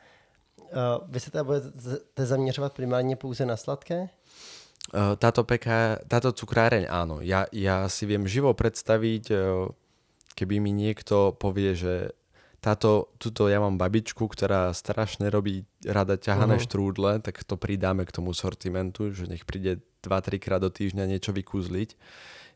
uh, 0.71 1.03
vy 1.11 1.19
se 1.19 1.31
teda 1.31 1.43
budete 1.43 2.25
zaměřovat 2.25 2.73
primárně 2.73 3.15
pouze 3.15 3.45
na 3.45 3.57
sladké? 3.57 4.09
Uh, 4.93 5.19
Táto, 5.19 5.43
peka, 5.43 5.99
táto 6.07 6.31
cukráreň, 6.31 6.87
áno. 6.87 7.19
Ja, 7.19 7.49
ja 7.51 7.89
si 7.91 8.05
viem 8.07 8.23
živo 8.23 8.55
predstaviť, 8.55 9.23
uh, 9.33 9.67
keby 10.39 10.63
mi 10.63 10.71
niekto 10.71 11.35
povie, 11.35 11.75
že 11.75 12.15
táto, 12.65 13.13
tuto 13.21 13.45
ja 13.45 13.61
mám 13.61 13.77
babičku, 13.77 14.25
ktorá 14.25 14.73
strašne 14.73 15.29
robí 15.29 15.69
rada 15.85 16.17
ťahané 16.17 16.57
Mhm. 16.57 16.63
štrúdle, 16.65 17.11
tak 17.21 17.45
to 17.45 17.61
pridáme 17.61 18.09
k 18.09 18.15
tomu 18.15 18.33
sortimentu, 18.33 19.13
že 19.13 19.29
nech 19.29 19.45
príde 19.45 19.85
2-3 20.01 20.41
krát 20.41 20.65
do 20.65 20.73
týždňa 20.73 21.05
niečo 21.05 21.29
vykúzliť. 21.29 21.93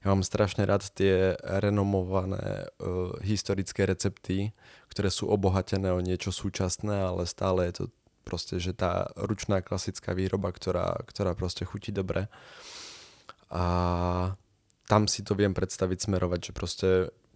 Ja 0.02 0.16
mám 0.16 0.26
strašne 0.26 0.66
rád 0.66 0.90
tie 0.98 1.38
renomované 1.44 2.72
uh, 2.80 3.14
historické 3.22 3.86
recepty, 3.86 4.56
ktoré 4.90 5.14
sú 5.14 5.30
obohatené 5.30 5.94
o 5.94 6.02
niečo 6.02 6.34
súčasné, 6.34 7.06
ale 7.06 7.30
stále 7.30 7.70
je 7.70 7.74
to 7.84 7.86
proste, 8.26 8.58
že 8.58 8.74
tá 8.74 9.12
ručná 9.14 9.62
klasická 9.62 10.18
výroba, 10.18 10.50
ktorá, 10.56 11.04
ktorá 11.06 11.36
proste 11.38 11.68
chutí 11.68 11.92
dobre. 11.94 12.32
A 13.52 13.64
tam 14.88 15.06
si 15.06 15.22
to 15.22 15.38
viem 15.38 15.54
predstaviť 15.54 16.10
smerovať, 16.10 16.50
že 16.50 16.52
proste 16.56 16.90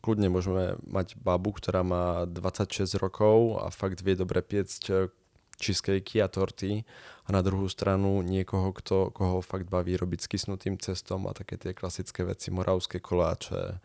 kľudne 0.04 0.28
môžeme 0.28 0.76
mať 0.84 1.16
babu, 1.16 1.56
ktorá 1.56 1.80
má 1.88 2.28
26 2.28 3.00
rokov 3.00 3.64
a 3.64 3.72
fakt 3.72 4.04
vie 4.04 4.20
dobre 4.20 4.44
piecť 4.44 5.08
cheesecakey 5.56 6.20
a 6.20 6.28
torty 6.28 6.84
a 7.24 7.30
na 7.32 7.40
druhú 7.40 7.72
stranu 7.72 8.20
niekoho, 8.20 8.76
kto, 8.76 9.16
koho 9.16 9.40
fakt 9.40 9.72
baví 9.72 9.96
robiť 9.96 10.28
s 10.28 10.28
kysnutým 10.28 10.76
cestom 10.76 11.24
a 11.32 11.32
také 11.32 11.56
tie 11.56 11.72
klasické 11.72 12.28
veci, 12.28 12.52
moravské 12.52 13.00
koláče, 13.00 13.80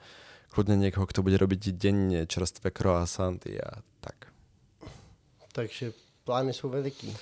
kľudne 0.50 0.74
niekoho, 0.74 1.06
kto 1.06 1.22
bude 1.22 1.38
robiť 1.38 1.78
denne 1.78 2.26
čerstvé 2.26 2.74
croissanty 2.74 3.62
a 3.62 3.78
tak. 4.02 4.34
Takže 5.54 5.94
plány 6.24 6.52
jsou 6.52 6.68
veliký. 6.68 7.14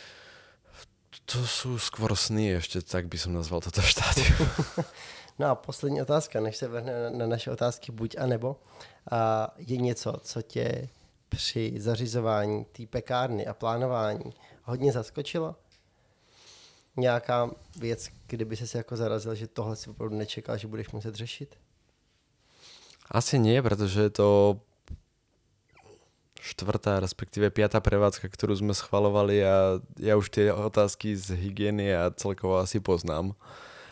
To 1.24 1.42
sú 1.42 1.80
skôr 1.80 2.12
sny 2.12 2.60
ešte, 2.60 2.84
tak 2.84 3.08
by 3.08 3.18
som 3.18 3.34
nazval 3.34 3.58
toto 3.64 3.82
štádium. 3.82 4.46
No 5.38 5.46
a 5.46 5.54
poslední 5.54 6.02
otázka, 6.02 6.40
než 6.40 6.56
se 6.56 6.68
vrhne 6.68 7.02
na, 7.02 7.10
na 7.10 7.26
naše 7.26 7.50
otázky 7.50 7.92
buď 7.92 8.16
a 8.18 8.26
nebo. 8.26 8.56
A 9.10 9.48
je 9.58 9.76
něco, 9.76 10.12
co 10.22 10.42
tě 10.42 10.88
při 11.28 11.74
zařizování 11.76 12.64
té 12.64 12.86
pekárny 12.86 13.46
a 13.46 13.54
plánování 13.54 14.32
hodně 14.62 14.92
zaskočilo? 14.92 15.56
Nějaká 16.96 17.50
věc, 17.78 18.08
kdyby 18.26 18.56
se 18.56 18.78
jako 18.78 18.96
zarazil, 18.96 19.34
že 19.34 19.46
tohle 19.46 19.76
si 19.76 19.90
opravdu 19.90 20.16
nečekal, 20.16 20.56
že 20.58 20.68
budeš 20.68 20.90
muset 20.90 21.14
řešit? 21.14 21.56
Asi 23.10 23.38
nie, 23.38 23.62
pretože 23.62 24.02
je 24.02 24.10
to 24.10 24.58
štvrtá, 26.42 26.98
respektíve 26.98 27.50
piatá 27.50 27.78
prevádzka, 27.78 28.26
ktorú 28.26 28.54
sme 28.58 28.74
schvalovali 28.74 29.42
a 29.46 29.78
ja 29.98 30.18
už 30.18 30.30
tie 30.30 30.50
otázky 30.50 31.14
z 31.14 31.38
hygieny 31.38 31.94
a 31.94 32.10
celkovo 32.14 32.58
asi 32.58 32.82
poznám. 32.82 33.34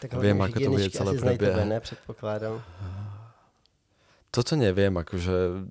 Tak 0.05 0.21
Viem, 0.21 0.37
ako 0.45 0.57
to 0.61 0.71
bude 0.77 0.93
celé 0.93 1.13
prebiehať. 1.17 1.65
ne? 1.65 1.79
Předpokládám. 1.81 2.61
Toto 4.29 4.53
neviem, 4.59 4.93
akože... 4.93 5.65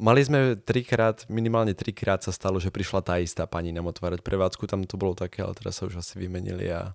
Mali 0.00 0.20
sme 0.24 0.54
trikrát, 0.56 1.26
minimálne 1.28 1.74
trikrát 1.74 2.22
sa 2.22 2.32
stalo, 2.32 2.62
že 2.62 2.72
prišla 2.72 3.02
tá 3.02 3.18
istá 3.18 3.44
pani 3.44 3.74
nám 3.74 3.90
otvárať 3.90 4.22
prevádzku, 4.22 4.64
tam 4.70 4.86
to 4.86 4.96
bolo 4.96 5.12
také, 5.18 5.42
ale 5.44 5.52
teraz 5.52 5.82
sa 5.82 5.90
už 5.90 6.00
asi 6.00 6.16
vymenili 6.16 6.72
a 6.72 6.94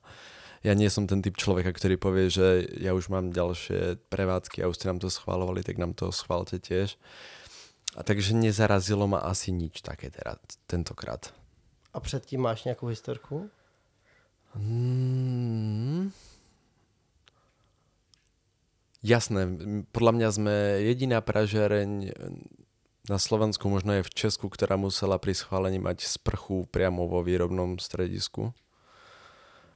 ja 0.65 0.73
nie 0.73 0.89
som 0.89 1.05
ten 1.05 1.21
typ 1.21 1.37
človeka, 1.37 1.69
ktorý 1.69 2.01
povie, 2.01 2.33
že 2.33 2.65
ja 2.81 2.97
už 2.97 3.13
mám 3.13 3.29
ďalšie 3.29 4.01
prevádzky 4.09 4.65
a 4.65 4.69
už 4.71 4.81
ste 4.81 4.89
nám 4.89 4.97
to 4.97 5.13
schválovali, 5.13 5.61
tak 5.61 5.77
nám 5.77 5.93
to 5.93 6.09
schválte 6.09 6.57
tiež. 6.57 6.97
A 7.93 8.01
takže 8.01 8.33
nezarazilo 8.33 9.05
ma 9.05 9.21
asi 9.21 9.53
nič 9.53 9.85
také 9.85 10.09
teraz, 10.09 10.41
tentokrát. 10.65 11.29
A 11.93 11.99
předtím 11.99 12.41
máš 12.41 12.63
nějakou 12.63 12.87
historku? 12.87 13.49
Hmm. 14.55 16.15
Jasné, 19.05 19.45
podľa 19.93 20.11
mňa 20.17 20.29
sme 20.33 20.55
jediná 20.81 21.21
pražiareň 21.21 22.09
Na 23.05 23.21
Slovensku, 23.21 23.69
možno 23.69 23.93
je 24.01 24.07
v 24.07 24.15
Česku, 24.17 24.49
ktorá 24.49 24.81
musela 24.81 25.21
pri 25.21 25.37
schválení 25.37 25.77
mať 25.77 26.09
sprchu 26.09 26.65
priamo 26.73 27.05
vo 27.05 27.21
výrobnom 27.21 27.77
stredisku. 27.77 28.49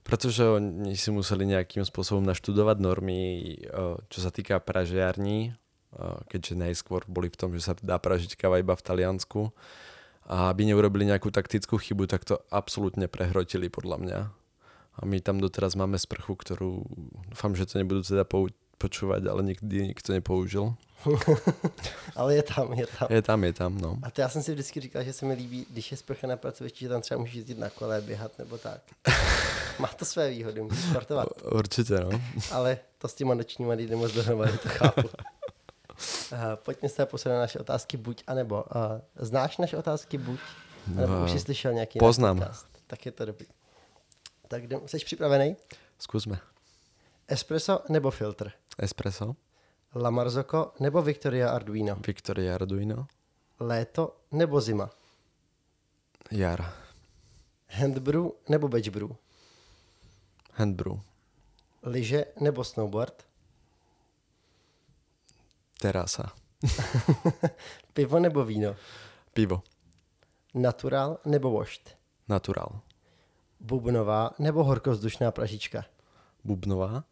Pretože 0.02 0.50
oni 0.50 0.98
si 0.98 1.14
museli 1.14 1.46
nejakým 1.46 1.86
spôsobom 1.86 2.26
naštudovať 2.26 2.82
normy, 2.82 3.22
eh, 3.22 4.02
čo 4.10 4.20
sa 4.26 4.34
týka 4.34 4.58
pražiarní, 4.58 5.54
eh, 5.54 6.18
keďže 6.26 6.58
najskôr 6.58 7.06
boli 7.06 7.30
v 7.30 7.38
tom, 7.38 7.54
že 7.54 7.62
sa 7.62 7.78
dá 7.78 8.02
pražiť 8.02 8.34
káva 8.34 8.58
iba 8.58 8.74
v 8.74 8.82
Taliansku. 8.82 9.54
A 10.26 10.50
aby 10.50 10.66
neurobili 10.66 11.06
nejakú 11.06 11.30
taktickú 11.30 11.78
chybu, 11.78 12.10
tak 12.10 12.26
to 12.26 12.42
absolútne 12.50 13.06
prehrotili 13.06 13.70
podľa 13.70 13.98
mňa. 14.02 14.39
A 15.00 15.06
my 15.06 15.22
tam 15.22 15.40
doteraz 15.40 15.76
máme 15.80 15.96
sprchu, 16.00 16.36
ktorú 16.36 16.84
dúfam, 17.32 17.56
že 17.56 17.64
to 17.66 17.80
nebudú 17.80 18.04
teda 18.04 18.28
pou- 18.28 18.52
počúvať, 18.80 19.28
ale 19.28 19.44
nikdy 19.44 19.96
nikto 19.96 20.12
nepoužil. 20.12 20.76
Ale 22.16 22.36
je 22.36 22.44
tam, 22.44 22.74
je 22.76 22.88
tam. 22.88 23.08
Je 23.12 23.22
tam, 23.22 23.40
je 23.44 23.54
tam, 23.54 23.72
no. 23.78 23.96
A 24.04 24.12
to 24.12 24.22
já 24.22 24.30
jsem 24.30 24.44
si 24.44 24.52
vždycky 24.52 24.80
říkal, 24.80 25.04
že 25.04 25.14
se 25.14 25.26
mi 25.26 25.34
líbí, 25.34 25.66
když 25.72 25.92
je 25.92 25.98
sprcha 25.98 26.28
na 26.28 26.38
pracovišti, 26.38 26.80
že 26.86 26.90
tam 26.90 27.02
třeba 27.02 27.20
můžeš 27.20 27.36
jezdit 27.36 27.58
na 27.60 27.70
kole, 27.70 28.02
běhat 28.02 28.40
nebo 28.40 28.58
tak. 28.58 28.82
Má 29.80 29.88
to 29.88 30.06
své 30.06 30.30
výhody, 30.30 30.62
můžeš 30.62 30.84
sportovat. 30.86 31.28
Určite, 31.52 32.00
no. 32.00 32.10
Ale 32.52 32.78
to 32.98 33.08
s 33.08 33.14
těma 33.14 33.34
nočníma 33.34 33.76
nejde 33.76 33.96
moc 33.96 34.12
dohromady, 34.12 34.58
to 34.58 34.70
chápu. 34.70 35.02
Uh, 36.32 36.38
pojďme 36.56 36.90
se 36.90 37.06
poslat 37.06 37.32
na 37.34 37.40
naše 37.40 37.60
otázky 37.60 37.98
buď 37.98 38.24
a 38.28 38.34
nebo. 38.34 38.56
Uh, 38.76 39.00
znáš 39.16 39.58
naše 39.58 39.78
otázky 39.78 40.18
buď? 40.18 40.40
Nebo 40.88 41.14
No, 41.14 41.24
už 41.24 41.32
jsi 41.32 41.40
slyšel 41.40 41.74
nějaký 41.74 42.00
poznám. 42.00 42.38
podcast? 42.40 42.68
Tak 42.88 43.06
je 43.06 43.12
to 43.12 43.26
dobrý. 43.26 43.46
Tak 44.50 44.64
jdem, 44.64 44.88
jsi 44.88 44.98
připravený? 44.98 45.56
Skúsme. 46.00 46.40
Espresso 47.28 47.84
nebo 47.90 48.12
filtr? 48.12 48.52
Espresso, 48.78 49.36
La 49.96 50.10
Marzocco 50.10 50.74
nebo 50.80 51.02
Victoria 51.02 51.50
Arduino? 51.50 51.96
Victoria 52.08 52.56
Arduino, 52.56 53.08
Léto 53.60 54.18
nebo 54.32 54.62
zima? 54.62 54.90
Jar, 56.32 56.74
Handbrew 57.68 58.26
nebo 58.50 58.68
batch 58.68 58.90
brew? 58.90 59.12
Handbrew, 60.54 61.00
Lyže 61.84 62.26
nebo 62.42 62.64
snowboard? 62.64 63.26
Terasa, 65.82 66.34
Pivo 67.94 68.20
nebo 68.20 68.46
víno? 68.46 68.76
pivo, 69.34 69.64
Natural 70.54 71.20
nebo 71.26 71.50
vošt? 71.52 71.98
Natural, 72.28 72.82
Bubnová 73.60 74.32
nebo 74.40 74.64
horkovzdušná 74.64 75.32
pražička? 75.32 75.86
Bubnová, 76.44 77.04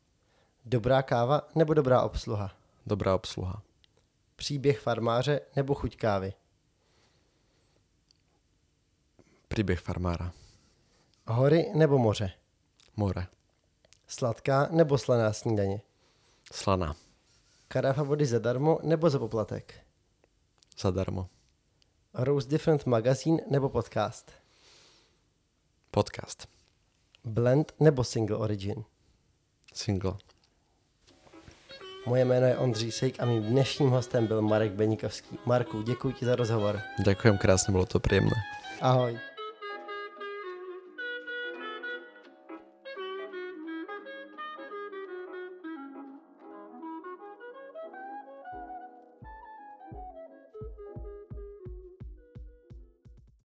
Dobrá 0.65 1.01
káva 1.01 1.41
nebo 1.55 1.73
dobrá 1.73 2.01
obsluha? 2.01 2.51
dobrá 2.85 3.15
obsluha, 3.15 3.61
Příběh 4.35 4.79
farmáře 4.79 5.41
nebo 5.55 5.73
chuť 5.75 5.97
kávy? 5.97 6.33
príbeh 9.47 9.79
farmára, 9.79 10.33
Hory 11.27 11.71
nebo 11.75 11.97
moře? 11.97 12.31
more, 12.95 13.27
Sladká 14.07 14.67
nebo 14.71 14.97
slaná 14.97 15.33
snídaně? 15.33 15.81
slana, 16.53 16.95
Karafa 17.67 18.03
vody 18.03 18.25
zadarmo 18.25 18.79
nebo 18.83 19.09
za 19.09 19.19
poplatek? 19.19 19.73
zadarmo, 20.79 21.29
Rose 22.13 22.47
Different 22.49 22.85
magazín 22.85 23.39
nebo 23.51 23.69
podcast? 23.69 24.31
Podcast, 25.91 26.47
Blend 27.25 27.71
nebo 27.79 28.03
single 28.03 28.37
origin? 28.37 28.83
single. 29.73 30.13
Moje 32.05 32.25
jméno 32.25 32.45
je 32.47 32.57
Ondřej 32.57 32.91
Sejk 32.91 33.19
a 33.19 33.25
mým 33.25 33.43
dnešním 33.43 33.89
hostem 33.89 34.27
byl 34.27 34.41
Marek 34.41 34.71
Beníkovský. 34.71 35.37
Marku, 35.45 35.81
děkuji 35.81 36.13
ti 36.13 36.25
za 36.25 36.35
rozhovor. 36.35 36.81
Ďakujem 37.03 37.37
krásne, 37.37 37.75
bolo 37.75 37.85
to 37.85 37.99
príjemné. 37.99 38.33
Ahoj. 38.81 39.19